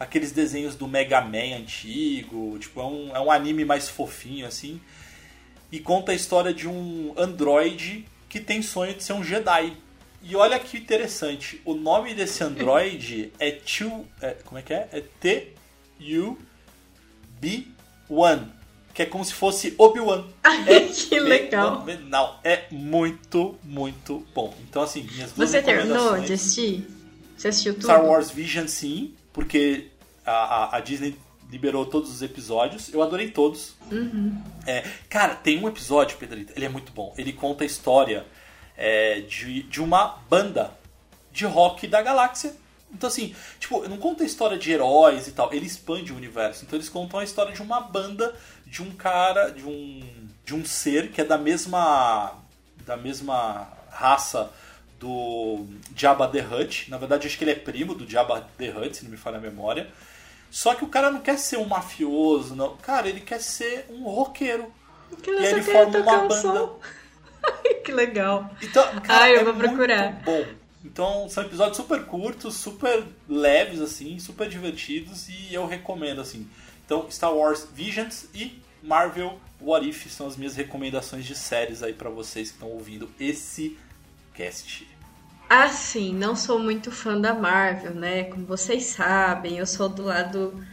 aqueles 0.00 0.32
desenhos 0.32 0.74
do 0.74 0.88
Mega 0.88 1.20
Man 1.20 1.58
antigo, 1.58 2.58
tipo, 2.58 2.80
é 2.80 2.84
um, 2.84 3.16
é 3.16 3.20
um 3.20 3.30
anime 3.30 3.66
mais 3.66 3.86
fofinho 3.86 4.46
assim. 4.46 4.80
E 5.70 5.78
conta 5.78 6.12
a 6.12 6.14
história 6.14 6.54
de 6.54 6.66
um 6.66 7.12
androide 7.18 8.06
que 8.26 8.40
tem 8.40 8.62
sonho 8.62 8.94
de 8.94 9.04
ser 9.04 9.12
um 9.12 9.22
Jedi. 9.22 9.76
E 10.22 10.34
olha 10.34 10.58
que 10.58 10.78
interessante, 10.78 11.60
o 11.64 11.74
nome 11.74 12.14
desse 12.14 12.42
androide 12.42 13.30
é 13.38 13.60
é, 14.22 14.30
como 14.44 14.58
é 14.58 14.62
que 14.62 14.72
é? 14.72 14.88
É 14.90 15.02
T 15.20 15.52
U 16.00 16.38
B 17.38 17.66
1, 18.08 18.46
que 18.94 19.02
é 19.02 19.06
como 19.06 19.24
se 19.24 19.34
fosse 19.34 19.74
Obi-Wan. 19.76 20.24
É 20.66 20.80
que 20.80 21.18
legal. 21.18 21.86
Não, 22.08 22.38
é 22.42 22.64
muito, 22.70 23.56
muito 23.62 24.26
bom. 24.34 24.54
Então 24.68 24.82
assim, 24.82 25.02
minhas 25.02 25.32
duas 25.32 25.50
Você 25.50 25.62
terminou 25.62 26.18
de 26.20 26.32
assistir? 26.32 26.86
Você 27.36 27.48
assistiu 27.48 27.74
tudo? 27.74 27.84
Star 27.84 28.04
Wars 28.04 28.30
Vision 28.30 28.66
sim, 28.66 29.14
porque 29.32 29.89
a, 30.24 30.76
a, 30.76 30.80
Disney 30.80 31.16
liberou 31.50 31.86
todos 31.86 32.10
os 32.10 32.22
episódios. 32.22 32.92
Eu 32.92 33.02
adorei 33.02 33.30
todos. 33.30 33.74
Uhum. 33.90 34.40
É, 34.66 34.84
cara, 35.08 35.34
tem 35.34 35.62
um 35.62 35.68
episódio, 35.68 36.16
Pedrito, 36.16 36.52
ele 36.56 36.64
é 36.64 36.68
muito 36.68 36.92
bom. 36.92 37.14
Ele 37.18 37.32
conta 37.32 37.64
a 37.64 37.66
história 37.66 38.26
é, 38.76 39.20
de, 39.20 39.64
de 39.64 39.80
uma 39.80 40.18
banda 40.28 40.72
de 41.32 41.44
rock 41.44 41.86
da 41.86 42.02
galáxia. 42.02 42.54
Então, 42.92 43.08
assim, 43.08 43.34
tipo, 43.58 43.86
não 43.88 43.98
conta 43.98 44.22
a 44.22 44.26
história 44.26 44.58
de 44.58 44.72
heróis 44.72 45.28
e 45.28 45.32
tal, 45.32 45.52
ele 45.52 45.66
expande 45.66 46.12
o 46.12 46.16
universo. 46.16 46.64
Então, 46.64 46.76
eles 46.76 46.88
contam 46.88 47.20
a 47.20 47.24
história 47.24 47.52
de 47.52 47.62
uma 47.62 47.80
banda, 47.80 48.34
de 48.66 48.82
um 48.82 48.90
cara, 48.90 49.50
de 49.50 49.64
um, 49.64 50.02
de 50.44 50.54
um 50.54 50.64
ser 50.64 51.10
que 51.10 51.20
é 51.20 51.24
da 51.24 51.38
mesma, 51.38 52.34
da 52.84 52.96
mesma 52.96 53.68
raça 53.90 54.50
do 54.98 55.66
Jabba 55.96 56.28
the 56.28 56.40
Hutt. 56.40 56.90
Na 56.90 56.98
verdade, 56.98 57.26
acho 57.26 57.38
que 57.38 57.44
ele 57.44 57.52
é 57.52 57.56
primo 57.56 57.94
do 57.94 58.08
Jabba 58.08 58.46
the 58.58 58.70
Hutt, 58.70 58.96
se 58.96 59.04
não 59.04 59.10
me 59.10 59.16
falha 59.16 59.38
a 59.38 59.40
memória. 59.40 59.88
Só 60.50 60.74
que 60.74 60.84
o 60.84 60.88
cara 60.88 61.10
não 61.10 61.20
quer 61.20 61.38
ser 61.38 61.58
um 61.58 61.66
mafioso, 61.66 62.56
não. 62.56 62.76
Cara, 62.78 63.08
ele 63.08 63.20
quer 63.20 63.40
ser 63.40 63.86
um 63.88 64.02
roqueiro. 64.02 64.72
Que 65.22 65.30
e 65.30 65.38
aí 65.38 65.46
ele 65.46 65.62
forma 65.62 65.98
uma 65.98 66.28
banda. 66.28 66.72
que 67.84 67.92
legal. 67.92 68.50
Então, 68.62 68.84
cara, 69.00 69.24
Ai, 69.24 69.36
eu 69.36 69.40
é 69.40 69.44
vou 69.44 69.54
procurar. 69.54 70.12
bom. 70.24 70.44
Então, 70.84 71.28
são 71.28 71.44
episódios 71.44 71.76
super 71.76 72.04
curtos, 72.06 72.56
super 72.56 73.04
leves, 73.28 73.80
assim, 73.80 74.18
super 74.18 74.48
divertidos 74.48 75.28
e 75.28 75.52
eu 75.52 75.66
recomendo, 75.66 76.20
assim. 76.20 76.48
Então, 76.84 77.08
Star 77.10 77.34
Wars 77.34 77.68
Visions 77.72 78.26
e 78.34 78.60
Marvel 78.82 79.38
What 79.60 79.86
If 79.86 80.10
são 80.10 80.26
as 80.26 80.36
minhas 80.36 80.56
recomendações 80.56 81.26
de 81.26 81.34
séries 81.34 81.82
aí 81.82 81.92
para 81.92 82.08
vocês 82.08 82.48
que 82.48 82.54
estão 82.54 82.70
ouvindo 82.70 83.10
esse 83.20 83.78
cast. 84.34 84.88
Assim, 85.50 86.14
não 86.14 86.36
sou 86.36 86.60
muito 86.60 86.92
fã 86.92 87.20
da 87.20 87.34
Marvel, 87.34 87.92
né? 87.92 88.22
Como 88.22 88.46
vocês 88.46 88.84
sabem, 88.84 89.58
eu 89.58 89.66
sou 89.66 89.88
do 89.88 90.04
lado 90.04 90.64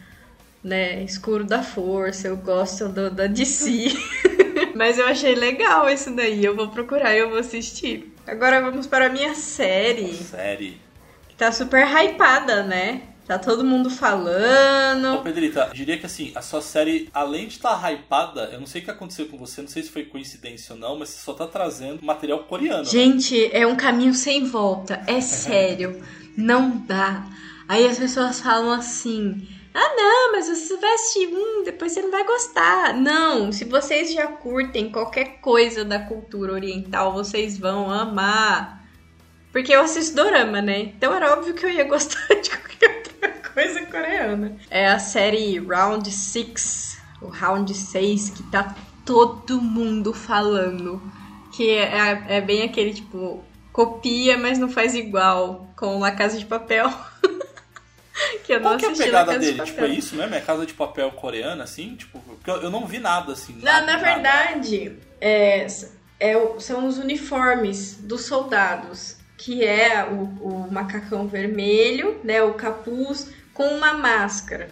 né, 0.64 1.02
escuro 1.04 1.44
da 1.44 1.64
força, 1.64 2.28
eu 2.28 2.38
gosto 2.38 2.88
do, 2.88 3.10
da 3.10 3.26
DC. 3.26 3.88
Mas 4.78 5.00
eu 5.00 5.08
achei 5.08 5.34
legal 5.34 5.90
isso 5.90 6.16
daí, 6.16 6.46
eu 6.46 6.56
vou 6.56 6.68
procurar 6.68 7.16
e 7.16 7.18
eu 7.18 7.30
vou 7.32 7.40
assistir. 7.40 8.14
Agora 8.28 8.62
vamos 8.62 8.86
para 8.86 9.08
a 9.08 9.10
minha 9.10 9.34
série. 9.34 10.14
Série. 10.14 10.80
Que 11.28 11.36
tá 11.36 11.52
super 11.52 11.84
hypada, 11.88 12.62
né? 12.62 13.02
Tá 13.28 13.38
todo 13.38 13.62
mundo 13.62 13.90
falando. 13.90 15.16
Ô, 15.16 15.22
Pedrita, 15.22 15.70
diria 15.74 15.98
que 15.98 16.06
assim, 16.06 16.32
a 16.34 16.42
sua 16.42 16.62
série, 16.62 17.10
além 17.14 17.48
de 17.48 17.56
estar 17.56 17.76
tá 17.78 17.92
hypada, 17.92 18.50
eu 18.54 18.60
não 18.62 18.66
sei 18.66 18.80
o 18.82 18.86
que 18.86 18.92
aconteceu 18.92 19.28
com 19.28 19.38
você, 19.38 19.62
não 19.62 19.68
sei 19.68 19.84
se 19.84 19.90
foi 19.90 20.06
coincidência 20.06 20.74
ou 20.74 20.80
não, 20.80 20.98
mas 20.98 21.10
você 21.10 21.26
só 21.26 21.34
tá 21.34 21.46
trazendo 21.46 22.06
material 22.06 22.46
coreano. 22.46 22.84
Né? 22.84 22.90
Gente, 22.90 23.54
é 23.54 23.68
um 23.68 23.76
caminho 23.76 24.14
sem 24.14 24.46
volta. 24.46 25.04
É 25.06 25.20
sério. 25.22 26.02
não 26.38 26.78
dá. 26.78 27.28
Aí 27.68 27.86
as 27.86 28.00
pessoas 28.00 28.40
falam 28.40 28.72
assim. 28.72 29.46
Ah, 29.74 29.94
não, 29.98 30.32
mas 30.32 30.48
você 30.48 30.78
vai 30.78 30.94
assistir, 30.94 31.28
hum, 31.28 31.64
depois 31.66 31.92
você 31.92 32.02
não 32.02 32.10
vai 32.10 32.24
gostar. 32.24 32.94
Não, 32.96 33.52
se 33.52 33.66
vocês 33.66 34.14
já 34.14 34.26
curtem 34.26 34.90
qualquer 34.90 35.42
coisa 35.42 35.84
da 35.84 36.00
cultura 36.00 36.54
oriental, 36.54 37.12
vocês 37.12 37.60
vão 37.60 37.92
amar. 37.92 38.88
Porque 39.52 39.74
eu 39.74 39.82
assisto 39.82 40.16
dorama, 40.16 40.62
né? 40.62 40.80
Então 40.80 41.14
era 41.14 41.34
óbvio 41.34 41.54
que 41.54 41.66
eu 41.66 41.70
ia 41.70 41.84
gostar 41.84 42.26
de 42.42 42.50
qualquer 42.50 43.07
coisa 43.58 43.84
coreana. 43.88 44.56
É 44.70 44.88
a 44.88 45.00
série 45.00 45.58
Round 45.58 46.12
6, 46.12 47.02
o 47.24 47.30
Round 47.30 47.74
6, 47.74 48.30
que 48.30 48.44
tá 48.52 48.76
todo 49.04 49.60
mundo 49.60 50.14
falando. 50.14 51.02
Que 51.56 51.72
é, 51.72 52.24
é 52.28 52.42
bem 52.42 52.62
aquele 52.62 52.94
tipo, 52.94 53.44
copia, 53.74 54.38
mas 54.38 54.60
não 54.60 54.70
faz 54.70 54.94
igual, 54.94 55.74
com 55.76 55.98
La 55.98 56.12
Casa 56.12 56.38
de 56.38 56.46
Papel. 56.46 56.88
que 58.46 58.54
eu 58.54 58.62
Qual 58.62 58.74
não 58.74 58.80
que 58.80 58.86
é 58.86 58.90
a 58.90 58.96
pegada 58.96 59.40
dele? 59.40 59.60
De 59.60 59.66
tipo, 59.66 59.84
é 59.84 59.88
isso 59.88 60.16
mesmo? 60.16 60.36
É 60.36 60.42
Casa 60.42 60.64
de 60.64 60.76
Papel 60.76 61.10
coreana, 61.14 61.64
assim? 61.64 61.96
Tipo, 61.96 62.22
eu 62.46 62.70
não 62.70 62.86
vi 62.86 63.00
nada 63.00 63.34
assim. 63.34 63.54
Não, 63.54 63.64
nada, 63.64 63.86
na 63.88 63.98
verdade, 63.98 65.00
é, 65.20 65.66
é, 66.20 66.60
são 66.60 66.86
os 66.86 67.00
uniformes 67.00 67.96
dos 68.04 68.26
soldados. 68.26 69.18
Que 69.36 69.64
é 69.64 70.04
o, 70.04 70.24
o 70.42 70.72
macacão 70.72 71.28
vermelho, 71.28 72.20
né? 72.24 72.42
O 72.42 72.56
capuz 72.56 73.32
com 73.58 73.68
uma 73.76 73.94
máscara. 73.94 74.70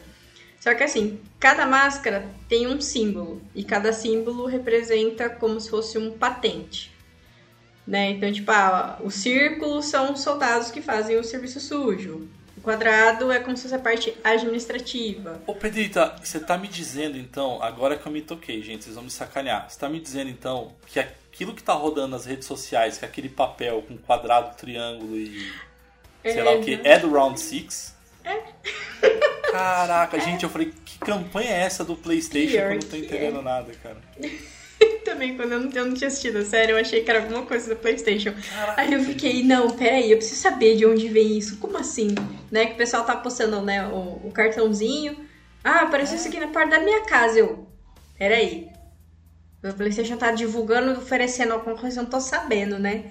Só 0.59 0.73
que 0.75 0.83
assim, 0.83 1.19
cada 1.39 1.65
máscara 1.65 2.35
tem 2.47 2.67
um 2.67 2.79
símbolo 2.81 3.41
e 3.55 3.63
cada 3.63 3.93
símbolo 3.93 4.45
representa 4.45 5.29
como 5.29 5.59
se 5.59 5.69
fosse 5.69 5.97
um 5.97 6.17
patente. 6.17 6.91
Né? 7.87 8.11
Então, 8.11 8.31
tipo, 8.31 8.51
ah, 8.51 8.99
o 9.03 9.11
círculo 9.11 9.81
são 9.81 10.13
os 10.13 10.21
soldados 10.21 10.71
que 10.71 10.81
fazem 10.81 11.17
o 11.17 11.23
serviço 11.23 11.59
sujo. 11.59 12.29
O 12.57 12.61
quadrado 12.61 13.31
é 13.31 13.39
como 13.39 13.55
se 13.57 13.63
fosse 13.63 13.75
a 13.75 13.79
parte 13.79 14.17
administrativa. 14.23 15.43
Ô 15.45 15.55
Pedrita, 15.55 16.15
você 16.23 16.39
tá 16.39 16.57
me 16.57 16.67
dizendo 16.67 17.17
então, 17.17 17.61
agora 17.61 17.97
que 17.97 18.05
eu 18.07 18.11
me 18.11 18.21
toquei, 18.21 18.61
gente, 18.63 18.83
vocês 18.83 18.95
vão 18.95 19.03
me 19.03 19.11
sacanear. 19.11 19.69
Você 19.69 19.79
tá 19.79 19.89
me 19.89 19.99
dizendo 19.99 20.29
então 20.29 20.75
que 20.87 20.99
aquilo 20.99 21.53
que 21.55 21.63
tá 21.63 21.73
rodando 21.73 22.09
nas 22.09 22.25
redes 22.25 22.47
sociais, 22.47 22.97
que 22.97 23.05
é 23.05 23.07
aquele 23.07 23.29
papel 23.29 23.83
com 23.83 23.97
quadrado, 23.97 24.55
triângulo 24.57 25.15
e 25.17 25.61
sei 26.27 26.41
É, 26.41 26.43
lá 26.43 26.53
o 26.53 26.61
que, 26.61 26.77
né? 26.77 26.83
é 26.83 26.99
do 26.99 27.11
Round 27.11 27.39
6? 27.39 27.94
É. 28.25 29.51
Caraca, 29.51 30.19
gente, 30.19 30.43
eu 30.43 30.49
falei, 30.49 30.73
que 30.83 30.99
campanha 30.99 31.51
é 31.51 31.61
essa 31.61 31.85
do 31.85 31.95
Playstation 31.95 32.51
que 32.51 32.57
eu 32.57 32.71
não 32.71 32.79
tô 32.79 32.95
entendendo 32.97 33.39
é. 33.39 33.41
nada, 33.41 33.71
cara. 33.81 33.97
Também, 35.05 35.37
quando 35.37 35.53
eu 35.53 35.59
não, 35.59 35.71
eu 35.71 35.85
não 35.85 35.93
tinha 35.93 36.07
assistido 36.07 36.39
a 36.39 36.45
série, 36.45 36.71
eu 36.71 36.77
achei 36.77 37.03
que 37.03 37.09
era 37.09 37.21
alguma 37.21 37.45
coisa 37.45 37.73
do 37.73 37.79
PlayStation. 37.79 38.33
Caraca, 38.33 38.81
Aí 38.81 38.91
eu 38.91 39.03
fiquei, 39.03 39.43
não, 39.43 39.69
peraí, 39.69 40.11
eu 40.11 40.17
preciso 40.17 40.41
saber 40.41 40.75
de 40.75 40.85
onde 40.85 41.07
vem 41.07 41.37
isso. 41.37 41.57
Como 41.57 41.77
assim? 41.77 42.13
Né? 42.51 42.65
Que 42.65 42.73
o 42.73 42.77
pessoal 42.77 43.05
tá 43.05 43.15
postando, 43.15 43.61
né, 43.61 43.87
o, 43.87 44.27
o 44.27 44.31
cartãozinho. 44.33 45.25
Ah, 45.63 45.81
apareceu 45.81 46.17
isso 46.17 46.27
aqui 46.27 46.39
na 46.39 46.47
porta 46.47 46.71
da 46.71 46.79
minha 46.79 47.05
casa. 47.05 47.39
Eu, 47.39 47.67
peraí. 48.17 48.67
O 49.63 49.73
PlayStation 49.73 50.17
tá 50.17 50.31
divulgando, 50.31 50.91
oferecendo 50.99 51.53
alguma 51.53 51.77
coisa, 51.77 51.99
eu 51.99 52.03
não 52.03 52.09
tô 52.09 52.19
sabendo, 52.19 52.77
né? 52.77 53.05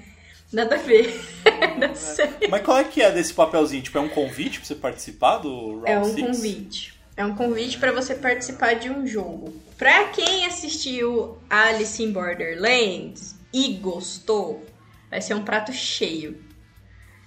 Nada 0.55 0.77
a 0.77 0.79
ver. 0.79 1.21
Série. 1.95 2.49
Mas 2.49 2.63
qual 2.63 2.79
é 2.79 2.85
que 2.85 3.03
é 3.03 3.11
desse 3.11 3.35
papelzinho? 3.35 3.83
Tipo, 3.83 3.99
é 3.99 4.01
um 4.01 4.09
convite 4.09 4.59
pra 4.61 4.67
você 4.69 4.75
participar 4.75 5.39
do 5.39 5.81
Round 5.81 5.91
É 5.91 5.99
um 5.99 6.05
6? 6.05 6.27
convite. 6.27 6.95
É 7.17 7.25
um 7.25 7.35
convite 7.35 7.79
pra 7.79 7.93
você 7.93 8.15
participar 8.15 8.75
de 8.75 8.91
um 8.91 9.07
jogo. 9.07 9.53
Pra 9.77 10.05
quem 10.09 10.47
assistiu 10.47 11.39
Alice 11.51 12.03
in 12.03 12.13
Borderlands 12.13 13.35
e 13.53 13.75
gostou, 13.75 14.65
vai 15.11 15.21
ser 15.21 15.35
um 15.35 15.43
prato 15.45 15.73
cheio. 15.73 16.43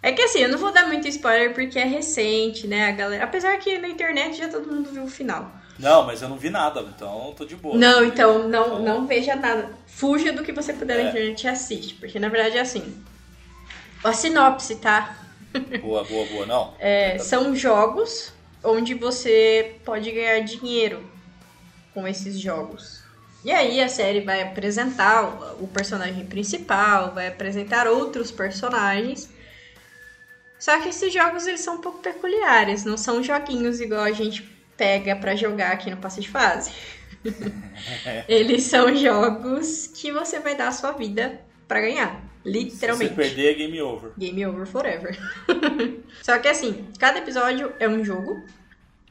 É 0.03 0.11
que 0.11 0.21
assim, 0.21 0.39
eu 0.39 0.49
não 0.49 0.57
vou 0.57 0.71
dar 0.71 0.87
muito 0.87 1.07
spoiler 1.07 1.53
porque 1.53 1.79
é 1.79 1.83
recente, 1.85 2.67
né, 2.67 2.87
a 2.87 2.91
galera. 2.91 3.23
Apesar 3.23 3.57
que 3.57 3.77
na 3.77 3.87
internet 3.89 4.37
já 4.37 4.47
todo 4.47 4.71
mundo 4.71 4.89
viu 4.91 5.03
o 5.03 5.09
final. 5.09 5.51
Não, 5.79 6.05
mas 6.05 6.21
eu 6.21 6.29
não 6.29 6.37
vi 6.37 6.49
nada, 6.49 6.81
então 6.95 7.27
eu 7.27 7.33
tô 7.33 7.45
de 7.45 7.55
boa. 7.55 7.77
Não, 7.77 8.03
então 8.03 8.47
não, 8.47 8.81
não 8.81 9.05
veja 9.07 9.35
nada. 9.35 9.69
Fuja 9.85 10.31
do 10.33 10.43
que 10.43 10.51
você 10.51 10.73
puder 10.73 10.99
É. 10.99 11.03
na 11.03 11.09
internet 11.09 11.43
e 11.43 11.47
assiste. 11.47 11.93
Porque 11.95 12.19
na 12.19 12.29
verdade 12.29 12.57
é 12.57 12.61
assim. 12.61 13.03
A 14.07 14.13
sinopse, 14.13 14.77
tá? 14.77 15.17
Boa, 15.81 16.03
boa, 16.05 16.25
boa. 16.27 16.45
Não. 16.45 16.73
É, 16.79 17.17
são 17.19 17.53
jogos 17.53 18.31
onde 18.63 18.93
você 18.93 19.75
pode 19.83 20.09
ganhar 20.11 20.39
dinheiro 20.39 21.03
com 21.93 22.07
esses 22.07 22.39
jogos. 22.39 23.03
E 23.43 23.51
aí 23.51 23.81
a 23.81 23.89
série 23.89 24.21
vai 24.21 24.41
apresentar 24.41 25.25
o 25.59 25.67
personagem 25.67 26.25
principal, 26.25 27.13
vai 27.13 27.27
apresentar 27.27 27.85
outros 27.85 28.31
personagens. 28.31 29.29
Só 30.57 30.79
que 30.79 30.89
esses 30.89 31.13
jogos 31.13 31.45
eles 31.45 31.61
são 31.61 31.75
um 31.75 31.81
pouco 31.81 31.99
peculiares, 31.99 32.85
não 32.85 32.97
são 32.97 33.21
joguinhos 33.21 33.81
igual 33.81 34.03
a 34.03 34.11
gente 34.11 34.41
pega 34.77 35.15
pra 35.17 35.35
jogar 35.35 35.71
aqui 35.71 35.89
no 35.89 35.97
passe 35.97 36.21
de 36.21 36.29
fase. 36.29 36.71
eles 38.27 38.63
são 38.63 38.95
jogos 38.95 39.87
que 39.87 40.13
você 40.13 40.39
vai 40.39 40.55
dar 40.55 40.69
a 40.69 40.71
sua 40.71 40.93
vida 40.93 41.41
pra 41.67 41.81
ganhar, 41.81 42.21
literalmente. 42.47 43.09
Se 43.09 43.15
você 43.15 43.21
perder, 43.21 43.51
é 43.51 43.53
game 43.53 43.81
over. 43.81 44.11
Game 44.17 44.45
over 44.45 44.65
forever. 44.65 45.17
só 46.23 46.39
que 46.39 46.47
assim, 46.47 46.87
cada 46.97 47.19
episódio 47.19 47.73
é 47.79 47.87
um 47.87 48.03
jogo 48.03 48.43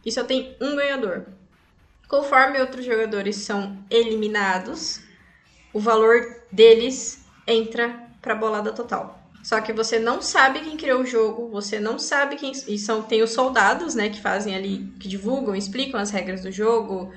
e 0.04 0.10
só 0.10 0.24
tem 0.24 0.56
um 0.60 0.74
ganhador. 0.74 1.26
Conforme 2.08 2.60
outros 2.60 2.84
jogadores 2.84 3.36
são 3.36 3.76
eliminados, 3.90 5.00
o 5.72 5.80
valor 5.80 6.24
deles 6.50 7.24
entra 7.46 8.08
pra 8.22 8.34
bolada 8.34 8.72
total. 8.72 9.22
Só 9.42 9.60
que 9.60 9.72
você 9.72 9.98
não 9.98 10.20
sabe 10.20 10.60
quem 10.60 10.76
criou 10.76 11.02
o 11.02 11.06
jogo, 11.06 11.48
você 11.48 11.78
não 11.78 11.98
sabe 11.98 12.36
quem. 12.36 12.52
E 12.66 12.78
são, 12.78 13.02
tem 13.02 13.22
os 13.22 13.30
soldados, 13.30 13.94
né, 13.94 14.08
que 14.08 14.20
fazem 14.20 14.56
ali, 14.56 14.92
que 14.98 15.06
divulgam, 15.06 15.54
explicam 15.54 16.00
as 16.00 16.10
regras 16.10 16.42
do 16.42 16.50
jogo, 16.50 17.12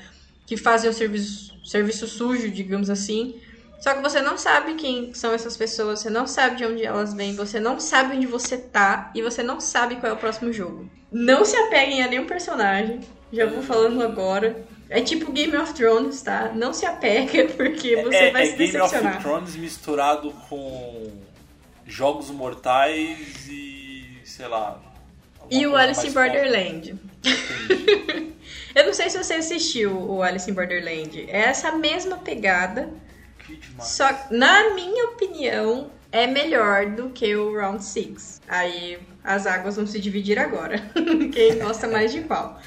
que 0.45 0.57
fazem 0.57 0.89
o 0.89 0.93
serviço, 0.93 1.59
serviço 1.65 2.07
sujo, 2.07 2.49
digamos 2.49 2.89
assim. 2.89 3.39
Só 3.79 3.93
que 3.93 4.01
você 4.01 4.21
não 4.21 4.37
sabe 4.37 4.75
quem 4.75 5.13
são 5.13 5.33
essas 5.33 5.55
pessoas, 5.55 5.99
você 5.99 6.09
não 6.09 6.27
sabe 6.27 6.57
de 6.57 6.65
onde 6.65 6.83
elas 6.83 7.13
vêm, 7.13 7.33
você 7.33 7.59
não 7.59 7.79
sabe 7.79 8.17
onde 8.17 8.27
você 8.27 8.57
tá 8.57 9.11
e 9.15 9.21
você 9.21 9.41
não 9.41 9.61
sabe 9.61 9.95
qual 9.95 10.11
é 10.11 10.15
o 10.15 10.17
próximo 10.17 10.51
jogo. 10.51 10.89
Não 11.11 11.45
se 11.45 11.55
apeguem 11.55 12.03
a 12.03 12.07
nenhum 12.07 12.25
personagem, 12.25 12.99
já 13.31 13.45
vou 13.45 13.63
falando 13.63 14.03
agora. 14.03 14.65
É 14.89 15.01
tipo 15.01 15.31
Game 15.31 15.55
of 15.55 15.73
Thrones, 15.73 16.21
tá? 16.21 16.51
Não 16.53 16.73
se 16.73 16.85
apega 16.85 17.47
porque 17.55 18.01
você 18.03 18.15
é, 18.15 18.31
vai 18.31 18.43
é 18.43 18.45
se 18.47 18.57
Game 18.57 18.77
of 18.77 18.81
decepcionar. 18.81 19.21
Thrones 19.21 19.55
misturado 19.55 20.31
com 20.49 21.11
jogos 21.85 22.29
mortais 22.31 23.47
e 23.47 24.19
sei 24.25 24.47
lá. 24.47 24.81
E 25.49 25.65
o 25.65 25.75
Alice 25.75 26.07
in 26.07 26.11
Borderland. 26.11 26.95
Eu 28.75 28.85
não 28.85 28.93
sei 28.93 29.09
se 29.09 29.17
você 29.17 29.35
assistiu 29.35 29.97
o 29.97 30.21
Alice 30.21 30.49
in 30.49 30.53
Borderland. 30.53 31.25
É 31.29 31.41
essa 31.41 31.71
mesma 31.71 32.17
pegada. 32.17 32.89
Só 33.79 34.09
na 34.31 34.73
minha 34.73 35.05
opinião 35.09 35.91
é 36.11 36.25
melhor 36.27 36.87
do 36.87 37.09
que 37.09 37.35
o 37.35 37.55
Round 37.55 37.83
6. 37.83 38.41
Aí 38.47 38.97
as 39.23 39.45
águas 39.45 39.75
vão 39.75 39.85
se 39.85 39.99
dividir 39.99 40.39
agora. 40.39 40.79
Quem 41.31 41.59
gosta 41.59 41.87
mais 41.87 42.11
de 42.11 42.21
qual. 42.21 42.59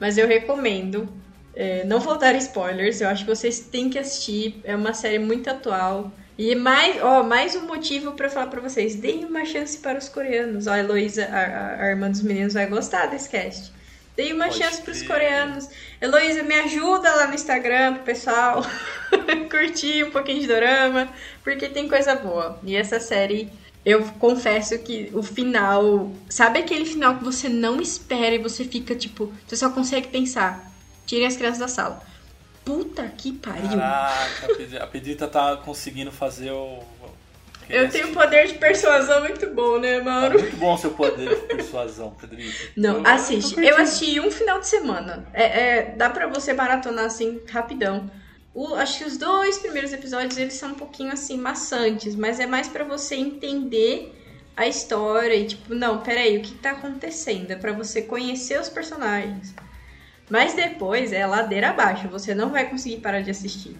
Mas 0.00 0.16
eu 0.18 0.26
recomendo. 0.26 1.08
É, 1.54 1.84
não 1.84 1.98
vou 1.98 2.16
dar 2.16 2.36
spoilers, 2.36 3.00
eu 3.00 3.08
acho 3.08 3.24
que 3.24 3.30
vocês 3.34 3.58
têm 3.58 3.90
que 3.90 3.98
assistir. 3.98 4.60
É 4.64 4.76
uma 4.76 4.94
série 4.94 5.18
muito 5.18 5.50
atual. 5.50 6.12
E 6.38 6.54
mais, 6.54 7.02
ó, 7.02 7.24
mais 7.24 7.56
um 7.56 7.66
motivo 7.66 8.12
pra 8.12 8.30
falar 8.30 8.46
pra 8.46 8.60
vocês: 8.60 8.94
deem 8.94 9.24
uma 9.24 9.44
chance 9.44 9.76
para 9.78 9.98
os 9.98 10.08
coreanos. 10.08 10.68
Ó, 10.68 10.70
a 10.72 10.78
Heloísa, 10.78 11.24
a- 11.26 11.82
a 11.82 11.88
irmã 11.90 12.08
dos 12.10 12.22
meninos, 12.22 12.54
vai 12.54 12.66
gostar 12.66 13.06
desse 13.06 13.28
cast. 13.28 13.72
Deem 14.18 14.32
uma 14.32 14.46
Pode 14.46 14.58
chance 14.58 14.82
pros 14.82 14.98
crer. 14.98 15.08
coreanos. 15.08 15.68
Heloísa, 16.00 16.42
me 16.42 16.56
ajuda 16.56 17.08
lá 17.14 17.28
no 17.28 17.34
Instagram 17.36 17.94
pro 17.94 18.02
pessoal 18.02 18.64
curtir 19.48 20.02
um 20.02 20.10
pouquinho 20.10 20.40
de 20.40 20.48
dorama, 20.48 21.08
porque 21.44 21.68
tem 21.68 21.88
coisa 21.88 22.16
boa. 22.16 22.58
E 22.64 22.74
essa 22.74 22.98
série, 22.98 23.48
eu 23.84 24.02
confesso 24.18 24.76
que 24.80 25.08
o 25.14 25.22
final. 25.22 26.10
Sabe 26.28 26.58
aquele 26.58 26.84
final 26.84 27.16
que 27.16 27.22
você 27.22 27.48
não 27.48 27.80
espera 27.80 28.34
e 28.34 28.38
você 28.38 28.64
fica 28.64 28.92
tipo. 28.96 29.32
Você 29.46 29.54
só 29.54 29.70
consegue 29.70 30.08
pensar. 30.08 30.68
Tirem 31.06 31.24
as 31.24 31.36
crianças 31.36 31.60
da 31.60 31.68
sala. 31.68 32.02
Puta 32.64 33.04
que 33.16 33.32
pariu. 33.32 33.68
Caraca, 33.68 34.82
a 34.82 34.86
Pedrita 34.88 35.28
tá 35.28 35.58
conseguindo 35.58 36.10
fazer 36.10 36.50
o. 36.50 36.82
Eu 37.68 37.88
tenho 37.90 38.08
um 38.08 38.14
poder 38.14 38.46
de 38.46 38.54
persuasão 38.54 39.20
muito 39.20 39.46
bom, 39.50 39.78
né, 39.78 40.00
Mauro? 40.00 40.38
muito 40.38 40.56
bom 40.56 40.76
seu 40.78 40.90
poder 40.92 41.28
de 41.28 41.36
persuasão, 41.54 42.10
Pedrita. 42.12 42.54
Não, 42.76 42.98
Eu- 42.98 43.06
assiste. 43.06 43.58
Eu 43.60 43.76
assisti 43.78 44.18
um 44.20 44.30
final 44.30 44.58
de 44.60 44.66
semana. 44.66 45.26
É, 45.34 45.42
é, 45.44 45.82
dá 45.96 46.08
pra 46.10 46.26
você 46.26 46.52
maratonar 46.52 47.04
assim 47.04 47.40
rapidão. 47.50 48.10
O- 48.54 48.74
acho 48.74 48.98
que 48.98 49.04
os 49.04 49.16
dois 49.16 49.58
primeiros 49.58 49.92
episódios 49.92 50.36
eles 50.38 50.54
são 50.54 50.70
um 50.70 50.74
pouquinho 50.74 51.12
assim 51.12 51.36
maçantes, 51.38 52.14
mas 52.16 52.40
é 52.40 52.46
mais 52.46 52.66
pra 52.68 52.84
você 52.84 53.14
entender 53.16 54.14
a 54.56 54.66
história 54.66 55.34
e 55.34 55.46
tipo, 55.46 55.74
não, 55.74 56.00
peraí, 56.00 56.38
o 56.38 56.42
que 56.42 56.54
tá 56.54 56.72
acontecendo? 56.72 57.50
É 57.52 57.56
pra 57.56 57.72
você 57.72 58.02
conhecer 58.02 58.58
os 58.60 58.68
personagens. 58.68 59.54
Mas 60.30 60.52
depois 60.54 61.12
é 61.12 61.24
ladeira 61.26 61.70
abaixo, 61.70 62.08
você 62.08 62.34
não 62.34 62.50
vai 62.50 62.68
conseguir 62.68 62.96
parar 62.98 63.20
de 63.20 63.30
assistir. 63.30 63.76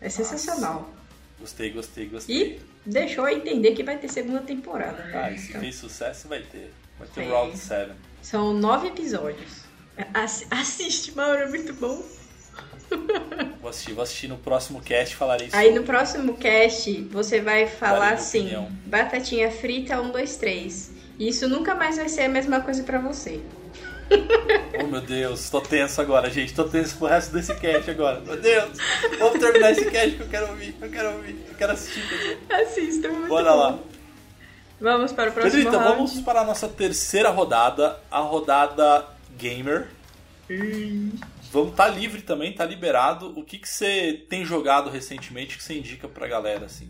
É 0.00 0.08
sensacional. 0.08 0.90
Gostei, 1.38 1.70
gostei, 1.70 2.06
gostei. 2.06 2.36
E 2.36 2.60
deixou 2.88 3.28
eu 3.28 3.36
entender 3.36 3.72
que 3.72 3.82
vai 3.82 3.96
ter 3.98 4.08
segunda 4.08 4.40
temporada. 4.40 5.02
né? 5.04 5.12
Ah, 5.32 5.36
se 5.38 5.48
Então, 5.50 5.60
fez 5.60 5.74
sucesso, 5.76 6.28
vai 6.28 6.40
ter. 6.42 6.72
Vai 6.98 7.06
ter 7.08 7.20
o 7.22 7.30
Round 7.30 7.56
7. 7.56 7.92
São 8.22 8.52
nove 8.52 8.88
episódios. 8.88 9.62
Assi- 10.14 10.46
assiste, 10.50 11.12
Mauro, 11.16 11.40
é 11.42 11.48
muito 11.48 11.72
bom. 11.74 12.02
Vou 13.60 13.68
assistir, 13.70 13.92
vou 13.92 14.02
assistir 14.02 14.28
no 14.28 14.38
próximo 14.38 14.80
cast 14.80 15.14
falarei 15.14 15.48
isso. 15.48 15.56
Aí 15.56 15.74
no 15.74 15.82
próximo 15.82 16.34
cast 16.38 16.90
você 17.10 17.40
vai 17.40 17.66
falar 17.66 18.14
assim: 18.14 18.40
opinião. 18.46 18.72
batatinha 18.86 19.50
frita, 19.50 20.00
um, 20.00 20.10
dois, 20.10 20.36
três. 20.36 20.90
E 21.18 21.28
isso 21.28 21.46
nunca 21.48 21.74
mais 21.74 21.96
vai 21.96 22.08
ser 22.08 22.22
a 22.22 22.28
mesma 22.28 22.60
coisa 22.60 22.82
pra 22.84 22.98
você. 22.98 23.40
Oh 24.80 24.86
meu 24.86 25.00
Deus, 25.00 25.50
tô 25.50 25.60
tenso 25.60 26.00
agora, 26.00 26.30
gente. 26.30 26.54
Tô 26.54 26.64
tenso 26.64 26.96
pro 26.96 27.06
resto 27.08 27.32
desse 27.32 27.54
cast 27.56 27.90
agora. 27.90 28.20
Meu 28.20 28.40
Deus, 28.40 28.78
vamos 29.18 29.38
terminar 29.40 29.72
esse 29.72 29.90
cast 29.90 30.16
que 30.16 30.22
eu 30.22 30.28
quero 30.28 30.48
ouvir. 30.48 30.74
Eu 30.80 30.90
quero 30.90 31.10
ouvir, 31.16 31.36
eu 31.48 31.54
quero 31.56 31.72
assistir. 31.72 32.38
Assista, 32.48 33.08
muito 33.08 33.28
Bora 33.28 33.50
bom. 33.52 33.58
lá. 33.58 33.78
Vamos 34.80 35.12
para 35.12 35.30
o 35.30 35.32
próximo 35.32 35.52
Pedrita, 35.52 35.78
round. 35.78 35.96
vamos 35.96 36.20
para 36.20 36.40
a 36.40 36.44
nossa 36.44 36.68
terceira 36.68 37.30
rodada, 37.30 37.98
a 38.10 38.20
rodada 38.20 39.06
gamer. 39.36 39.88
Vamos 41.52 41.74
tá 41.74 41.88
livre 41.88 42.22
também, 42.22 42.52
tá 42.54 42.64
liberado. 42.64 43.32
O 43.38 43.42
que 43.44 43.58
que 43.58 43.68
você 43.68 44.24
tem 44.28 44.44
jogado 44.44 44.88
recentemente 44.88 45.56
que 45.56 45.62
você 45.62 45.76
indica 45.76 46.06
pra 46.08 46.26
galera 46.28 46.66
assim? 46.66 46.88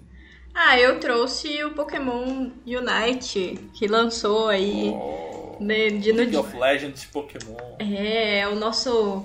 Ah, 0.55 0.79
eu 0.79 0.99
trouxe 0.99 1.63
o 1.65 1.71
Pokémon 1.71 2.51
Unite, 2.67 3.59
que 3.75 3.87
lançou 3.87 4.49
aí 4.49 4.91
Oh, 4.93 5.28
né, 5.61 5.89
de 5.91 6.13
no 6.13 6.19
League 6.19 6.37
of 6.37 6.57
Legends 6.57 7.05
Pokémon. 7.05 7.57
É, 7.79 8.47
o 8.49 8.55
nosso 8.55 9.25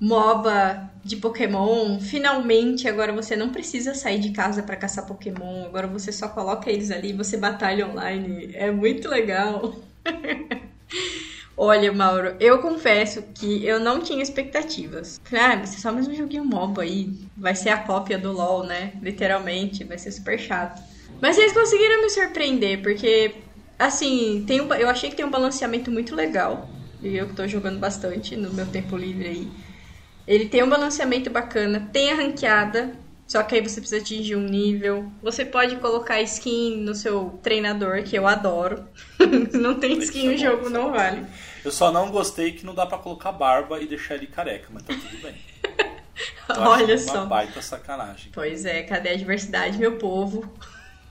MOBA 0.00 0.90
de 1.02 1.16
Pokémon. 1.16 1.98
Finalmente, 2.00 2.88
agora 2.88 3.12
você 3.12 3.36
não 3.36 3.50
precisa 3.50 3.94
sair 3.94 4.18
de 4.18 4.30
casa 4.30 4.62
para 4.62 4.76
caçar 4.76 5.06
Pokémon. 5.06 5.64
Agora 5.66 5.86
você 5.86 6.12
só 6.12 6.28
coloca 6.28 6.70
eles 6.70 6.90
ali 6.90 7.10
e 7.10 7.12
você 7.12 7.36
batalha 7.36 7.86
online. 7.86 8.50
É 8.54 8.70
muito 8.70 9.08
legal. 9.08 9.74
Olha, 11.56 11.92
Mauro, 11.92 12.34
eu 12.40 12.58
confesso 12.58 13.22
que 13.32 13.64
eu 13.64 13.78
não 13.78 14.00
tinha 14.00 14.22
expectativas. 14.22 15.20
Falei, 15.22 15.44
ah, 15.44 15.56
vai 15.56 15.66
ser 15.66 15.80
só 15.80 15.92
mais 15.92 16.08
um 16.08 16.14
joguinho 16.14 16.44
MOBA 16.44 16.82
aí. 16.82 17.12
Vai 17.36 17.54
ser 17.54 17.68
a 17.68 17.78
cópia 17.78 18.18
do 18.18 18.32
LoL, 18.32 18.64
né? 18.64 18.92
Literalmente, 19.00 19.84
vai 19.84 19.96
ser 19.96 20.10
super 20.10 20.38
chato. 20.38 20.82
Mas 21.20 21.38
eles 21.38 21.52
conseguiram 21.52 22.02
me 22.02 22.10
surpreender, 22.10 22.82
porque, 22.82 23.36
assim, 23.78 24.44
tem 24.46 24.60
um, 24.60 24.72
eu 24.74 24.88
achei 24.88 25.10
que 25.10 25.16
tem 25.16 25.24
um 25.24 25.30
balanceamento 25.30 25.90
muito 25.90 26.14
legal. 26.14 26.68
E 27.02 27.16
eu 27.16 27.28
que 27.28 27.34
tô 27.34 27.46
jogando 27.46 27.78
bastante 27.78 28.36
no 28.36 28.52
meu 28.52 28.66
tempo 28.66 28.96
livre 28.96 29.28
aí. 29.28 29.48
Ele 30.26 30.46
tem 30.48 30.62
um 30.62 30.68
balanceamento 30.68 31.28
bacana, 31.28 31.88
tem 31.92 32.10
a 32.10 32.14
ranqueada, 32.14 32.96
só 33.26 33.42
que 33.42 33.54
aí 33.54 33.60
você 33.60 33.80
precisa 33.80 34.00
atingir 34.00 34.36
um 34.36 34.46
nível. 34.46 35.10
Você 35.22 35.44
pode 35.44 35.76
colocar 35.76 36.20
skin 36.22 36.76
no 36.78 36.94
seu 36.94 37.38
treinador, 37.42 38.02
que 38.02 38.16
eu 38.16 38.26
adoro. 38.26 38.86
não 39.52 39.78
tem 39.78 39.98
skin 39.98 40.28
no 40.28 40.38
jogo, 40.38 40.70
não 40.70 40.92
vale. 40.92 41.26
Eu 41.64 41.70
só 41.70 41.92
não 41.92 42.10
gostei 42.10 42.52
que 42.52 42.64
não 42.64 42.74
dá 42.74 42.86
para 42.86 42.98
colocar 42.98 43.32
barba 43.32 43.80
e 43.80 43.86
deixar 43.86 44.14
ele 44.14 44.26
careca, 44.26 44.68
mas 44.70 44.82
tá 44.82 44.94
tudo 44.94 45.22
bem. 45.22 45.34
Olha 46.56 46.98
só. 46.98 47.14
Uma 47.14 47.26
baita 47.26 47.60
sacanagem. 47.62 48.30
Pois 48.32 48.64
é, 48.64 48.82
cadê 48.82 49.10
a 49.10 49.16
diversidade, 49.16 49.78
meu 49.78 49.96
povo? 49.96 50.50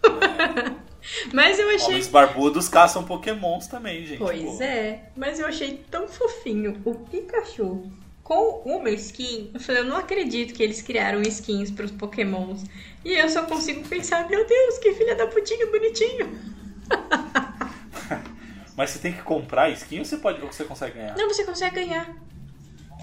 É. 0.04 0.84
mas 1.34 1.60
eu 1.60 1.70
achei. 1.70 1.88
Homens 1.88 2.08
barbudos 2.08 2.70
caçam 2.70 3.04
pokémons 3.04 3.68
também, 3.68 4.06
gente. 4.06 4.20
Pois 4.20 4.58
pô. 4.58 4.64
é, 4.64 5.10
mas 5.16 5.40
eu 5.40 5.46
achei 5.46 5.84
tão 5.90 6.08
fofinho 6.08 6.82
o 6.86 6.96
Pikachu 6.96 7.92
com 8.24 8.62
uma 8.66 8.90
skin. 8.90 9.52
Eu 9.54 9.60
falei, 9.60 9.82
eu 9.82 9.86
não 9.86 9.98
acredito 9.98 10.54
que 10.54 10.64
eles 10.64 10.82
criaram 10.82 11.22
skins 11.22 11.70
para 11.70 11.86
os 11.86 11.92
pokémons. 11.92 12.64
E 13.04 13.12
eu 13.14 13.30
só 13.30 13.44
consigo 13.44 13.88
pensar, 13.88 14.28
meu 14.30 14.48
Deus, 14.48 14.78
que 14.78 14.94
filha 14.94 15.16
da 15.16 15.28
putinha 15.28 15.68
bonitinho. 15.68 16.40
Mas 18.76 18.90
você 18.90 19.00
tem 19.00 19.14
que 19.14 19.22
comprar 19.22 19.70
skin 19.72 20.00
ou 20.00 20.06
você, 20.06 20.18
pode, 20.18 20.42
ou 20.42 20.52
você 20.52 20.64
consegue 20.64 20.98
ganhar? 20.98 21.16
Não, 21.16 21.28
você 21.28 21.44
consegue 21.44 21.76
ganhar. 21.76 22.16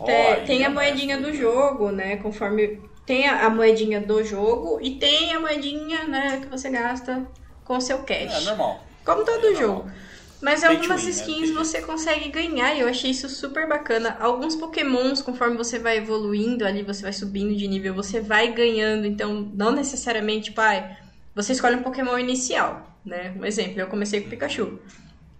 Oh, 0.01 0.05
tem, 0.05 0.45
tem 0.45 0.65
a 0.65 0.71
moedinha 0.71 1.21
do 1.21 1.33
jogo, 1.33 1.91
né? 1.91 2.17
Conforme. 2.17 2.81
Tem 3.07 3.29
a, 3.29 3.47
a, 3.47 3.51
moedinha 3.51 4.01
do 4.01 4.25
jogo 4.25 4.79
e 4.81 4.97
tem 4.97 5.33
a 5.33 5.41
moedinha, 5.41 6.05
né, 6.05 6.41
que 6.43 6.47
você 6.47 6.71
gasta 6.71 7.27
com 7.71 7.77
o 7.77 7.81
seu 7.81 7.99
cash. 7.99 8.35
É 8.35 8.41
normal. 8.41 8.85
Como 9.05 9.25
todo 9.25 9.47
é 9.47 9.55
jogo. 9.55 9.85
Normal. 9.85 9.95
Mas 10.43 10.65
algumas 10.65 11.03
win, 11.03 11.07
né? 11.07 11.13
skins 11.13 11.51
né? 11.51 11.55
você 11.55 11.81
consegue 11.81 12.29
ganhar 12.29 12.75
e 12.75 12.81
eu 12.81 12.89
achei 12.89 13.13
isso 13.13 13.29
super 13.29 13.69
bacana. 13.69 14.17
Alguns 14.19 14.57
pokémons, 14.57 15.23
conforme 15.23 15.57
você 15.57 15.79
vai 15.79 15.99
evoluindo 15.99 16.67
ali, 16.67 16.83
você 16.83 17.03
vai 17.03 17.13
subindo 17.13 17.55
de 17.55 17.69
nível, 17.69 17.95
você 17.95 18.21
vai 18.21 18.53
ganhando. 18.53 19.07
Então, 19.07 19.49
não 19.55 19.71
necessariamente, 19.71 20.51
pai, 20.51 20.97
você 21.33 21.53
escolhe 21.53 21.77
um 21.77 21.83
pokémon 21.85 22.19
inicial, 22.19 22.99
né? 23.05 23.33
Um 23.39 23.45
exemplo, 23.45 23.81
eu 23.81 23.87
comecei 23.87 24.21
com 24.21 24.27
o 24.27 24.31
Pikachu. 24.31 24.81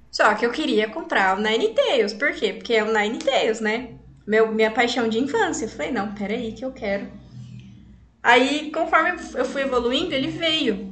Só 0.09 0.33
que 0.35 0.47
eu 0.47 0.53
queria 0.53 0.89
comprar 0.89 1.37
o 1.37 1.43
Ninetales. 1.43 2.13
Por 2.13 2.33
quê? 2.33 2.53
Porque 2.53 2.75
é 2.75 2.85
o 2.85 2.93
Ninetales, 2.93 3.59
né? 3.59 3.95
Meu, 4.25 4.53
minha 4.53 4.71
paixão 4.71 5.09
de 5.09 5.19
infância. 5.19 5.65
Eu 5.65 5.69
falei, 5.69 5.91
não, 5.91 6.15
peraí 6.15 6.53
que 6.53 6.65
eu 6.65 6.71
quero. 6.71 7.09
Aí, 8.23 8.71
conforme 8.71 9.19
eu 9.35 9.45
fui 9.45 9.63
evoluindo, 9.63 10.15
ele 10.15 10.29
veio. 10.29 10.90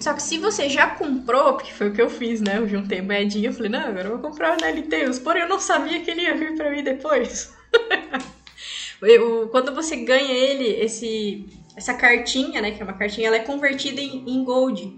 Só 0.00 0.14
que 0.14 0.22
se 0.22 0.38
você 0.38 0.68
já 0.68 0.90
comprou, 0.90 1.54
porque 1.54 1.72
foi 1.72 1.88
o 1.88 1.92
que 1.92 2.00
eu 2.00 2.08
fiz, 2.08 2.40
né? 2.40 2.58
Eu 2.58 2.68
juntei 2.68 3.02
moedinha, 3.02 3.48
eu 3.48 3.52
falei, 3.52 3.70
não, 3.70 3.80
agora 3.80 4.06
eu 4.06 4.18
vou 4.18 4.30
comprar 4.30 4.56
o 4.56 4.64
Ninetales. 4.64 5.18
Porém, 5.18 5.42
eu 5.42 5.48
não 5.48 5.58
sabia 5.58 6.00
que 6.00 6.10
ele 6.10 6.22
ia 6.22 6.36
vir 6.36 6.56
pra 6.56 6.70
mim 6.70 6.84
depois. 6.84 7.52
eu, 9.02 9.48
quando 9.48 9.74
você 9.74 9.96
ganha 9.96 10.32
ele, 10.32 10.68
esse, 10.80 11.46
essa 11.76 11.94
cartinha, 11.94 12.62
né? 12.62 12.70
Que 12.70 12.80
é 12.80 12.84
uma 12.84 12.92
cartinha, 12.92 13.26
ela 13.26 13.36
é 13.36 13.40
convertida 13.40 14.00
em, 14.00 14.24
em 14.28 14.44
gold. 14.44 14.96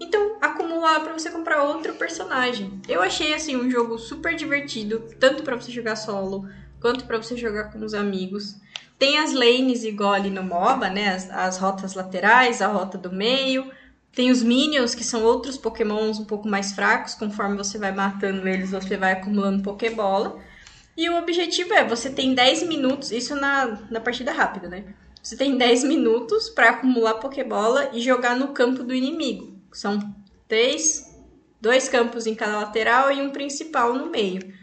Então, 0.00 0.36
acumular 0.40 1.00
para 1.00 1.12
você 1.12 1.30
comprar 1.30 1.62
outro 1.62 1.94
personagem. 1.94 2.80
Eu 2.88 3.00
achei 3.00 3.32
assim 3.32 3.56
um 3.56 3.70
jogo 3.70 3.98
super 3.98 4.34
divertido, 4.34 5.04
tanto 5.20 5.44
para 5.44 5.54
você 5.54 5.70
jogar 5.70 5.96
solo 5.96 6.48
quanto 6.80 7.06
para 7.06 7.16
você 7.16 7.36
jogar 7.36 7.72
com 7.72 7.78
os 7.78 7.94
amigos. 7.94 8.56
Tem 8.98 9.18
as 9.18 9.32
lanes 9.32 9.84
igual 9.84 10.12
ali 10.12 10.30
no 10.30 10.42
MOBA, 10.42 10.90
né? 10.90 11.14
As, 11.14 11.30
as, 11.30 11.58
rotas 11.58 11.94
laterais, 11.94 12.60
a 12.60 12.66
rota 12.66 12.98
do 12.98 13.12
meio. 13.12 13.70
Tem 14.14 14.30
os 14.30 14.42
minions, 14.42 14.94
que 14.94 15.02
são 15.02 15.24
outros 15.24 15.56
pokémons 15.56 16.18
um 16.18 16.24
pouco 16.24 16.48
mais 16.48 16.72
fracos. 16.72 17.14
Conforme 17.14 17.56
você 17.56 17.78
vai 17.78 17.92
matando 17.92 18.46
eles, 18.48 18.70
você 18.70 18.96
vai 18.96 19.12
acumulando 19.12 19.62
pokébola. 19.62 20.38
E 20.96 21.10
o 21.10 21.18
objetivo 21.18 21.74
é, 21.74 21.84
você 21.84 22.08
tem 22.08 22.34
10 22.34 22.68
minutos, 22.68 23.10
isso 23.10 23.34
na, 23.34 23.80
na 23.90 24.00
partida 24.00 24.32
rápida, 24.32 24.68
né? 24.68 24.84
Você 25.20 25.36
tem 25.36 25.56
10 25.56 25.84
minutos 25.84 26.48
para 26.48 26.70
acumular 26.70 27.14
pokébola 27.14 27.90
e 27.92 28.00
jogar 28.00 28.36
no 28.36 28.48
campo 28.48 28.84
do 28.84 28.94
inimigo. 28.94 29.58
São 29.72 29.98
três, 30.46 31.12
dois 31.60 31.88
campos 31.88 32.26
em 32.26 32.34
cada 32.34 32.58
lateral 32.58 33.10
e 33.10 33.20
um 33.20 33.30
principal 33.30 33.94
no 33.94 34.10
meio. 34.10 34.54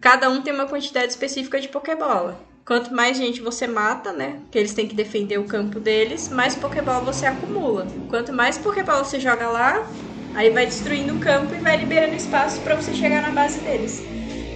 Cada 0.00 0.30
um 0.30 0.42
tem 0.42 0.52
uma 0.52 0.68
quantidade 0.68 1.08
específica 1.08 1.60
de 1.60 1.68
Pokébola. 1.68 2.40
Quanto 2.66 2.92
mais 2.92 3.16
gente 3.16 3.40
você 3.40 3.68
mata, 3.68 4.12
né? 4.12 4.40
Que 4.50 4.58
eles 4.58 4.74
têm 4.74 4.88
que 4.88 4.94
defender 4.96 5.38
o 5.38 5.44
campo 5.44 5.78
deles, 5.78 6.28
mais 6.28 6.56
Pokébola 6.56 6.98
você 6.98 7.24
acumula. 7.24 7.86
Quanto 8.08 8.32
mais 8.32 8.58
Pokébola 8.58 9.04
você 9.04 9.20
joga 9.20 9.48
lá, 9.48 9.88
aí 10.34 10.50
vai 10.50 10.66
destruindo 10.66 11.14
o 11.14 11.20
campo 11.20 11.54
e 11.54 11.60
vai 11.60 11.76
liberando 11.76 12.16
espaço 12.16 12.60
para 12.62 12.74
você 12.74 12.92
chegar 12.92 13.22
na 13.22 13.30
base 13.30 13.60
deles. 13.60 14.02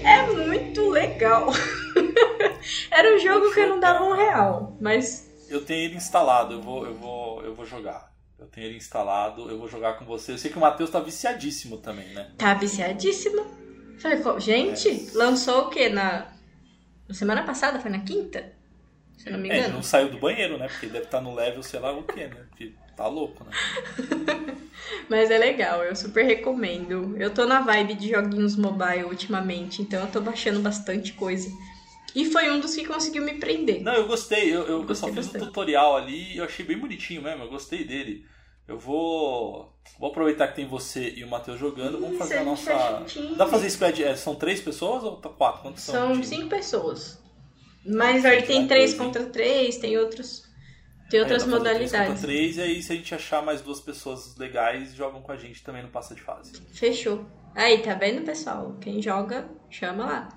É 0.03 0.27
muito 0.27 0.89
legal. 0.89 1.53
Era 2.91 3.15
um 3.15 3.19
jogo 3.21 3.55
que 3.55 3.61
eu 3.61 3.69
não 3.69 3.79
dava 3.79 4.03
um 4.03 4.17
real, 4.17 4.77
mas 4.81 5.31
eu 5.49 5.65
tenho 5.65 5.85
ele 5.85 5.97
instalado, 5.97 6.55
eu 6.55 6.61
vou, 6.61 6.87
eu 6.87 6.95
vou, 6.95 7.45
eu 7.45 7.55
vou 7.55 7.65
jogar. 7.65 8.13
Eu 8.37 8.47
tenho 8.47 8.67
ele 8.67 8.77
instalado, 8.77 9.49
eu 9.49 9.57
vou 9.57 9.69
jogar 9.69 9.99
com 9.99 10.05
você. 10.05 10.33
Eu 10.33 10.39
sei 10.39 10.51
que 10.51 10.57
o 10.57 10.61
Matheus 10.61 10.91
tá 10.91 10.99
viciadíssimo 10.99 11.79
também, 11.79 12.09
né? 12.09 12.33
Tá 12.37 12.55
viciadíssimo. 12.55 13.47
Falei, 14.01 14.19
gente, 14.41 14.89
é. 14.89 15.17
lançou 15.17 15.67
o 15.67 15.69
quê? 15.69 15.89
Na... 15.89 16.27
na 17.11 17.15
semana 17.15 17.43
passada? 17.43 17.81
Foi 17.81 17.91
na 17.91 17.99
quinta? 17.99 18.53
Se 19.19 19.29
eu 19.29 19.33
não 19.33 19.41
me 19.41 19.49
engano. 19.49 19.63
É, 19.63 19.65
ele 19.67 19.75
não 19.75 19.83
saiu 19.83 20.09
do 20.09 20.19
banheiro, 20.19 20.57
né? 20.57 20.69
Porque 20.69 20.87
deve 20.87 21.07
estar 21.07 21.19
tá 21.19 21.25
no 21.25 21.35
level, 21.35 21.63
sei 21.63 21.81
lá 21.81 21.93
o 21.93 22.05
quê, 22.05 22.29
né? 22.29 22.47
Porque 22.49 22.73
tá 22.97 23.09
louco, 23.09 23.45
né? 23.45 23.51
Mas 25.11 25.29
é 25.29 25.37
legal, 25.37 25.83
eu 25.83 25.95
super 25.97 26.25
recomendo. 26.25 27.17
Eu 27.19 27.35
tô 27.35 27.47
na 27.47 27.61
vibe 27.61 27.95
de 27.95 28.11
joguinhos 28.11 28.55
mobile 28.55 29.05
ultimamente, 29.05 29.83
então 29.83 30.01
eu 30.01 30.07
tô 30.07 30.21
baixando 30.21 30.61
bastante 30.61 31.13
coisa. 31.13 31.51
E 32.15 32.31
foi 32.31 32.49
um 32.49 32.61
dos 32.61 32.75
que 32.75 32.87
conseguiu 32.87 33.25
me 33.25 33.35
prender. 33.35 33.83
Não, 33.83 33.95
eu 33.95 34.07
gostei. 34.07 34.55
Eu, 34.55 34.67
eu, 34.67 34.89
eu 34.89 34.95
só 34.95 35.09
fiz 35.09 35.17
bastante. 35.17 35.45
um 35.45 35.47
tutorial 35.49 35.97
ali 35.97 36.35
e 36.35 36.37
eu 36.39 36.45
achei 36.45 36.65
bem 36.65 36.79
bonitinho 36.79 37.23
mesmo. 37.23 37.43
Eu 37.43 37.51
gostei 37.51 37.85
dele. 37.85 38.25
Eu 38.71 38.79
vou. 38.79 39.69
Vou 39.99 40.11
aproveitar 40.11 40.47
que 40.47 40.55
tem 40.55 40.67
você 40.67 41.11
e 41.11 41.25
o 41.25 41.29
Matheus 41.29 41.59
jogando. 41.59 42.01
Vamos 42.01 42.17
fazer 42.17 42.39
a 42.39 42.45
nossa. 42.45 42.73
Dá 43.37 43.45
pra 43.45 43.49
fazer 43.49 43.69
squad? 43.69 44.05
É, 44.05 44.15
são 44.15 44.37
três 44.37 44.61
pessoas 44.61 45.03
ou 45.03 45.17
quatro? 45.17 45.63
Quantos 45.63 45.83
são? 45.83 46.15
São 46.15 46.23
cinco 46.23 46.49
pessoas. 46.49 47.21
Mas 47.85 48.25
aí 48.25 48.43
tem 48.43 48.69
três 48.69 48.95
contra 48.95 49.27
três, 49.27 49.77
tem 49.79 49.99
outros. 49.99 50.49
Tem 51.11 51.19
outras 51.19 51.43
aí 51.43 51.49
modalidades. 51.49 51.91
Três 51.91 52.09
contra 52.09 52.23
três, 52.23 52.57
e 52.59 52.61
aí 52.61 52.83
se 52.83 52.93
a 52.93 52.95
gente 52.95 53.13
achar 53.13 53.43
mais 53.43 53.61
duas 53.61 53.81
pessoas 53.81 54.37
legais, 54.37 54.95
jogam 54.95 55.21
com 55.21 55.33
a 55.33 55.37
gente 55.37 55.65
também 55.65 55.83
no 55.83 55.89
Passa 55.89 56.15
de 56.15 56.23
Fase. 56.23 56.53
Fechou. 56.73 57.27
Aí, 57.57 57.79
tá 57.83 57.95
vendo, 57.95 58.25
pessoal? 58.25 58.77
Quem 58.81 59.03
joga, 59.03 59.51
chama 59.69 60.05
lá. 60.07 60.29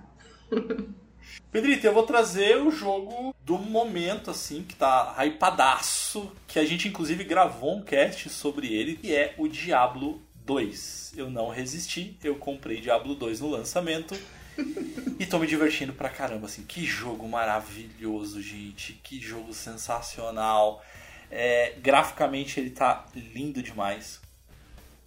Pedrito, 1.52 1.86
eu 1.86 1.94
vou 1.94 2.04
trazer 2.04 2.58
o 2.58 2.72
jogo 2.72 3.36
do 3.46 3.58
momento, 3.58 4.32
assim, 4.32 4.64
que 4.64 4.76
tá 4.76 5.16
hypadaço, 5.20 6.32
que 6.48 6.58
a 6.58 6.66
gente 6.66 6.88
inclusive 6.88 7.24
gravou 7.24 7.78
um 7.78 7.82
cast 7.82 8.30
sobre 8.30 8.74
ele, 8.74 8.96
que 8.96 9.14
é 9.14 9.36
o 9.38 9.48
Diablo 9.48 10.22
2. 10.46 11.14
Eu 11.16 11.30
não 11.30 11.50
resisti, 11.50 12.18
eu 12.24 12.36
comprei 12.36 12.82
Diablo 12.82 13.16
2 13.16 13.42
no 13.42 13.50
lançamento 13.50 14.18
e 15.20 15.26
tô 15.26 15.40
me 15.40 15.48
divertindo 15.48 15.94
pra 15.94 16.10
caramba, 16.10 16.48
assim. 16.48 16.64
Que 16.64 16.86
jogo 16.86 17.28
maravilhoso, 17.28 18.42
gente. 18.42 18.94
Que 19.04 19.20
jogo 19.20 19.54
sensacional. 19.54 20.84
É, 21.30 21.74
graficamente 21.82 22.60
ele 22.60 22.70
tá 22.70 23.06
lindo 23.16 23.62
demais. 23.62 24.22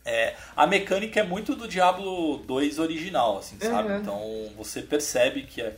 É, 0.05 0.37
a 0.55 0.67
mecânica 0.69 1.19
é 1.19 1.23
muito 1.25 1.57
do 1.57 1.67
Diablo 1.67 2.39
2 2.39 2.79
original, 2.79 3.39
assim, 3.39 3.59
sabe? 3.59 3.91
Uhum. 3.91 3.99
Então 3.99 4.53
você 4.57 4.81
percebe 4.81 5.43
que 5.43 5.61
é 5.61 5.77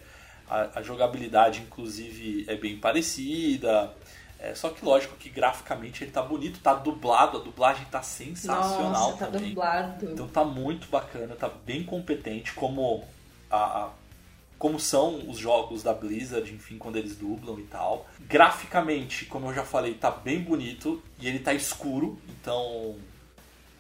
a, 0.49 0.79
a 0.79 0.83
jogabilidade, 0.83 1.61
inclusive, 1.61 2.45
é 2.49 2.57
bem 2.57 2.79
parecida. 2.79 3.93
É, 4.39 4.55
só 4.55 4.71
que 4.71 4.85
lógico 4.85 5.17
que 5.17 5.29
graficamente 5.29 6.05
ele 6.05 6.13
tá 6.13 6.23
bonito, 6.23 6.61
tá 6.61 6.73
dublado, 6.73 7.39
a 7.39 7.41
dublagem 7.41 7.85
tá 7.91 8.03
sensacional 8.03 9.11
Nossa, 9.11 9.17
tá 9.17 9.27
também. 9.27 9.49
Dublado. 9.49 10.13
Então 10.13 10.29
tá 10.29 10.45
muito 10.45 10.89
bacana, 10.89 11.35
tá 11.35 11.51
bem 11.67 11.83
competente, 11.83 12.53
como 12.53 13.05
a, 13.51 13.57
a, 13.57 13.91
como 14.57 14.79
são 14.79 15.29
os 15.29 15.39
jogos 15.39 15.83
da 15.83 15.93
Blizzard, 15.93 16.53
enfim, 16.55 16.79
quando 16.79 16.97
eles 16.97 17.17
dublam 17.17 17.59
e 17.59 17.65
tal. 17.65 18.07
Graficamente, 18.21 19.25
como 19.25 19.49
eu 19.49 19.55
já 19.55 19.65
falei, 19.65 19.95
tá 19.95 20.11
bem 20.11 20.41
bonito 20.41 21.03
e 21.19 21.27
ele 21.27 21.41
tá 21.41 21.53
escuro, 21.53 22.17
então 22.29 22.95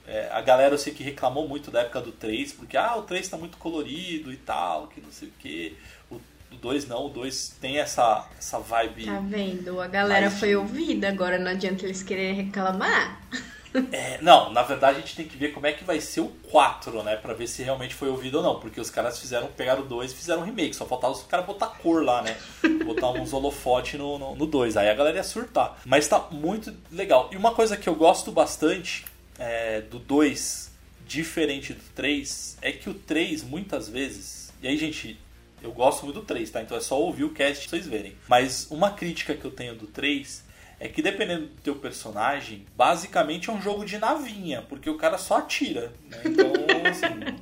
é, 0.09 0.29
a 0.33 0.41
galera 0.41 0.75
eu 0.75 0.79
sei 0.79 0.93
que 0.93 1.05
reclamou 1.05 1.47
muito 1.47 1.71
da 1.71 1.83
época 1.83 2.01
do 2.01 2.11
3, 2.11 2.55
porque 2.55 2.77
ah, 2.77 2.97
o 2.97 3.03
3 3.03 3.29
tá 3.29 3.37
muito 3.37 3.59
colorido 3.59 4.33
e 4.33 4.37
tal, 4.37 4.89
que 4.89 5.01
não 5.01 5.13
sei 5.13 5.29
o 5.29 5.33
que 5.33 5.77
do 6.51 6.57
2 6.57 6.89
não, 6.89 7.07
o 7.07 7.09
2 7.09 7.57
tem 7.61 7.79
essa, 7.79 8.27
essa 8.39 8.59
vibe. 8.59 9.07
Tá 9.07 9.21
vendo? 9.21 9.81
A 9.81 9.87
galera 9.87 10.31
foi 10.31 10.57
ouvida, 10.57 11.09
agora 11.09 11.39
não 11.39 11.51
adianta 11.51 11.85
eles 11.85 12.03
quererem 12.03 12.35
reclamar. 12.35 13.21
É, 13.93 14.19
não, 14.23 14.51
na 14.51 14.63
verdade 14.63 14.97
a 14.97 15.01
gente 15.01 15.15
tem 15.15 15.29
que 15.29 15.37
ver 15.37 15.53
como 15.53 15.67
é 15.67 15.73
que 15.73 15.85
vai 15.85 16.01
ser 16.01 16.21
o 16.21 16.29
4, 16.51 17.03
né? 17.03 17.17
Pra 17.17 17.35
ver 17.35 17.47
se 17.47 17.63
realmente 17.63 17.95
foi 17.95 18.09
ouvido 18.09 18.39
ou 18.39 18.43
não. 18.43 18.59
Porque 18.59 18.81
os 18.81 18.91
caras 18.91 19.19
fizeram, 19.19 19.49
pegaram 19.49 19.83
o 19.83 19.87
2 19.87 20.11
e 20.11 20.15
fizeram 20.15 20.41
um 20.41 20.45
remake. 20.45 20.75
Só 20.75 20.87
faltava 20.87 21.13
os 21.13 21.23
caras 21.25 21.47
botar 21.47 21.67
cor 21.67 22.03
lá, 22.03 22.23
né? 22.23 22.37
Botar 22.85 23.11
uns 23.11 23.33
holofote 23.33 23.97
no 23.99 24.35
2. 24.35 24.77
Aí 24.77 24.89
a 24.89 24.95
galera 24.95 25.19
ia 25.19 25.23
surtar. 25.23 25.79
Mas 25.85 26.09
tá 26.09 26.19
muito 26.31 26.75
legal. 26.91 27.29
E 27.31 27.37
uma 27.37 27.55
coisa 27.55 27.77
que 27.77 27.89
eu 27.89 27.95
gosto 27.95 28.33
bastante 28.33 29.05
é, 29.39 29.83
do 29.83 29.99
2, 29.99 30.71
diferente 31.07 31.73
do 31.75 31.83
3, 31.95 32.59
é 32.63 32.73
que 32.73 32.89
o 32.89 32.95
3, 32.95 33.45
muitas 33.45 33.89
vezes. 33.89 34.53
E 34.63 34.69
aí, 34.69 34.77
gente, 34.77 35.19
eu 35.63 35.73
gosto 35.73 36.05
muito 36.05 36.21
do 36.21 36.27
3, 36.27 36.51
tá? 36.51 36.63
Então 36.63 36.77
é 36.77 36.81
só 36.81 37.01
ouvir 37.01 37.25
o 37.25 37.31
cast 37.31 37.69
pra 37.69 37.79
vocês 37.79 37.87
verem. 37.89 38.17
Mas 38.29 38.67
uma 38.71 38.91
crítica 38.91 39.35
que 39.35 39.45
eu 39.45 39.51
tenho 39.51 39.75
do 39.75 39.87
3 39.87 40.45
é 40.81 40.89
que 40.89 41.03
dependendo 41.03 41.47
do 41.47 41.61
teu 41.61 41.77
personagem, 41.77 42.65
basicamente 42.77 43.51
é 43.51 43.53
um 43.53 43.61
jogo 43.61 43.85
de 43.85 43.99
navinha, 43.99 44.63
porque 44.63 44.89
o 44.89 44.97
cara 44.97 45.19
só 45.19 45.39
atira. 45.39 45.93
Né? 46.09 46.23
Então, 46.25 46.53
assim. 46.89 47.39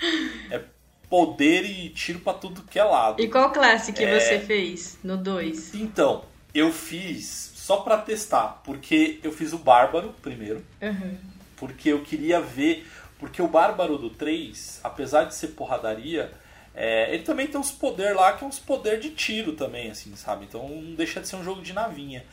é 0.50 0.62
poder 1.08 1.64
e 1.64 1.88
tiro 1.90 2.20
para 2.20 2.34
tudo 2.34 2.62
que 2.62 2.78
é 2.78 2.84
lado. 2.84 3.20
E 3.20 3.28
qual 3.28 3.50
classe 3.50 3.92
que 3.92 4.04
é... 4.04 4.18
você 4.18 4.38
fez 4.38 4.98
no 5.02 5.16
2? 5.16 5.74
Então, 5.74 6.24
eu 6.54 6.72
fiz 6.72 7.52
só 7.54 7.78
para 7.78 7.98
testar, 7.98 8.60
porque 8.64 9.18
eu 9.22 9.32
fiz 9.32 9.52
o 9.52 9.58
Bárbaro 9.58 10.14
primeiro. 10.22 10.64
Uhum. 10.80 11.16
Porque 11.56 11.90
eu 11.90 12.02
queria 12.02 12.40
ver. 12.40 12.86
Porque 13.18 13.42
o 13.42 13.48
Bárbaro 13.48 13.98
do 13.98 14.08
3, 14.08 14.80
apesar 14.82 15.24
de 15.24 15.34
ser 15.34 15.48
porradaria, 15.48 16.32
é, 16.74 17.12
ele 17.12 17.22
também 17.22 17.46
tem 17.46 17.60
uns 17.60 17.70
poder 17.70 18.14
lá 18.14 18.32
que 18.32 18.44
é 18.44 18.46
uns 18.46 18.58
poder 18.58 19.00
de 19.00 19.10
tiro 19.10 19.52
também, 19.52 19.90
assim, 19.90 20.14
sabe? 20.16 20.44
Então 20.44 20.68
não 20.68 20.94
deixa 20.94 21.20
de 21.20 21.28
ser 21.28 21.36
um 21.36 21.44
jogo 21.44 21.62
de 21.62 21.72
navinha. 21.72 22.24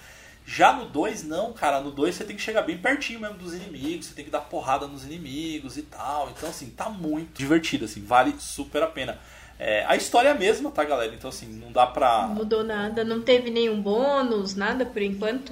Já 0.46 0.72
no 0.72 0.86
2, 0.86 1.24
não, 1.24 1.52
cara. 1.52 1.82
No 1.82 1.92
2 1.92 2.16
você 2.16 2.24
tem 2.24 2.36
que 2.36 2.42
chegar 2.42 2.62
bem 2.62 2.78
pertinho 2.78 3.20
mesmo 3.20 3.38
dos 3.38 3.54
inimigos, 3.54 4.06
você 4.06 4.16
tem 4.16 4.24
que 4.24 4.32
dar 4.32 4.42
porrada 4.42 4.88
nos 4.88 5.04
inimigos 5.04 5.78
e 5.78 5.82
tal. 5.82 6.30
Então, 6.30 6.50
assim, 6.50 6.70
tá 6.70 6.90
muito 6.90 7.38
divertido, 7.38 7.84
assim, 7.84 8.02
vale 8.02 8.34
super 8.40 8.82
a 8.82 8.88
pena. 8.88 9.20
É, 9.60 9.84
a 9.86 9.96
história 9.96 10.30
é 10.30 10.32
a 10.32 10.36
mesma, 10.36 10.72
tá, 10.72 10.86
galera? 10.86 11.14
Então, 11.14 11.30
assim, 11.30 11.48
não 11.48 11.72
dá 11.72 11.86
pra. 11.86 12.28
Mudou 12.28 12.64
nada, 12.64 13.04
não 13.04 13.22
teve 13.22 13.50
nenhum 13.50 13.82
bônus, 13.82 14.56
nada 14.56 14.86
por 14.86 15.02
enquanto? 15.02 15.52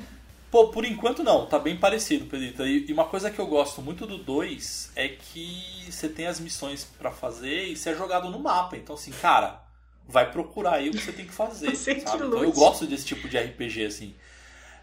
Pô, 0.55 0.69
por 0.69 0.85
enquanto 0.85 1.21
não, 1.21 1.45
tá 1.45 1.59
bem 1.59 1.75
parecido, 1.75 2.27
Pedrita. 2.27 2.65
E 2.65 2.87
uma 2.93 3.03
coisa 3.03 3.29
que 3.29 3.37
eu 3.37 3.45
gosto 3.45 3.81
muito 3.81 4.07
do 4.07 4.17
2 4.17 4.93
é 4.95 5.09
que 5.09 5.85
você 5.91 6.07
tem 6.07 6.27
as 6.27 6.39
missões 6.39 6.85
para 6.97 7.11
fazer 7.11 7.65
e 7.65 7.75
você 7.75 7.89
é 7.89 7.93
jogado 7.93 8.29
no 8.29 8.39
mapa. 8.39 8.77
Então, 8.77 8.95
assim, 8.95 9.11
cara, 9.11 9.61
vai 10.07 10.31
procurar 10.31 10.75
aí 10.75 10.87
o 10.87 10.93
que 10.93 10.99
você 10.99 11.11
tem 11.11 11.25
que 11.25 11.33
fazer. 11.33 11.75
sabe? 11.75 11.99
Então, 11.99 12.41
eu 12.41 12.53
gosto 12.53 12.87
desse 12.87 13.05
tipo 13.05 13.27
de 13.27 13.37
RPG, 13.37 13.83
assim. 13.83 14.15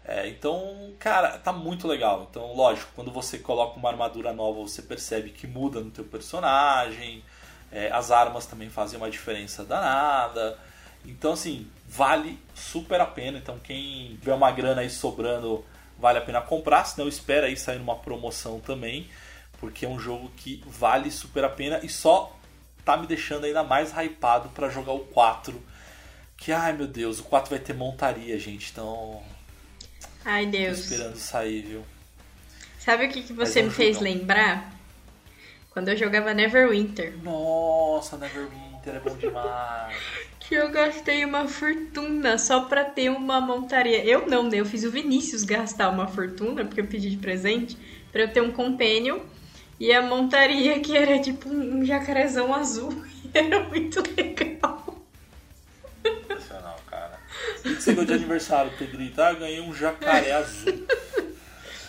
É, 0.05 0.29
então, 0.29 0.93
cara, 0.99 1.39
tá 1.39 1.51
muito 1.51 1.87
legal. 1.87 2.27
Então, 2.29 2.53
lógico, 2.53 2.91
quando 2.93 3.11
você 3.11 3.39
coloca 3.39 3.75
uma 3.79 3.89
armadura 3.89 4.31
nova, 4.31 4.61
você 4.61 4.83
percebe 4.83 5.31
que 5.31 5.47
muda 5.47 5.79
no 5.79 5.89
teu 5.89 6.03
personagem. 6.03 7.23
É, 7.71 7.91
as 7.91 8.11
armas 8.11 8.45
também 8.45 8.69
fazem 8.69 8.99
uma 8.99 9.09
diferença 9.09 9.65
danada. 9.65 10.55
Então, 11.03 11.33
assim, 11.33 11.67
vale 11.95 12.39
super 12.55 12.99
a 12.99 13.05
pena. 13.05 13.37
Então, 13.37 13.59
quem 13.59 14.17
tiver 14.19 14.33
uma 14.33 14.51
grana 14.51 14.81
aí 14.81 14.89
sobrando, 14.89 15.63
vale 15.97 16.17
a 16.17 16.21
pena 16.21 16.41
comprar. 16.41 16.85
Senão, 16.85 17.07
espera 17.07 17.47
aí 17.47 17.55
sair 17.55 17.77
numa 17.77 17.95
promoção 17.95 18.59
também. 18.59 19.09
Porque 19.59 19.85
é 19.85 19.89
um 19.89 19.99
jogo 19.99 20.31
que 20.35 20.61
vale 20.65 21.09
super 21.11 21.45
a 21.45 21.49
pena 21.49 21.79
e 21.83 21.89
só 21.89 22.35
tá 22.83 22.97
me 22.97 23.07
deixando 23.07 23.45
ainda 23.45 23.63
mais 23.63 23.91
hypado 23.91 24.49
para 24.49 24.69
jogar 24.69 24.91
o 24.91 24.99
4. 24.99 25.61
Que, 26.35 26.51
ai 26.51 26.73
meu 26.73 26.87
Deus, 26.87 27.19
o 27.19 27.23
4 27.23 27.49
vai 27.49 27.59
ter 27.59 27.73
montaria, 27.73 28.37
gente. 28.37 28.71
Então, 28.71 29.23
Ai, 30.25 30.45
Deus. 30.45 30.79
Tô 30.79 30.83
esperando 30.83 31.17
sair, 31.17 31.61
viu? 31.61 31.85
Sabe 32.79 33.05
o 33.05 33.09
que, 33.09 33.23
que 33.23 33.33
você 33.33 33.61
me 33.61 33.69
fez 33.69 33.99
lembrar? 33.99 34.73
Quando 35.69 35.89
eu 35.89 35.97
jogava 35.97 36.33
Neverwinter. 36.33 37.17
Nossa, 37.23 38.17
Neverwinter 38.17 38.95
é 38.95 38.99
bom 38.99 39.15
demais. 39.15 39.95
que 40.53 40.59
eu 40.59 40.69
gastei 40.69 41.25
uma 41.25 41.47
fortuna 41.47 42.37
só 42.37 42.65
pra 42.65 42.85
ter 42.85 43.09
uma 43.09 43.41
montaria. 43.41 44.05
Eu 44.05 44.27
não, 44.27 44.47
né? 44.47 44.59
Eu 44.59 44.65
fiz 44.67 44.83
o 44.83 44.91
Vinícius 44.91 45.41
gastar 45.41 45.89
uma 45.89 46.07
fortuna, 46.07 46.63
porque 46.63 46.81
eu 46.81 46.85
pedi 46.85 47.09
de 47.09 47.17
presente, 47.17 47.75
pra 48.11 48.21
eu 48.21 48.31
ter 48.31 48.39
um 48.39 48.51
companion. 48.51 49.21
E 49.79 49.91
a 49.91 50.03
montaria 50.03 50.79
que 50.79 50.95
era 50.95 51.17
tipo 51.17 51.49
um 51.49 51.83
jacarezão 51.83 52.53
azul. 52.53 53.03
Era 53.33 53.63
muito 53.63 54.03
legal. 54.15 55.03
O 56.05 57.63
que 57.63 57.73
você 57.73 57.93
ganhou 57.93 58.05
de 58.05 58.13
aniversário, 58.13 58.71
Pedrito? 58.77 59.19
Ah, 59.19 59.33
ganhei 59.33 59.59
um 59.59 59.73
jacaré 59.73 60.33
azul. 60.33 60.85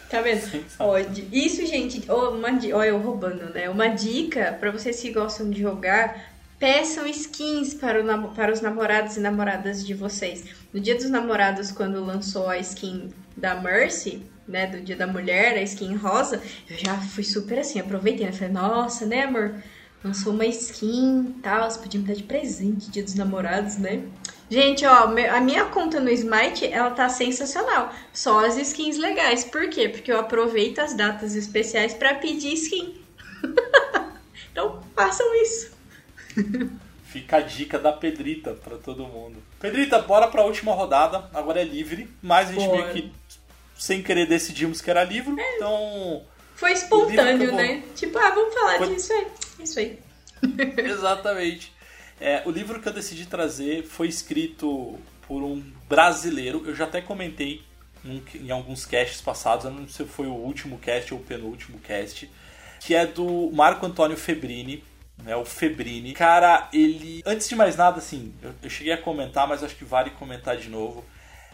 Tá 0.09 0.21
vendo? 0.21 0.65
Ó, 0.79 0.97
isso, 1.33 1.67
gente, 1.67 2.05
ó, 2.09 2.31
uma, 2.31 2.49
ó, 2.75 2.85
eu 2.85 2.99
roubando, 2.99 3.53
né? 3.53 3.69
Uma 3.69 3.89
dica 3.89 4.57
para 4.61 4.71
vocês 4.71 5.01
que 5.01 5.11
gostam 5.11 5.51
de 5.51 5.61
jogar, 5.61 6.34
peçam 6.65 7.07
skins 7.07 7.75
para, 7.75 8.01
o, 8.01 8.29
para 8.29 8.51
os 8.51 8.63
namorados 8.63 9.19
e 9.19 9.21
namoradas 9.21 9.87
de 9.87 9.93
vocês. 9.93 10.45
No 10.73 10.81
dia 10.81 10.95
dos 10.95 11.11
namorados, 11.11 11.71
quando 11.71 12.03
lançou 12.03 12.49
a 12.49 12.57
skin 12.57 13.11
da 13.37 13.55
Mercy, 13.55 14.23
né, 14.49 14.67
do 14.67 14.81
dia 14.81 14.97
da 14.97 15.07
mulher, 15.07 15.59
a 15.59 15.63
skin 15.63 15.95
rosa, 15.97 16.41
eu 16.71 16.79
já 16.79 16.97
fui 16.97 17.23
super 17.23 17.59
assim, 17.59 17.79
aproveitei, 17.79 18.25
né? 18.25 18.33
Falei, 18.33 18.55
nossa, 18.55 19.05
né, 19.05 19.25
amor? 19.25 19.57
Lançou 20.03 20.33
uma 20.33 20.47
skin 20.47 21.35
e 21.37 21.43
tal, 21.43 21.71
você 21.71 21.79
podia 21.79 22.01
me 22.01 22.07
dar 22.07 22.15
de 22.15 22.23
presente, 22.23 22.91
dia 22.91 23.03
dos 23.03 23.15
namorados, 23.15 23.77
né? 23.77 24.03
Gente, 24.49 24.87
ó, 24.87 25.05
a 25.05 25.41
minha 25.43 25.67
conta 25.67 26.01
no 26.01 26.09
Smite, 26.09 26.65
ela 26.65 26.93
tá 26.93 27.11
sensacional. 27.11 27.93
Só 28.11 28.43
as 28.43 28.57
skins 28.57 28.97
legais. 28.97 29.45
Por 29.45 29.69
quê? 29.69 29.91
Porque 29.91 30.11
eu 30.11 30.19
aproveito 30.19 30.79
as 30.79 30.95
datas 30.95 31.35
especiais 31.35 31.93
para 31.93 32.15
pedir 32.15 32.55
skin. 32.55 32.95
então, 34.51 34.83
façam 34.95 35.27
isso. 35.43 35.74
Fica 37.05 37.37
a 37.37 37.41
dica 37.41 37.79
da 37.79 37.93
Pedrita 37.93 38.53
para 38.53 38.77
todo 38.77 39.07
mundo. 39.07 39.43
Pedrita, 39.61 40.01
bora 40.01 40.27
pra 40.27 40.43
última 40.43 40.75
rodada. 40.75 41.31
Agora 41.33 41.61
é 41.61 41.65
livre, 41.65 42.09
mas 42.21 42.49
a 42.49 42.53
gente 42.53 42.67
bora. 42.67 42.93
meio 42.93 42.93
que 42.93 43.13
sem 43.77 44.03
querer 44.03 44.27
decidimos 44.27 44.81
que 44.81 44.91
era 44.91 45.05
livre, 45.05 45.39
é. 45.39 45.57
então 45.57 46.23
foi 46.55 46.73
espontâneo, 46.73 47.53
né? 47.53 47.83
Tipo, 47.95 48.19
ah, 48.19 48.31
vamos 48.31 48.55
falar 48.55 48.79
Foi... 48.79 48.95
disso 48.95 49.13
aí. 49.13 49.27
Isso 49.61 49.79
aí. 49.79 49.99
Exatamente. 50.79 51.73
É, 52.21 52.43
o 52.45 52.51
livro 52.51 52.81
que 52.81 52.89
eu 52.89 52.93
decidi 52.93 53.27
trazer 53.27 53.85
foi 53.85 54.09
escrito 54.09 54.99
por 55.27 55.43
um 55.43 55.63
brasileiro. 55.89 56.63
Eu 56.67 56.75
já 56.75 56.85
até 56.85 57.01
comentei 57.01 57.63
em, 58.05 58.23
em 58.37 58.51
alguns 58.51 58.87
casts 58.87 59.21
passados, 59.21 59.65
eu 59.65 59.71
não 59.71 59.89
sei 59.89 60.07
se 60.07 60.13
foi 60.13 60.27
o 60.27 60.35
último 60.35 60.79
cast 60.79 61.13
ou 61.13 61.21
o 61.21 61.23
penúltimo 61.23 61.79
cast, 61.81 62.31
que 62.81 62.95
é 62.95 63.07
do 63.07 63.51
Marco 63.53 63.85
Antônio 63.85 64.17
Febrini, 64.17 64.85
né, 65.23 65.37
o 65.37 65.45
Febrini. 65.45 66.13
Cara, 66.13 66.69
ele. 66.73 67.23
Antes 67.25 67.49
de 67.49 67.57
mais 67.57 67.77
nada, 67.77 67.99
assim, 67.99 68.35
eu, 68.43 68.53
eu, 68.63 68.71
cheguei 68.71 68.93
a 68.93 68.99
comentar, 68.99 69.47
mas 69.47 69.63
acho 69.63 69.77
que 69.77 69.85
vale 69.85 70.11
comentar 70.11 70.57
de 70.57 70.69
novo. 70.69 71.05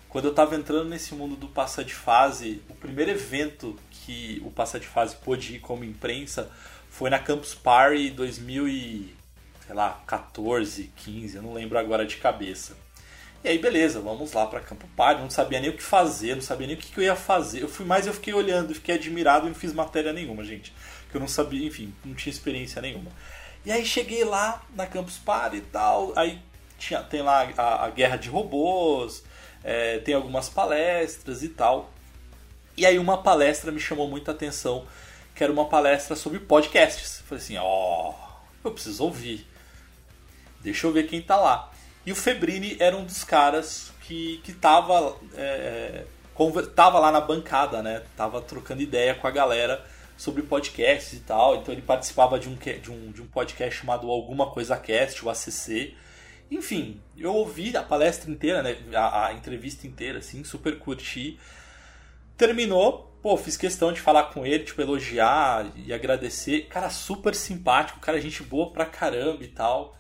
Quando 0.09 0.27
eu 0.27 0.35
tava 0.35 0.57
entrando 0.57 0.89
nesse 0.89 1.15
mundo 1.15 1.37
do 1.37 1.49
Passa 1.49 1.85
de 1.85 1.95
Fase, 1.95 2.63
o 2.69 2.75
primeiro 2.75 3.13
evento 3.13 3.79
que 3.91 4.43
o 4.45 4.51
Passa 4.51 4.81
de 4.81 4.87
Fase 4.87 5.15
pôde 5.17 5.55
ir 5.55 5.61
como 5.61 5.85
imprensa 5.85 6.51
foi 6.89 7.09
na 7.09 7.19
Campus 7.19 7.55
Party 7.55 8.11
2000 8.11 8.69
e 8.69 9.15
sei 9.71 9.77
lá, 9.77 10.03
14, 10.05 10.91
15, 10.97 11.37
eu 11.37 11.43
não 11.43 11.55
lembro 11.55 11.79
agora 11.79 12.05
de 12.05 12.17
cabeça. 12.17 12.77
E 13.45 13.49
aí, 13.49 13.57
beleza, 13.57 14.01
vamos 14.01 14.33
lá 14.33 14.45
para 14.45 14.59
Campo 14.59 14.89
Party. 14.97 15.23
Não 15.23 15.31
sabia 15.31 15.61
nem 15.61 15.71
o 15.71 15.77
que 15.77 15.83
fazer, 15.83 16.35
não 16.35 16.43
sabia 16.43 16.67
nem 16.67 16.75
o 16.75 16.79
que, 16.79 16.99
eu 16.99 17.05
ia 17.05 17.15
fazer. 17.15 17.63
Eu 17.63 17.69
fui 17.69 17.87
mais, 17.87 18.05
eu 18.05 18.13
fiquei 18.13 18.35
olhando, 18.35 18.75
fiquei 18.75 18.97
admirado 18.97 19.47
e 19.47 19.49
não 19.49 19.55
fiz 19.55 19.73
matéria 19.73 20.13
nenhuma, 20.13 20.43
gente. 20.43 20.75
Que 21.09 21.17
eu 21.17 21.21
não 21.21 21.29
sabia, 21.29 21.65
enfim, 21.65 21.95
não 22.05 22.15
tinha 22.15 22.33
experiência 22.33 22.83
nenhuma. 22.83 23.13
E 23.65 23.71
aí 23.71 23.85
cheguei 23.85 24.25
lá 24.25 24.63
na 24.75 24.87
Campus 24.87 25.19
Party 25.19 25.59
e 25.59 25.61
tal. 25.61 26.13
Aí 26.17 26.41
tinha, 26.79 27.03
tem 27.03 27.23
lá 27.23 27.49
a, 27.57 27.85
a 27.87 27.91
guerra 27.91 28.17
de 28.17 28.29
robôs, 28.29 29.23
é, 29.63 29.99
tem 29.99 30.15
algumas 30.15 30.49
palestras 30.49 31.43
e 31.43 31.49
tal. 31.49 31.91
E 32.77 32.87
aí 32.87 32.99
uma 32.99 33.23
palestra 33.23 33.71
me 33.71 33.81
chamou 33.81 34.09
muita 34.09 34.31
atenção, 34.31 34.87
que 35.35 35.45
era 35.45 35.53
uma 35.53 35.67
palestra 35.67 36.17
sobre 36.17 36.39
podcasts. 36.39 37.23
falei 37.27 37.45
assim, 37.45 37.57
ó, 37.59 38.11
oh, 38.11 38.15
eu 38.65 38.73
preciso 38.73 39.05
ouvir. 39.05 39.47
Deixa 40.61 40.87
eu 40.87 40.93
ver 40.93 41.07
quem 41.07 41.21
tá 41.21 41.37
lá. 41.37 41.71
E 42.05 42.13
o 42.13 42.17
Febrini 42.17 42.77
era 42.81 42.97
um 42.97 43.05
dos 43.05 43.25
caras 43.25 43.93
que, 44.03 44.41
que 44.43 44.53
tava, 44.53 45.17
é, 45.35 46.05
tava 46.75 46.99
lá 46.99 47.13
na 47.13 47.21
bancada, 47.21 47.83
né? 47.83 48.03
Tava 48.17 48.41
trocando 48.41 48.81
ideia 48.81 49.15
com 49.15 49.27
a 49.27 49.31
galera 49.31 49.85
sobre 50.21 50.43
podcasts 50.43 51.15
e 51.15 51.21
tal. 51.21 51.57
Então 51.57 51.73
ele 51.73 51.81
participava 51.81 52.39
de 52.39 52.47
um, 52.47 52.55
de 52.55 52.91
um, 52.91 53.11
de 53.11 53.23
um 53.23 53.27
podcast 53.27 53.81
chamado 53.81 54.11
Alguma 54.11 54.51
Coisa 54.51 54.77
Cast, 54.77 55.25
o 55.25 55.31
ACC. 55.31 55.95
Enfim, 56.51 57.01
eu 57.17 57.35
ouvi 57.35 57.75
a 57.75 57.83
palestra 57.83 58.31
inteira, 58.31 58.63
né? 58.63 58.77
A, 58.93 59.29
a 59.29 59.33
entrevista 59.33 59.87
inteira, 59.87 60.19
assim, 60.19 60.45
super 60.45 60.79
curti. 60.79 61.41
Terminou, 62.37 63.11
pô, 63.23 63.35
fiz 63.39 63.57
questão 63.57 63.95
de 63.95 64.01
falar 64.03 64.25
com 64.25 64.45
ele, 64.45 64.65
tipo, 64.65 64.83
elogiar 64.83 65.67
e 65.75 65.91
agradecer. 65.91 66.67
Cara, 66.69 66.91
super 66.91 67.35
simpático, 67.35 67.99
cara, 67.99 68.21
gente 68.21 68.43
boa 68.43 68.71
pra 68.71 68.85
caramba 68.85 69.43
e 69.43 69.49
tal. 69.49 69.97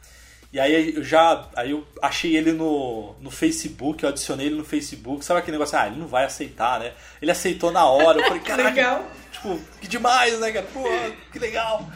E 0.52 0.60
aí 0.60 0.96
eu 0.96 1.04
já 1.04 1.48
aí 1.56 1.70
eu 1.70 1.86
achei 2.02 2.36
ele 2.36 2.52
no, 2.52 3.14
no 3.20 3.30
Facebook, 3.30 4.02
eu 4.02 4.10
adicionei 4.10 4.48
ele 4.48 4.56
no 4.56 4.64
Facebook. 4.64 5.24
Sabe 5.24 5.40
aquele 5.40 5.56
negócio? 5.56 5.78
Ah, 5.78 5.86
ele 5.86 5.96
não 5.96 6.08
vai 6.08 6.24
aceitar, 6.24 6.78
né? 6.78 6.92
Ele 7.22 7.30
aceitou 7.30 7.72
na 7.72 7.86
hora. 7.86 8.18
Eu 8.18 8.24
falei, 8.24 8.42
caraca, 8.44 8.68
legal. 8.68 9.10
Tipo, 9.40 9.60
que 9.80 9.88
demais, 9.88 10.38
né, 10.38 10.52
cara? 10.52 10.66
Pô, 10.66 10.84
que 11.32 11.38
legal. 11.38 11.90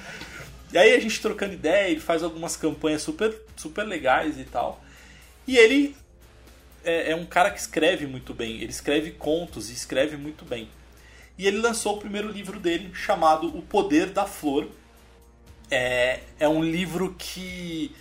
E 0.73 0.79
aí 0.79 0.95
a 0.95 0.99
gente 0.99 1.21
trocando 1.21 1.53
ideia, 1.53 1.91
ele 1.91 2.01
faz 2.01 2.23
algumas 2.23 2.57
campanhas 2.57 3.03
super, 3.03 3.35
super 3.57 3.85
legais 3.85 4.39
e 4.39 4.45
tal. 4.45 4.83
E 5.47 5.57
ele 5.57 5.95
é, 6.83 7.13
é 7.13 7.17
um 7.17 7.27
cara 7.27 7.51
que 7.51 7.61
escreve 7.61 8.07
muito 8.07 8.35
bem. 8.35 8.57
Ele 8.57 8.71
escreve 8.71 9.13
contos 9.13 9.71
e 9.71 9.73
escreve 9.73 10.17
muito 10.17 10.45
bem. 10.45 10.69
E 11.37 11.47
ele 11.47 11.59
lançou 11.59 11.97
o 11.97 12.01
primeiro 12.01 12.29
livro 12.29 12.59
dele, 12.59 12.91
chamado 12.95 13.47
O 13.57 13.63
Poder 13.63 14.07
da 14.07 14.25
Flor. 14.25 14.69
É, 15.71 16.21
é 16.39 16.49
um 16.49 16.63
livro 16.63 17.15
que 17.19 17.95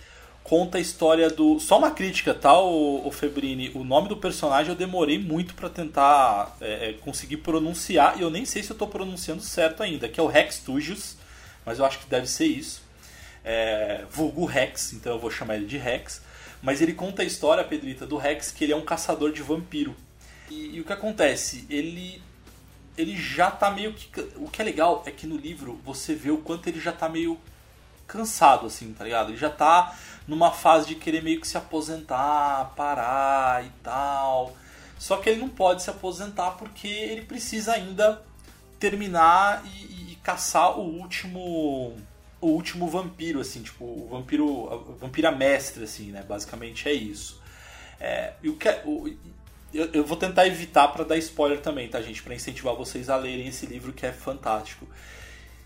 conta 0.44 0.76
a 0.76 0.80
história 0.80 1.28
do. 1.30 1.58
Só 1.58 1.78
uma 1.78 1.90
crítica, 1.90 2.34
tá, 2.34 2.56
o, 2.60 3.08
o 3.08 3.10
Febrini? 3.10 3.72
O 3.74 3.82
nome 3.82 4.08
do 4.08 4.16
personagem 4.16 4.70
eu 4.70 4.76
demorei 4.76 5.18
muito 5.18 5.54
para 5.54 5.70
tentar 5.70 6.56
é, 6.60 6.90
é, 6.90 6.92
conseguir 6.92 7.38
pronunciar, 7.38 8.18
e 8.18 8.22
eu 8.22 8.30
nem 8.30 8.44
sei 8.44 8.62
se 8.62 8.70
eu 8.70 8.76
tô 8.76 8.86
pronunciando 8.86 9.42
certo 9.42 9.82
ainda, 9.82 10.08
que 10.08 10.20
é 10.20 10.22
o 10.22 10.28
Rex 10.28 10.58
Tugius, 10.58 11.16
mas 11.64 11.78
eu 11.78 11.84
acho 11.84 11.98
que 11.98 12.06
deve 12.06 12.28
ser 12.28 12.46
isso. 12.46 12.84
É, 13.42 14.04
vulgo 14.10 14.44
Rex, 14.44 14.92
então 14.92 15.14
eu 15.14 15.18
vou 15.18 15.30
chamar 15.30 15.56
ele 15.56 15.66
de 15.66 15.78
Rex. 15.78 16.22
Mas 16.62 16.80
ele 16.80 16.94
conta 16.94 17.22
a 17.22 17.24
história, 17.24 17.62
Pedrita, 17.64 18.06
do 18.06 18.16
Rex, 18.16 18.50
que 18.50 18.64
ele 18.64 18.72
é 18.72 18.76
um 18.76 18.84
caçador 18.84 19.32
de 19.32 19.42
vampiro. 19.42 19.94
E, 20.50 20.76
e 20.76 20.80
o 20.80 20.84
que 20.84 20.92
acontece? 20.92 21.66
Ele 21.68 22.22
ele 22.96 23.16
já 23.16 23.50
tá 23.50 23.70
meio 23.70 23.92
que. 23.92 24.20
O 24.36 24.48
que 24.48 24.62
é 24.62 24.64
legal 24.64 25.02
é 25.04 25.10
que 25.10 25.26
no 25.26 25.36
livro 25.36 25.80
você 25.84 26.14
vê 26.14 26.30
o 26.30 26.38
quanto 26.38 26.68
ele 26.68 26.80
já 26.80 26.92
tá 26.92 27.08
meio 27.08 27.38
cansado, 28.06 28.66
assim, 28.66 28.92
tá 28.92 29.04
ligado? 29.04 29.30
Ele 29.30 29.36
já 29.36 29.50
tá 29.50 29.96
numa 30.26 30.50
fase 30.50 30.86
de 30.86 30.94
querer 30.94 31.22
meio 31.22 31.40
que 31.40 31.48
se 31.48 31.56
aposentar, 31.56 32.72
parar 32.76 33.64
e 33.64 33.70
tal. 33.82 34.56
Só 34.98 35.18
que 35.18 35.28
ele 35.28 35.40
não 35.40 35.48
pode 35.48 35.82
se 35.82 35.90
aposentar 35.90 36.52
porque 36.52 36.88
ele 36.88 37.22
precisa 37.22 37.72
ainda 37.72 38.22
terminar 38.78 39.62
e, 39.66 40.12
e 40.12 40.18
caçar 40.22 40.78
o 40.78 40.82
último 40.82 41.96
o 42.40 42.48
último 42.48 42.86
vampiro, 42.88 43.40
assim, 43.40 43.62
tipo, 43.62 43.84
o 43.84 44.08
vampiro, 44.10 44.68
a 44.70 44.76
vampira 45.00 45.32
mestre, 45.32 45.82
assim, 45.82 46.10
né? 46.10 46.22
Basicamente 46.28 46.86
é 46.86 46.92
isso. 46.92 47.40
É, 47.98 48.34
e 48.42 48.50
o 48.50 48.56
que, 48.56 48.68
é, 48.68 48.82
o, 48.84 49.08
eu, 49.72 49.90
eu, 49.94 50.04
vou 50.04 50.16
tentar 50.16 50.46
evitar 50.46 50.88
para 50.88 51.04
dar 51.04 51.16
spoiler 51.16 51.60
também, 51.60 51.88
tá, 51.88 52.02
gente? 52.02 52.22
Para 52.22 52.34
incentivar 52.34 52.74
vocês 52.74 53.08
a 53.08 53.16
lerem 53.16 53.48
esse 53.48 53.64
livro 53.64 53.94
que 53.94 54.04
é 54.04 54.12
fantástico. 54.12 54.86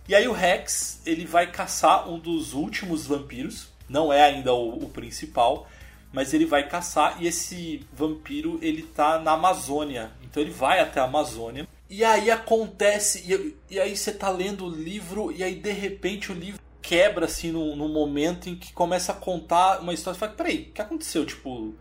E 0.09 0.15
aí 0.15 0.29
o 0.29 0.33
Rex, 0.33 1.03
ele 1.05 1.27
vai 1.27 1.51
caçar 1.51 2.09
um 2.09 2.19
dos 2.19 2.55
últimos 2.55 3.07
vampiros, 3.07 3.69
não 3.89 4.13
é 4.13 4.25
ainda 4.25 4.53
o, 4.53 4.85
o 4.85 4.89
principal, 4.89 5.67
mas 6.13 6.33
ele 6.33 6.47
vai 6.47 6.69
caçar 6.69 7.23
e 7.23 7.27
esse 7.27 7.85
vampiro 7.93 8.59
ele 8.63 8.83
tá 8.83 9.19
na 9.19 9.33
Amazônia. 9.33 10.11
Então 10.23 10.43
ele 10.43 10.53
vai 10.53 10.81
até 10.81 11.01
a 11.01 11.05
Amazônia. 11.05 11.67
E 11.91 12.05
aí 12.05 12.31
acontece, 12.31 13.25
e, 13.27 13.57
e 13.75 13.81
aí 13.81 13.97
você 13.97 14.13
tá 14.13 14.29
lendo 14.29 14.67
o 14.67 14.71
livro 14.71 15.33
e 15.33 15.43
aí 15.43 15.55
de 15.55 15.73
repente 15.73 16.31
o 16.31 16.35
livro 16.35 16.61
quebra 16.83 17.27
assim 17.27 17.51
no, 17.51 17.75
no 17.77 17.89
momento 17.89 18.49
em 18.49 18.57
que 18.57 18.73
começa 18.73 19.13
a 19.13 19.15
contar 19.15 19.81
uma 19.81 19.93
história. 19.93 20.15
Você 20.15 20.21
fala, 20.21 20.33
peraí, 20.33 20.69
o 20.71 20.73
que 20.73 20.83
aconteceu? 20.83 21.25
Tipo, 21.25 21.75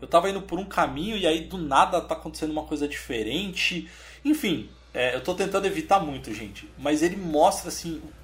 eu 0.00 0.08
tava 0.08 0.30
indo 0.30 0.42
por 0.42 0.58
um 0.58 0.64
caminho 0.64 1.16
e 1.16 1.26
aí 1.26 1.40
do 1.40 1.58
nada 1.58 2.00
tá 2.00 2.14
acontecendo 2.14 2.50
uma 2.50 2.64
coisa 2.64 2.86
diferente. 2.86 3.88
Enfim, 4.24 4.68
é, 4.94 5.14
eu 5.14 5.22
tô 5.22 5.34
tentando 5.34 5.66
evitar 5.66 6.00
muito, 6.00 6.32
gente. 6.32 6.68
Mas 6.78 7.02
ele 7.02 7.16
mostra 7.16 7.68
assim 7.68 7.96
o 7.96 8.17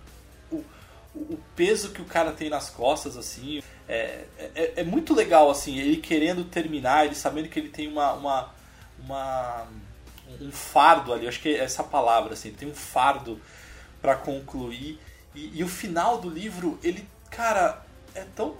peso 1.55 1.91
que 1.91 2.03
o 2.03 2.05
cara 2.05 2.33
tem 2.33 2.51
nas 2.51 2.71
costas, 2.71 3.17
assim, 3.17 3.62
é, 3.89 4.25
é, 4.39 4.73
é, 4.77 4.85
muito 4.85 5.15
legal, 5.15 5.51
assim, 5.51 5.79
ele 5.79 5.99
querendo 5.99 6.45
terminar, 6.45 7.07
ele 7.07 7.15
sabendo 7.15 7.49
que 7.49 7.59
ele 7.59 7.69
tem 7.69 7.87
uma, 7.87 8.12
uma, 8.15 8.55
uma 8.99 9.67
um 10.41 10.51
fardo 10.51 11.12
ali, 11.12 11.29
acho 11.29 11.41
que 11.41 11.51
é 11.51 11.59
essa 11.59 11.85
palavra, 11.85 12.35
assim, 12.35 12.53
tem 12.53 12.69
um 12.69 12.75
fardo 12.75 13.41
para 14.03 14.17
concluir, 14.17 14.99
e, 15.35 15.59
e, 15.59 15.65
o 15.65 15.69
final 15.69 16.19
do 16.19 16.29
livro, 16.29 16.79
ele, 16.83 17.09
cara, 17.31 17.85
é 18.15 18.25
tão, 18.35 18.57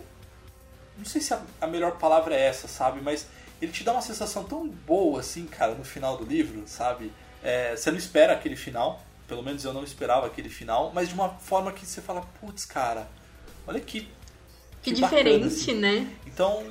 não 0.97 1.05
sei 1.05 1.21
se 1.21 1.35
a, 1.35 1.41
a 1.61 1.67
melhor 1.67 1.93
palavra 1.99 2.35
é 2.35 2.47
essa, 2.47 2.69
sabe, 2.69 3.01
mas 3.01 3.27
ele 3.61 3.73
te 3.73 3.83
dá 3.83 3.93
uma 3.93 4.03
sensação 4.03 4.45
tão 4.45 4.69
boa, 4.69 5.21
assim, 5.21 5.47
cara, 5.47 5.75
no 5.75 5.85
final 5.85 6.17
do 6.17 6.25
livro, 6.25 6.63
sabe, 6.67 7.13
é, 7.43 7.77
você 7.77 7.91
não 7.91 7.99
espera 7.99 8.33
aquele 8.33 8.57
final, 8.57 9.03
pelo 9.27 9.43
menos 9.43 9.64
eu 9.64 9.72
não 9.72 9.85
esperava 9.85 10.27
aquele 10.27 10.49
final, 10.49 10.93
mas 10.95 11.09
de 11.09 11.14
uma 11.14 11.31
forma 11.31 11.72
que 11.72 11.87
você 11.87 12.01
fala, 12.01 12.22
putz, 12.41 12.64
cara, 12.64 13.09
olha 13.66 13.81
que. 13.81 14.09
Que, 14.83 14.91
que 14.91 15.01
diferente, 15.01 15.45
bacana, 15.45 15.47
assim. 15.47 15.75
né? 15.75 16.11
Então, 16.27 16.62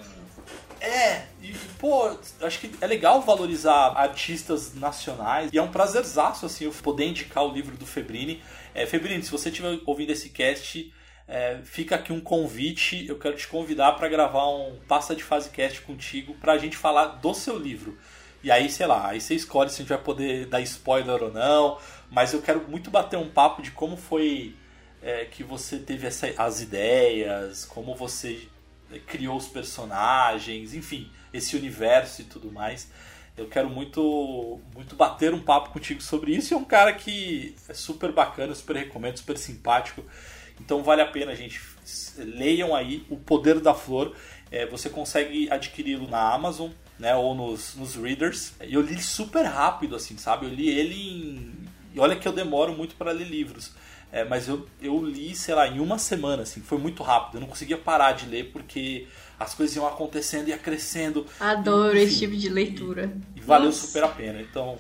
é, 0.84 1.28
e 1.41 1.54
pô, 1.80 2.12
acho 2.41 2.60
que 2.60 2.70
é 2.82 2.86
legal 2.86 3.22
valorizar 3.22 3.93
artistas 3.95 4.76
nacionais 4.76 5.49
e 5.54 5.58
é 5.58 5.62
um 5.62 5.72
prazerzaço, 5.72 6.45
assim, 6.45 6.66
eu 6.66 6.72
poder 6.72 7.06
indicar 7.06 7.45
o 7.45 7.54
livro 7.54 7.78
do 7.78 7.86
Febrini. 7.86 8.43
É, 8.76 8.86
Febrini, 8.86 9.24
se 9.24 9.32
você 9.32 9.47
estiver 9.47 9.80
ouvindo 9.86 10.12
esse 10.12 10.30
cast, 10.30 10.93
é, 11.26 11.60
fica 11.64 11.95
aqui 11.95 12.12
um 12.12 12.20
convite, 12.20 13.08
eu 13.08 13.18
quero 13.18 13.38
te 13.38 13.47
convidar 13.47 13.93
para 13.93 14.10
gravar 14.10 14.45
um 14.49 14.78
Passa 14.86 15.16
de 15.16 15.24
Fase 15.24 15.49
Cast 15.51 15.82
contigo 15.82 16.34
para 16.36 16.51
a 16.51 16.58
gente 16.58 16.76
falar 16.76 17.06
do 17.06 17.34
seu 17.34 17.58
livro. 17.58 17.97
E 18.43 18.51
aí, 18.51 18.70
sei 18.70 18.86
lá, 18.86 19.08
aí 19.08 19.22
você 19.22 19.36
escolhe 19.36 19.70
se 19.70 19.76
a 19.76 19.80
gente 19.80 19.89
vai 19.89 19.97
poder 19.97 20.47
dar 20.47 20.60
spoiler 20.60 21.24
ou 21.24 21.32
não, 21.32 21.78
mas 22.14 22.32
eu 22.32 22.43
quero 22.43 22.70
muito 22.70 22.91
bater 22.91 23.18
um 23.18 23.28
papo 23.28 23.64
de 23.64 23.72
como 23.72 23.97
foi 23.97 24.55
é, 25.01 25.26
que 25.26 25.43
você 25.43 25.80
teve 25.80 26.05
essa, 26.05 26.32
as 26.38 26.61
ideias, 26.61 27.66
como 27.66 27.95
você 27.95 28.47
é, 28.91 28.99
criou 28.99 29.36
os 29.36 29.47
personagens, 29.47 30.76
enfim, 30.76 31.11
esse 31.34 31.55
universo 31.57 32.22
e 32.22 32.26
tudo 32.26 32.51
mais. 32.51 32.91
Eu 33.36 33.47
quero 33.47 33.68
muito, 33.68 34.61
muito 34.76 34.95
bater 34.95 35.34
um 35.34 35.41
papo 35.41 35.72
contigo 35.72 36.03
sobre 36.03 36.36
isso. 36.36 36.53
É 36.53 36.57
um 36.57 36.64
cara 36.64 36.93
que 36.93 37.55
é 37.68 37.74
super 37.74 38.11
bacana, 38.11 38.53
super 38.53 38.76
recomendo, 38.76 39.18
super 39.18 39.36
simpático. 39.36 40.05
Então 40.61 40.84
vale 40.84 41.01
a 41.01 41.07
pena, 41.07 41.36
gente. 41.36 41.59
Leiam 42.16 42.76
aí 42.76 43.03
O 43.09 43.18
Poder 43.18 43.59
da 43.59 43.74
Flor. 43.74 44.16
É, 44.51 44.68
você 44.68 44.88
consegue 44.88 45.49
adquiri-lo 45.49 46.07
na 46.07 46.32
Amazon, 46.32 46.70
né? 46.99 47.16
Ou 47.16 47.34
nos, 47.34 47.74
nos 47.74 47.95
readers. 47.95 48.53
Eu 48.61 48.82
li 48.82 49.01
super 49.01 49.45
rápido, 49.45 49.95
assim, 49.95 50.16
sabe? 50.16 50.45
Eu 50.45 50.53
li 50.53 50.70
ele 50.70 50.93
em 50.93 51.73
e 51.94 52.00
olha 52.00 52.16
que 52.16 52.28
eu 52.28 52.32
demoro 52.32 52.74
muito 52.74 52.96
para 52.96 53.12
ler 53.12 53.28
livros. 53.28 53.72
É, 54.12 54.24
mas 54.24 54.48
eu, 54.48 54.68
eu 54.80 55.04
li, 55.04 55.36
sei 55.36 55.56
lá, 55.56 55.68
em 55.68 55.80
uma 55.80 55.98
semana, 55.98 56.44
assim, 56.44 56.62
foi 56.62 56.78
muito 56.78 57.02
rápido. 57.02 57.36
Eu 57.36 57.41
não 57.41 57.48
conseguia 57.48 57.78
parar 57.78 58.12
de 58.12 58.28
ler 58.28 58.52
porque 58.52 59.08
as 59.39 59.56
coisas 59.56 59.76
iam 59.76 59.88
acontecendo 59.88 60.50
e 60.50 60.58
crescendo. 60.58 61.26
Adoro 61.39 61.98
esse 61.98 62.20
tipo 62.20 62.36
de 62.36 62.48
leitura. 62.48 63.12
E, 63.36 63.39
e 63.39 63.41
valeu 63.41 63.68
Nossa. 63.68 63.88
super 63.88 64.04
a 64.04 64.08
pena. 64.08 64.39
Então, 64.39 64.78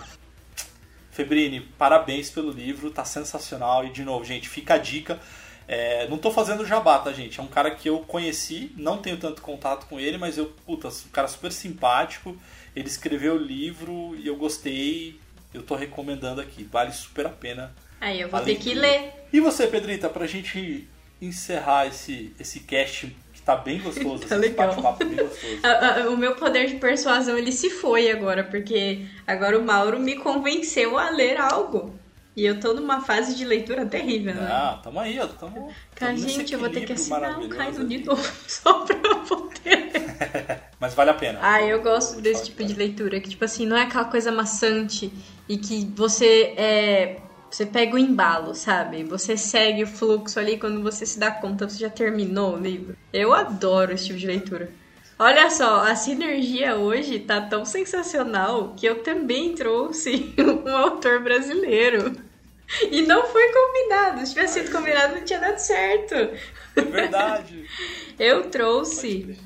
Febrini, 1.09 1.61
parabéns 1.61 2.29
pelo 2.29 2.51
livro, 2.51 2.91
tá 2.91 3.03
sensacional. 3.03 3.83
E 3.83 3.89
de 3.89 4.03
novo, 4.03 4.23
gente, 4.23 4.47
fica 4.47 4.75
a 4.75 4.77
dica. 4.77 5.19
É, 5.67 6.07
não 6.09 6.19
tô 6.19 6.29
fazendo 6.29 6.63
jabá, 6.63 6.99
tá, 6.99 7.11
gente? 7.11 7.39
É 7.39 7.43
um 7.43 7.47
cara 7.47 7.71
que 7.71 7.89
eu 7.89 7.99
conheci, 7.99 8.71
não 8.77 8.97
tenho 8.99 9.17
tanto 9.17 9.41
contato 9.41 9.87
com 9.87 9.99
ele, 9.99 10.17
mas 10.19 10.37
eu, 10.37 10.53
puta, 10.65 10.89
um 10.89 11.11
cara 11.11 11.27
super 11.27 11.51
simpático. 11.51 12.37
Ele 12.75 12.87
escreveu 12.87 13.33
o 13.33 13.37
livro 13.37 14.15
e 14.15 14.27
eu 14.27 14.35
gostei 14.35 15.19
eu 15.53 15.61
tô 15.61 15.75
recomendando 15.75 16.41
aqui. 16.41 16.63
Vale 16.63 16.91
super 16.91 17.25
a 17.25 17.29
pena. 17.29 17.73
Aí 17.99 18.21
eu 18.21 18.29
vou 18.29 18.41
ter 18.41 18.55
que 18.55 18.73
ler. 18.73 19.27
E 19.31 19.39
você, 19.39 19.67
Pedrita, 19.67 20.09
pra 20.09 20.27
gente 20.27 20.87
encerrar 21.21 21.87
esse, 21.87 22.35
esse 22.39 22.59
cast 22.61 23.15
que 23.33 23.41
tá 23.41 23.55
bem 23.55 23.79
gostoso. 23.79 24.25
tá 24.27 24.35
legal. 24.35 24.95
Bem 24.97 25.15
gostoso. 25.15 26.09
o 26.11 26.17
meu 26.17 26.35
poder 26.35 26.67
de 26.67 26.75
persuasão 26.75 27.37
ele 27.37 27.51
se 27.51 27.69
foi 27.69 28.11
agora, 28.11 28.43
porque 28.43 29.05
agora 29.25 29.57
o 29.57 29.63
Mauro 29.63 29.99
me 29.99 30.15
convenceu 30.15 30.97
a 30.97 31.09
ler 31.09 31.39
algo. 31.39 31.97
E 32.35 32.45
eu 32.45 32.59
tô 32.59 32.73
numa 32.73 32.99
fase 32.99 33.35
de 33.35 33.45
leitura 33.45 33.85
terrível, 33.85 34.33
né? 34.33 34.47
Ah, 34.49 34.79
tamo 34.81 34.99
aí, 34.99 35.19
ó. 35.19 35.27
Tamo, 35.27 35.71
Cara, 35.95 36.13
tamo 36.13 36.27
gente, 36.27 36.51
eu 36.51 36.59
vou 36.59 36.69
ter 36.69 36.83
que 36.83 36.93
assinar 36.93 37.39
um 37.39 37.47
Caio 37.47 37.85
de 37.87 38.03
novo 38.03 38.23
só 38.49 38.85
pra 38.85 38.95
poder. 39.27 39.91
Mas 40.83 40.93
vale 40.93 41.11
a 41.11 41.13
pena. 41.13 41.39
Ah, 41.41 41.61
eu 41.61 41.81
gosto 41.81 42.19
desse 42.19 42.43
tipo 42.43 42.61
de 42.61 42.73
leitura, 42.73 43.17
que 43.21 43.29
tipo 43.29 43.45
assim, 43.45 43.65
não 43.65 43.77
é 43.77 43.83
aquela 43.83 44.03
coisa 44.03 44.33
maçante 44.33 45.13
e 45.47 45.57
que 45.57 45.89
você 45.95 46.53
é. 46.57 47.21
Você 47.49 47.65
pega 47.65 47.95
o 47.95 47.97
embalo, 47.97 48.53
sabe? 48.53 49.01
Você 49.05 49.37
segue 49.37 49.83
o 49.83 49.87
fluxo 49.87 50.37
ali 50.41 50.57
quando 50.57 50.83
você 50.83 51.05
se 51.05 51.17
dá 51.17 51.31
conta, 51.31 51.69
você 51.69 51.77
já 51.77 51.89
terminou 51.89 52.55
o 52.55 52.59
livro. 52.59 52.97
Eu 53.13 53.33
adoro 53.33 53.93
esse 53.93 54.07
tipo 54.07 54.19
de 54.19 54.27
leitura. 54.27 54.71
Olha 55.17 55.49
só, 55.49 55.87
a 55.87 55.95
sinergia 55.95 56.75
hoje 56.75 57.17
tá 57.17 57.39
tão 57.39 57.63
sensacional 57.63 58.73
que 58.75 58.85
eu 58.85 59.03
também 59.03 59.55
trouxe 59.55 60.35
um 60.67 60.75
autor 60.75 61.23
brasileiro. 61.23 62.13
E 62.91 63.03
não 63.03 63.25
foi 63.27 63.53
combinado. 63.53 64.19
Se 64.25 64.33
tivesse 64.33 64.59
sido 64.59 64.71
combinado, 64.73 65.15
não 65.15 65.23
tinha 65.23 65.39
dado 65.39 65.59
certo. 65.59 66.13
É 66.75 66.81
verdade. 66.81 67.65
eu 68.19 68.49
trouxe. 68.49 69.37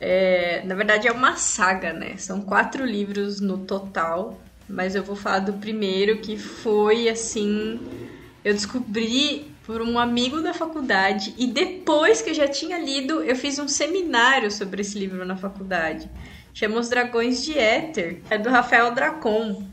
É, 0.00 0.62
na 0.64 0.74
verdade, 0.74 1.08
é 1.08 1.12
uma 1.12 1.36
saga, 1.36 1.92
né? 1.92 2.16
São 2.16 2.40
quatro 2.40 2.84
livros 2.84 3.40
no 3.40 3.58
total. 3.58 4.40
Mas 4.68 4.94
eu 4.94 5.02
vou 5.02 5.14
falar 5.14 5.40
do 5.40 5.54
primeiro 5.54 6.18
que 6.18 6.36
foi 6.36 7.08
assim. 7.08 7.80
Eu 8.44 8.52
descobri 8.52 9.50
por 9.64 9.82
um 9.82 9.98
amigo 9.98 10.40
da 10.40 10.54
faculdade 10.54 11.34
e 11.36 11.46
depois 11.46 12.22
que 12.22 12.30
eu 12.30 12.34
já 12.34 12.46
tinha 12.46 12.78
lido, 12.78 13.20
eu 13.22 13.34
fiz 13.34 13.58
um 13.58 13.66
seminário 13.66 14.50
sobre 14.50 14.80
esse 14.80 14.96
livro 14.98 15.24
na 15.24 15.36
faculdade. 15.36 16.08
Chama 16.54 16.78
Os 16.78 16.88
Dragões 16.88 17.44
de 17.44 17.58
Éter, 17.58 18.22
é 18.30 18.38
do 18.38 18.48
Rafael 18.48 18.92
Dracon. 18.94 19.66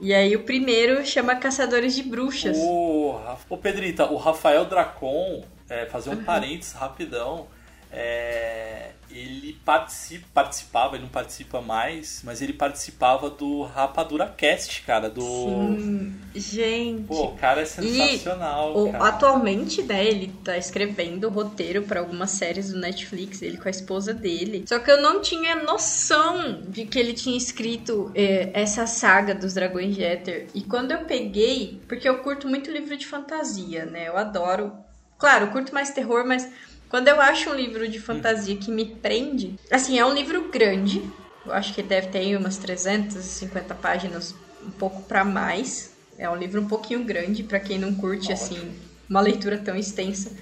E 0.00 0.14
aí 0.14 0.36
o 0.36 0.44
primeiro 0.44 1.04
chama 1.04 1.34
Caçadores 1.34 1.94
de 1.94 2.04
Bruxas. 2.04 2.56
Ô, 2.56 3.20
oh, 3.50 3.56
Pedrita, 3.56 4.06
o 4.06 4.16
Rafael 4.16 4.64
Dracon, 4.64 5.44
é, 5.68 5.86
fazer 5.86 6.10
um 6.10 6.14
uhum. 6.14 6.24
parênteses 6.24 6.72
rapidão, 6.72 7.48
é, 7.90 8.90
ele 9.10 9.58
participa, 9.64 10.26
participava, 10.34 10.96
ele 10.96 11.04
não 11.04 11.10
participa 11.10 11.60
mais, 11.60 12.20
mas 12.24 12.42
ele 12.42 12.52
participava 12.52 13.30
do 13.30 13.62
Rapadura 13.62 14.26
Cast, 14.26 14.82
cara, 14.82 15.08
do... 15.08 15.22
Sim, 15.22 16.14
gente... 16.34 17.04
Pô, 17.04 17.26
o 17.26 17.36
cara 17.36 17.62
é 17.62 17.64
sensacional, 17.64 18.90
cara. 18.92 19.04
Atualmente, 19.08 19.82
né, 19.82 20.04
ele 20.04 20.32
tá 20.44 20.58
escrevendo 20.58 21.30
roteiro 21.30 21.82
para 21.82 22.00
algumas 22.00 22.30
séries 22.32 22.72
do 22.72 22.78
Netflix, 22.78 23.40
ele 23.40 23.56
com 23.56 23.68
a 23.68 23.70
esposa 23.70 24.12
dele. 24.12 24.64
Só 24.66 24.78
que 24.78 24.90
eu 24.90 25.00
não 25.00 25.22
tinha 25.22 25.56
noção 25.56 26.62
de 26.68 26.84
que 26.84 26.98
ele 26.98 27.14
tinha 27.14 27.36
escrito 27.36 28.12
é, 28.14 28.50
essa 28.52 28.86
saga 28.86 29.34
dos 29.34 29.54
Dragões 29.54 29.94
de 29.94 30.04
Éter. 30.04 30.48
E 30.54 30.62
quando 30.62 30.92
eu 30.92 31.04
peguei, 31.04 31.80
porque 31.88 32.08
eu 32.08 32.18
curto 32.18 32.46
muito 32.46 32.70
livro 32.70 32.96
de 32.96 33.06
fantasia, 33.06 33.86
né, 33.86 34.08
eu 34.08 34.16
adoro... 34.18 34.72
Claro, 35.18 35.46
eu 35.46 35.50
curto 35.50 35.74
mais 35.74 35.90
terror, 35.90 36.24
mas 36.24 36.48
quando 36.88 37.08
eu 37.08 37.20
acho 37.20 37.50
um 37.50 37.54
livro 37.54 37.88
de 37.88 37.98
fantasia 37.98 38.56
que 38.56 38.70
me 38.70 38.84
prende, 38.84 39.56
assim, 39.70 39.98
é 39.98 40.04
um 40.04 40.14
livro 40.14 40.48
grande. 40.50 41.02
Eu 41.44 41.52
acho 41.52 41.74
que 41.74 41.82
deve 41.82 42.08
ter 42.08 42.36
umas 42.36 42.56
350 42.56 43.74
páginas, 43.74 44.34
um 44.64 44.70
pouco 44.70 45.02
para 45.02 45.24
mais. 45.24 45.92
É 46.16 46.28
um 46.28 46.36
livro 46.36 46.60
um 46.60 46.68
pouquinho 46.68 47.04
grande 47.04 47.42
para 47.42 47.60
quem 47.60 47.78
não 47.78 47.94
curte 47.94 48.32
assim 48.32 48.74
uma 49.08 49.20
leitura 49.20 49.58
tão 49.58 49.76
extensa. 49.76 50.32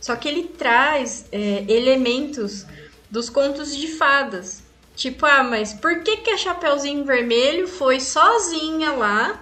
Só 0.00 0.16
que 0.16 0.28
ele 0.28 0.44
traz 0.44 1.26
é, 1.30 1.64
elementos 1.68 2.66
dos 3.10 3.30
contos 3.30 3.76
de 3.76 3.88
fadas. 3.88 4.62
Tipo, 4.94 5.26
ah, 5.26 5.44
mas 5.44 5.72
por 5.72 6.02
que, 6.02 6.18
que 6.18 6.30
a 6.30 6.36
Chapeuzinho 6.36 7.04
Vermelho 7.04 7.68
foi 7.68 8.00
sozinha 8.00 8.92
lá 8.92 9.40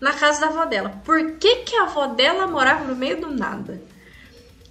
na 0.00 0.12
casa 0.12 0.40
da 0.40 0.46
avó 0.48 0.64
dela? 0.64 1.00
Por 1.04 1.32
que, 1.32 1.56
que 1.56 1.76
a 1.76 1.84
avó 1.84 2.06
dela 2.06 2.46
morava 2.46 2.84
no 2.84 2.94
meio 2.94 3.20
do 3.20 3.30
nada? 3.30 3.82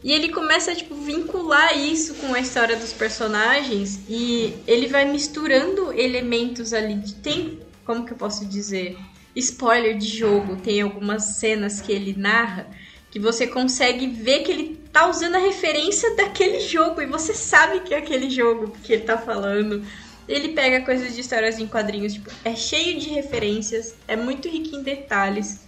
E 0.03 0.11
ele 0.11 0.29
começa 0.29 0.71
a 0.71 0.75
tipo, 0.75 0.95
vincular 0.95 1.77
isso 1.77 2.15
com 2.15 2.33
a 2.33 2.39
história 2.39 2.75
dos 2.75 2.91
personagens 2.91 3.99
e 4.09 4.55
ele 4.65 4.87
vai 4.87 5.05
misturando 5.05 5.93
elementos 5.93 6.73
ali. 6.73 6.95
De, 6.95 7.13
tem, 7.15 7.59
como 7.85 8.05
que 8.05 8.13
eu 8.13 8.17
posso 8.17 8.45
dizer? 8.45 8.97
Spoiler 9.35 9.95
de 9.97 10.07
jogo. 10.07 10.55
Tem 10.55 10.81
algumas 10.81 11.23
cenas 11.37 11.79
que 11.79 11.91
ele 11.91 12.15
narra 12.17 12.67
que 13.11 13.19
você 13.19 13.45
consegue 13.45 14.07
ver 14.07 14.39
que 14.39 14.51
ele 14.51 14.79
tá 14.91 15.07
usando 15.07 15.35
a 15.35 15.39
referência 15.39 16.15
daquele 16.15 16.61
jogo 16.61 17.01
e 17.01 17.05
você 17.05 17.33
sabe 17.33 17.81
que 17.81 17.93
é 17.93 17.97
aquele 17.97 18.29
jogo 18.29 18.73
que 18.83 18.93
ele 18.93 19.03
tá 19.03 19.17
falando. 19.17 19.85
Ele 20.27 20.49
pega 20.49 20.85
coisas 20.85 21.13
de 21.13 21.19
histórias 21.19 21.59
em 21.59 21.67
quadrinhos, 21.67 22.13
tipo, 22.13 22.31
é 22.45 22.55
cheio 22.55 22.97
de 22.99 23.09
referências, 23.09 23.95
é 24.07 24.15
muito 24.15 24.47
rico 24.47 24.77
em 24.77 24.81
detalhes. 24.81 25.59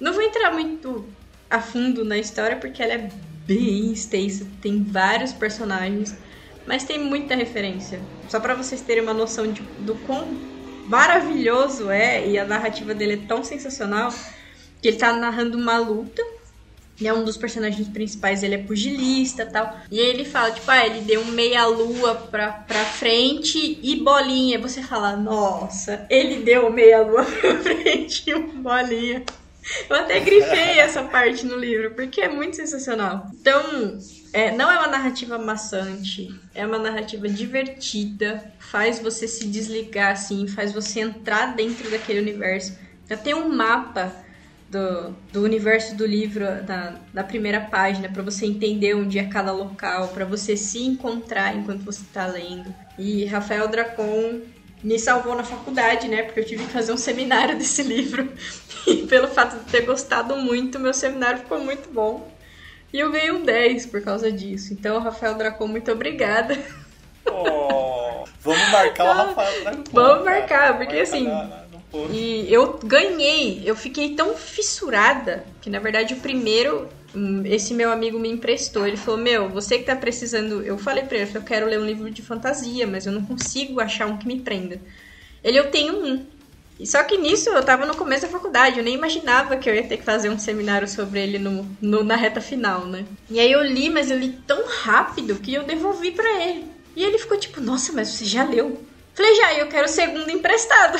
Não 0.00 0.12
vou 0.12 0.22
entrar 0.22 0.52
muito 0.52 1.06
a 1.48 1.60
fundo 1.60 2.04
na 2.04 2.18
história 2.18 2.56
porque 2.56 2.82
ela 2.82 2.94
é 2.94 3.08
bem 3.46 3.92
extensa, 3.92 4.46
tem 4.60 4.82
vários 4.82 5.32
personagens, 5.32 6.14
mas 6.66 6.84
tem 6.84 6.98
muita 6.98 7.34
referência. 7.34 8.00
Só 8.28 8.40
para 8.40 8.54
vocês 8.54 8.80
terem 8.80 9.02
uma 9.02 9.14
noção 9.14 9.52
de, 9.52 9.62
do 9.80 9.94
quão 10.06 10.26
maravilhoso 10.86 11.90
é 11.90 12.26
e 12.26 12.38
a 12.38 12.44
narrativa 12.44 12.94
dele 12.94 13.14
é 13.14 13.26
tão 13.28 13.42
sensacional 13.44 14.12
que 14.80 14.88
ele 14.88 14.96
tá 14.96 15.12
narrando 15.12 15.58
uma 15.58 15.78
luta. 15.78 16.22
É 17.02 17.12
um 17.12 17.24
dos 17.24 17.36
personagens 17.36 17.88
principais, 17.88 18.44
ele 18.44 18.54
é 18.54 18.58
pugilista 18.58 19.44
tal. 19.44 19.78
E 19.90 19.98
aí 19.98 20.06
ele 20.06 20.24
fala, 20.24 20.52
tipo, 20.52 20.70
ah, 20.70 20.86
ele 20.86 21.00
deu 21.00 21.22
um 21.22 21.32
meia-lua 21.32 22.14
pra, 22.14 22.52
pra 22.52 22.84
frente 22.84 23.80
e 23.82 23.96
bolinha. 23.96 24.60
Você 24.60 24.80
fala, 24.80 25.16
nossa, 25.16 26.06
ele 26.08 26.44
deu 26.44 26.70
meia-lua 26.70 27.24
pra 27.40 27.58
frente 27.58 28.30
e 28.30 28.38
bolinha. 28.38 29.24
Eu 29.88 29.96
até 29.96 30.20
grifei 30.20 30.78
essa 30.78 31.02
parte 31.04 31.46
no 31.46 31.56
livro, 31.56 31.92
porque 31.92 32.20
é 32.20 32.28
muito 32.28 32.56
sensacional. 32.56 33.30
Então, 33.34 33.98
é, 34.32 34.50
não 34.50 34.70
é 34.70 34.78
uma 34.78 34.88
narrativa 34.88 35.38
maçante, 35.38 36.28
é 36.54 36.66
uma 36.66 36.78
narrativa 36.78 37.28
divertida, 37.28 38.52
faz 38.58 38.98
você 38.98 39.26
se 39.26 39.46
desligar 39.46 40.12
assim, 40.12 40.46
faz 40.46 40.72
você 40.72 41.00
entrar 41.00 41.54
dentro 41.54 41.90
daquele 41.90 42.20
universo. 42.20 42.76
Já 43.08 43.16
tem 43.16 43.34
um 43.34 43.48
mapa 43.48 44.12
do, 44.68 45.14
do 45.32 45.42
universo 45.42 45.94
do 45.94 46.04
livro 46.04 46.44
na, 46.66 46.96
na 47.12 47.24
primeira 47.24 47.60
página, 47.60 48.08
para 48.08 48.22
você 48.22 48.44
entender 48.46 48.94
onde 48.94 49.18
é 49.18 49.24
cada 49.24 49.52
local, 49.52 50.08
para 50.08 50.24
você 50.24 50.56
se 50.56 50.82
encontrar 50.82 51.56
enquanto 51.56 51.84
você 51.84 52.02
está 52.02 52.26
lendo. 52.26 52.74
E 52.98 53.24
Rafael 53.24 53.68
Dracon 53.68 54.40
me 54.84 54.98
salvou 54.98 55.34
na 55.34 55.42
faculdade, 55.42 56.06
né? 56.08 56.22
Porque 56.22 56.40
eu 56.40 56.44
tive 56.44 56.64
que 56.64 56.72
fazer 56.72 56.92
um 56.92 56.96
seminário 56.96 57.56
desse 57.56 57.82
livro. 57.82 58.30
E 58.86 59.06
pelo 59.06 59.28
fato 59.28 59.56
de 59.56 59.70
ter 59.70 59.80
gostado 59.80 60.36
muito, 60.36 60.78
meu 60.78 60.92
seminário 60.92 61.38
ficou 61.38 61.58
muito 61.58 61.88
bom. 61.90 62.30
E 62.92 63.00
eu 63.00 63.10
ganhei 63.10 63.32
um 63.32 63.42
10 63.42 63.86
por 63.86 64.02
causa 64.02 64.30
disso. 64.30 64.74
Então, 64.74 65.00
Rafael 65.00 65.36
Dracon, 65.36 65.66
muito 65.66 65.90
obrigada. 65.90 66.54
Oh, 67.24 68.24
vamos 68.40 68.68
marcar 68.68 69.04
o 69.04 69.12
Rafael 69.14 69.62
Dracon. 69.62 69.84
Vamos 69.90 70.24
marcar, 70.26 70.76
porque 70.76 70.98
assim. 70.98 71.26
E 72.10 72.46
eu 72.52 72.78
ganhei, 72.84 73.62
eu 73.64 73.74
fiquei 73.74 74.14
tão 74.14 74.36
fissurada 74.36 75.46
que 75.62 75.70
na 75.70 75.78
verdade 75.78 76.12
o 76.12 76.18
primeiro 76.18 76.90
esse 77.44 77.72
meu 77.72 77.92
amigo 77.92 78.18
me 78.18 78.28
emprestou. 78.28 78.86
Ele 78.86 78.96
falou: 78.96 79.20
Meu, 79.20 79.48
você 79.48 79.78
que 79.78 79.84
tá 79.84 79.96
precisando. 79.96 80.62
Eu 80.62 80.76
falei 80.78 81.04
pra 81.04 81.18
ele: 81.18 81.30
Eu 81.34 81.42
quero 81.42 81.66
ler 81.66 81.78
um 81.78 81.86
livro 81.86 82.10
de 82.10 82.22
fantasia, 82.22 82.86
mas 82.86 83.06
eu 83.06 83.12
não 83.12 83.24
consigo 83.24 83.80
achar 83.80 84.06
um 84.06 84.16
que 84.16 84.26
me 84.26 84.40
prenda. 84.40 84.80
Ele: 85.42 85.58
Eu 85.58 85.70
tenho 85.70 86.04
um. 86.04 86.26
E 86.78 86.86
só 86.86 87.04
que 87.04 87.16
nisso 87.16 87.50
eu 87.50 87.62
tava 87.62 87.86
no 87.86 87.94
começo 87.94 88.22
da 88.22 88.28
faculdade, 88.28 88.78
eu 88.78 88.84
nem 88.84 88.94
imaginava 88.94 89.56
que 89.56 89.70
eu 89.70 89.74
ia 89.74 89.86
ter 89.86 89.96
que 89.96 90.02
fazer 90.02 90.28
um 90.28 90.38
seminário 90.38 90.88
sobre 90.88 91.20
ele 91.20 91.38
no, 91.38 91.64
no 91.80 92.02
na 92.02 92.16
reta 92.16 92.40
final, 92.40 92.84
né? 92.84 93.04
E 93.30 93.38
aí 93.38 93.52
eu 93.52 93.62
li, 93.62 93.88
mas 93.88 94.10
eu 94.10 94.18
li 94.18 94.30
tão 94.44 94.66
rápido 94.66 95.36
que 95.36 95.54
eu 95.54 95.62
devolvi 95.62 96.10
para 96.10 96.42
ele. 96.42 96.64
E 96.96 97.04
ele 97.04 97.18
ficou 97.18 97.38
tipo: 97.38 97.60
Nossa, 97.60 97.92
mas 97.92 98.08
você 98.08 98.24
já 98.24 98.44
leu? 98.44 98.84
Falei: 99.14 99.34
Já, 99.36 99.54
eu 99.54 99.68
quero 99.68 99.86
o 99.86 99.88
segundo 99.88 100.28
emprestado. 100.30 100.98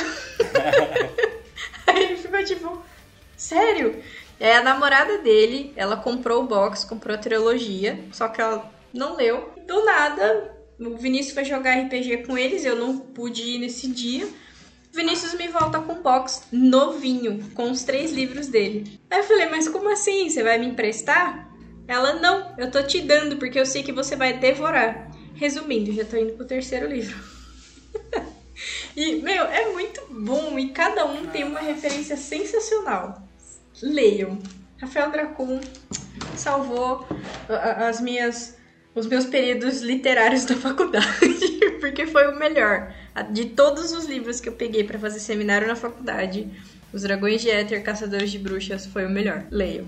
aí 1.89 2.05
ele 2.05 2.17
ficou 2.17 2.45
tipo: 2.45 2.83
Sério? 3.37 4.01
É 4.39 4.57
a 4.57 4.63
namorada 4.63 5.19
dele, 5.19 5.73
ela 5.77 5.97
comprou 5.97 6.43
o 6.43 6.47
box, 6.47 6.85
comprou 6.85 7.15
a 7.15 7.19
trilogia, 7.19 8.05
só 8.13 8.29
que 8.29 8.41
ela 8.41 8.73
não 8.93 9.17
leu. 9.17 9.53
Do 9.67 9.85
nada, 9.85 10.55
o 10.79 10.97
Vinícius 10.97 11.35
foi 11.35 11.45
jogar 11.45 11.79
RPG 11.79 12.25
com 12.27 12.37
eles, 12.37 12.65
eu 12.65 12.77
não 12.77 12.99
pude 12.99 13.43
ir 13.43 13.59
nesse 13.59 13.89
dia. 13.89 14.27
Vinícius 14.93 15.35
me 15.35 15.49
volta 15.49 15.81
com 15.81 15.93
um 15.93 16.03
box 16.03 16.45
novinho, 16.53 17.51
com 17.55 17.71
os 17.71 17.83
três 17.83 18.13
livros 18.13 18.47
dele. 18.49 19.01
Aí 19.11 19.21
eu 19.21 19.25
falei, 19.25 19.49
mas 19.49 19.69
como 19.69 19.91
assim? 19.91 20.29
Você 20.29 20.43
vai 20.43 20.59
me 20.59 20.67
emprestar? 20.67 21.51
Ela, 21.87 22.15
não, 22.15 22.55
eu 22.57 22.71
tô 22.71 22.83
te 22.83 23.01
dando 23.01 23.37
porque 23.37 23.59
eu 23.59 23.67
sei 23.67 23.83
que 23.83 23.93
você 23.93 24.15
vai 24.15 24.39
devorar. 24.39 25.11
Resumindo, 25.35 25.93
já 25.93 26.05
tô 26.05 26.17
indo 26.17 26.35
pro 26.35 26.47
terceiro 26.47 26.89
livro. 26.89 27.17
e, 28.97 29.17
meu, 29.17 29.45
é 29.45 29.73
muito 29.73 30.01
bom 30.09 30.57
e 30.59 30.71
cada 30.71 31.05
um 31.05 31.27
tem 31.27 31.43
uma 31.43 31.61
referência 31.61 32.17
sensacional 32.17 33.24
leiam. 33.83 34.39
Rafael 34.81 35.11
Dracon 35.11 35.61
salvou 36.37 37.07
as 37.49 38.01
minhas 38.01 38.57
os 38.95 39.07
meus 39.07 39.25
períodos 39.25 39.81
literários 39.81 40.45
da 40.45 40.55
faculdade, 40.57 41.09
porque 41.81 42.07
foi 42.07 42.29
o 42.29 42.39
melhor. 42.39 42.95
De 43.31 43.47
todos 43.47 43.93
os 43.93 44.05
livros 44.05 44.41
que 44.41 44.49
eu 44.49 44.53
peguei 44.53 44.85
para 44.85 44.99
fazer 44.99 45.19
seminário 45.19 45.67
na 45.67 45.77
faculdade, 45.77 46.49
Os 46.93 47.03
Dragões 47.03 47.43
de 47.43 47.51
Éter, 47.51 47.83
Caçadores 47.83 48.31
de 48.31 48.39
Bruxas 48.39 48.87
foi 48.87 49.05
o 49.05 49.11
melhor. 49.11 49.45
Leiam. 49.51 49.87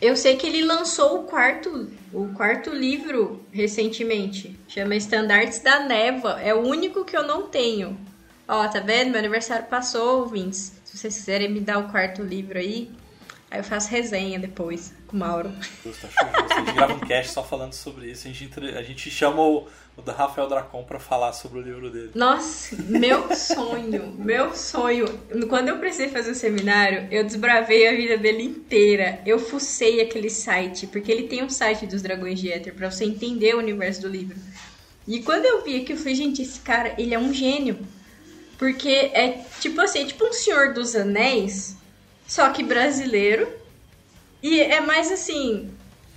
Eu 0.00 0.14
sei 0.14 0.36
que 0.36 0.46
ele 0.46 0.62
lançou 0.62 1.20
o 1.20 1.24
quarto, 1.24 1.90
o 2.12 2.28
quarto 2.34 2.70
livro 2.70 3.42
recentemente. 3.50 4.54
Chama 4.68 4.94
Estandartes 4.94 5.60
da 5.60 5.80
Neva. 5.80 6.38
É 6.42 6.54
o 6.54 6.60
único 6.60 7.04
que 7.04 7.16
eu 7.16 7.26
não 7.26 7.48
tenho. 7.48 7.98
Ó, 8.46 8.68
tá 8.68 8.78
vendo? 8.78 9.10
Meu 9.10 9.18
aniversário 9.18 9.66
passou, 9.66 10.20
ouvintes. 10.20 10.72
Se 10.84 10.98
vocês 10.98 11.16
quiserem 11.16 11.50
me 11.50 11.60
dar 11.60 11.78
o 11.78 11.90
quarto 11.90 12.22
livro 12.22 12.58
aí, 12.58 12.90
Aí 13.48 13.60
eu 13.60 13.64
faço 13.64 13.88
resenha 13.90 14.40
depois 14.40 14.92
com 15.06 15.16
o 15.16 15.20
Mauro. 15.20 15.52
Acho 15.60 15.72
justo. 15.84 16.08
A 16.18 16.58
gente 16.58 16.72
grava 16.72 16.94
um 16.94 16.98
cast 17.00 17.32
só 17.32 17.44
falando 17.44 17.74
sobre 17.74 18.10
isso. 18.10 18.26
A 18.26 18.32
gente, 18.32 18.60
a 18.76 18.82
gente 18.82 19.08
chama 19.08 19.40
o, 19.40 19.68
o 19.96 20.02
Rafael 20.10 20.48
Dracon 20.48 20.82
pra 20.82 20.98
falar 20.98 21.32
sobre 21.32 21.60
o 21.60 21.62
livro 21.62 21.88
dele. 21.88 22.10
Nossa, 22.12 22.74
meu 22.88 23.32
sonho, 23.36 24.12
meu 24.18 24.52
sonho. 24.52 25.06
Quando 25.48 25.68
eu 25.68 25.78
precisei 25.78 26.08
fazer 26.08 26.32
o 26.32 26.34
seminário, 26.34 27.06
eu 27.10 27.22
desbravei 27.22 27.86
a 27.86 27.92
vida 27.92 28.16
dele 28.16 28.42
inteira. 28.42 29.20
Eu 29.24 29.38
fucei 29.38 30.00
aquele 30.00 30.28
site, 30.28 30.88
porque 30.88 31.12
ele 31.12 31.28
tem 31.28 31.44
um 31.44 31.48
site 31.48 31.86
dos 31.86 32.02
Dragões 32.02 32.40
de 32.40 32.50
Éter 32.50 32.74
pra 32.74 32.90
você 32.90 33.04
entender 33.04 33.54
o 33.54 33.58
universo 33.58 34.02
do 34.02 34.08
livro. 34.08 34.36
E 35.06 35.22
quando 35.22 35.44
eu 35.44 35.62
vi 35.62 35.80
aqui, 35.80 35.92
eu 35.92 35.96
falei, 35.96 36.16
gente, 36.16 36.42
esse 36.42 36.58
cara, 36.58 36.96
ele 36.98 37.14
é 37.14 37.18
um 37.18 37.32
gênio. 37.32 37.78
Porque 38.58 38.88
é 38.88 39.44
tipo 39.60 39.80
assim, 39.80 40.00
é 40.00 40.04
tipo 40.04 40.26
um 40.26 40.32
Senhor 40.32 40.74
dos 40.74 40.96
Anéis, 40.96 41.76
só 42.26 42.50
que 42.50 42.62
brasileiro. 42.62 43.48
E 44.42 44.60
é 44.60 44.80
mais 44.80 45.10
assim, 45.10 45.70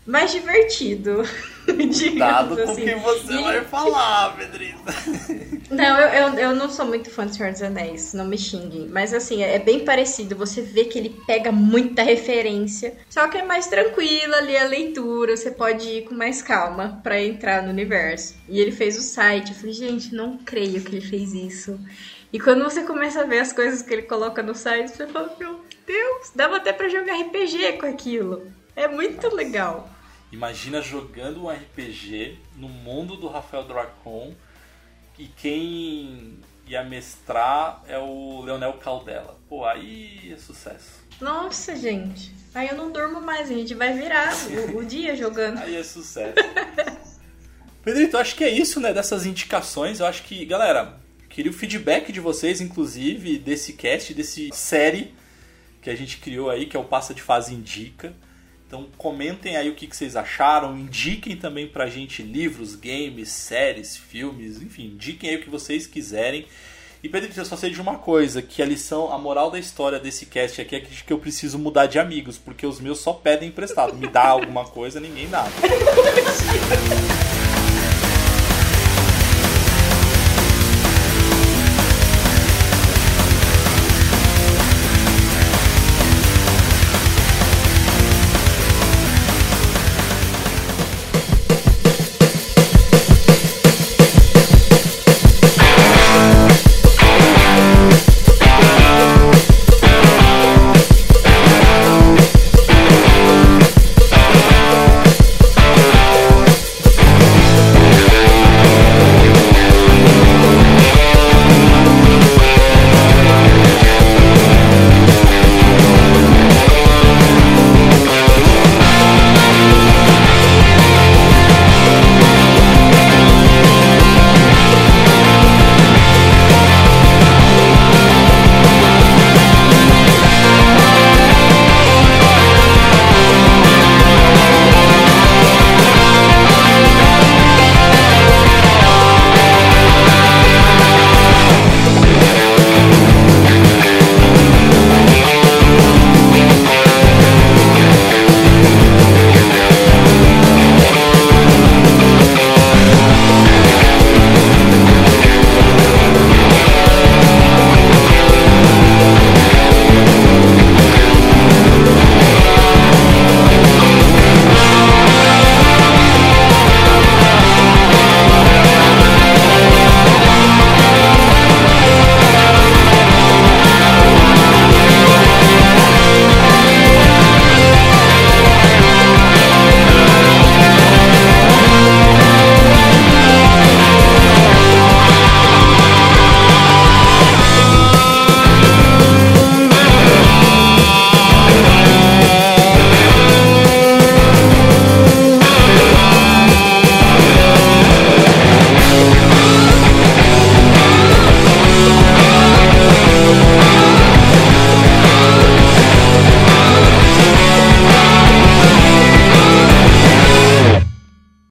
mais 0.05 0.31
divertido. 0.31 1.23
Cuidado 1.65 2.55
com 2.55 2.61
o 2.61 2.71
assim. 2.71 2.85
que 2.85 2.95
você 2.95 3.33
e... 3.33 3.43
vai 3.43 3.63
falar, 3.63 4.35
Pedrita. 4.35 4.93
Não, 5.69 5.99
eu, 5.99 6.07
eu, 6.07 6.39
eu, 6.39 6.55
não 6.55 6.67
sou 6.67 6.83
muito 6.83 7.11
fã 7.11 7.27
de 7.27 7.35
Senhor 7.35 7.51
dos 7.51 7.61
Anéis, 7.61 8.11
não 8.15 8.25
me 8.25 8.39
xinguem. 8.39 8.87
Mas 8.87 9.13
assim, 9.13 9.43
é 9.43 9.59
bem 9.59 9.85
parecido. 9.85 10.35
Você 10.35 10.63
vê 10.63 10.85
que 10.85 10.97
ele 10.97 11.15
pega 11.27 11.51
muita 11.51 12.01
referência. 12.01 12.97
Só 13.07 13.27
que 13.27 13.37
é 13.37 13.45
mais 13.45 13.67
tranquilo 13.67 14.33
ali 14.33 14.57
a 14.57 14.63
leitura. 14.63 15.37
Você 15.37 15.51
pode 15.51 15.87
ir 15.87 16.05
com 16.05 16.15
mais 16.15 16.41
calma 16.41 16.99
para 17.03 17.21
entrar 17.21 17.61
no 17.61 17.69
universo. 17.69 18.33
E 18.47 18.59
ele 18.59 18.71
fez 18.71 18.97
o 18.97 19.03
site. 19.03 19.51
Eu 19.51 19.57
falei, 19.57 19.73
gente, 19.73 20.15
não 20.15 20.39
creio 20.39 20.81
que 20.81 20.95
ele 20.95 21.05
fez 21.05 21.33
isso. 21.33 21.79
E 22.31 22.39
quando 22.39 22.63
você 22.63 22.83
começa 22.83 23.21
a 23.21 23.25
ver 23.25 23.39
as 23.39 23.51
coisas 23.51 23.81
que 23.81 23.91
ele 23.91 24.03
coloca 24.03 24.43
no 24.43 24.53
site, 24.53 24.91
você 24.91 25.07
fala, 25.07 25.35
meu 25.39 25.61
Deus, 25.85 26.31
dava 26.35 26.57
até 26.57 26.71
pra 26.71 26.87
jogar 26.87 27.19
RPG 27.19 27.73
com 27.79 27.87
aquilo. 27.87 28.51
É 28.75 28.87
muito 28.87 29.33
legal. 29.33 29.89
Imagina 30.31 30.79
jogando 30.79 31.45
um 31.45 31.49
RPG 31.49 32.37
no 32.55 32.69
mundo 32.69 33.15
do 33.15 33.27
Rafael 33.27 33.63
Dracon 33.63 34.35
e 35.17 35.25
quem 35.25 36.37
ia 36.67 36.83
mestrar 36.83 37.81
é 37.87 37.97
o 37.97 38.41
Leonel 38.43 38.73
Caldela. 38.73 39.35
Pô, 39.49 39.65
aí 39.65 40.31
é 40.31 40.37
sucesso. 40.37 41.03
Nossa, 41.19 41.75
gente. 41.75 42.33
Aí 42.53 42.67
eu 42.69 42.75
não 42.75 42.91
durmo 42.91 43.19
mais, 43.19 43.49
a 43.49 43.53
gente 43.53 43.73
vai 43.73 43.93
virar 43.93 44.31
o, 44.73 44.77
o 44.77 44.85
dia 44.85 45.15
jogando. 45.15 45.57
Aí 45.61 45.75
é 45.75 45.83
sucesso. 45.83 46.35
Pedrito, 47.83 48.17
acho 48.17 48.35
que 48.35 48.43
é 48.43 48.49
isso, 48.49 48.79
né? 48.79 48.93
Dessas 48.93 49.25
indicações. 49.25 49.99
Eu 49.99 50.05
acho 50.05 50.23
que, 50.23 50.45
galera, 50.45 50.98
queria 51.29 51.51
o 51.51 51.53
feedback 51.53 52.11
de 52.11 52.19
vocês, 52.19 52.59
inclusive, 52.59 53.37
desse 53.37 53.73
cast, 53.73 54.13
desse 54.13 54.49
série 54.53 55.13
que 55.81 55.89
a 55.89 55.95
gente 55.95 56.17
criou 56.17 56.49
aí, 56.49 56.65
que 56.65 56.75
é 56.75 56.79
o 56.79 56.83
Passa 56.83 57.13
de 57.13 57.21
Fase 57.21 57.53
Indica. 57.53 58.13
Então 58.67 58.87
comentem 58.97 59.57
aí 59.57 59.67
o 59.69 59.73
que, 59.73 59.87
vocês 59.87 60.15
acharam, 60.15 60.77
indiquem 60.77 61.35
também 61.35 61.67
pra 61.67 61.87
gente 61.87 62.21
livros, 62.21 62.75
games, 62.75 63.29
séries, 63.29 63.97
filmes, 63.97 64.61
enfim, 64.61 64.91
indiquem 64.93 65.29
aí 65.31 65.37
o 65.37 65.41
que 65.41 65.49
vocês 65.49 65.87
quiserem. 65.87 66.45
E 67.01 67.09
Pedro, 67.09 67.31
eu 67.35 67.45
só 67.45 67.55
sei 67.55 67.71
de 67.71 67.81
uma 67.81 67.97
coisa, 67.97 68.41
que 68.41 68.61
a 68.61 68.65
lição, 68.65 69.11
a 69.11 69.17
moral 69.17 69.49
da 69.49 69.57
história 69.57 69.97
desse 69.97 70.25
cast 70.25 70.61
aqui 70.61 70.75
é 70.75 70.81
que 70.81 71.11
eu 71.11 71.17
preciso 71.17 71.57
mudar 71.57 71.85
de 71.85 71.97
amigos, 71.97 72.37
porque 72.37 72.67
os 72.67 72.79
meus 72.79 72.99
só 72.99 73.13
pedem 73.13 73.49
emprestado. 73.49 73.95
Me 73.95 74.07
dá 74.07 74.27
alguma 74.27 74.65
coisa, 74.65 74.99
ninguém 74.99 75.27
dá. 75.29 75.47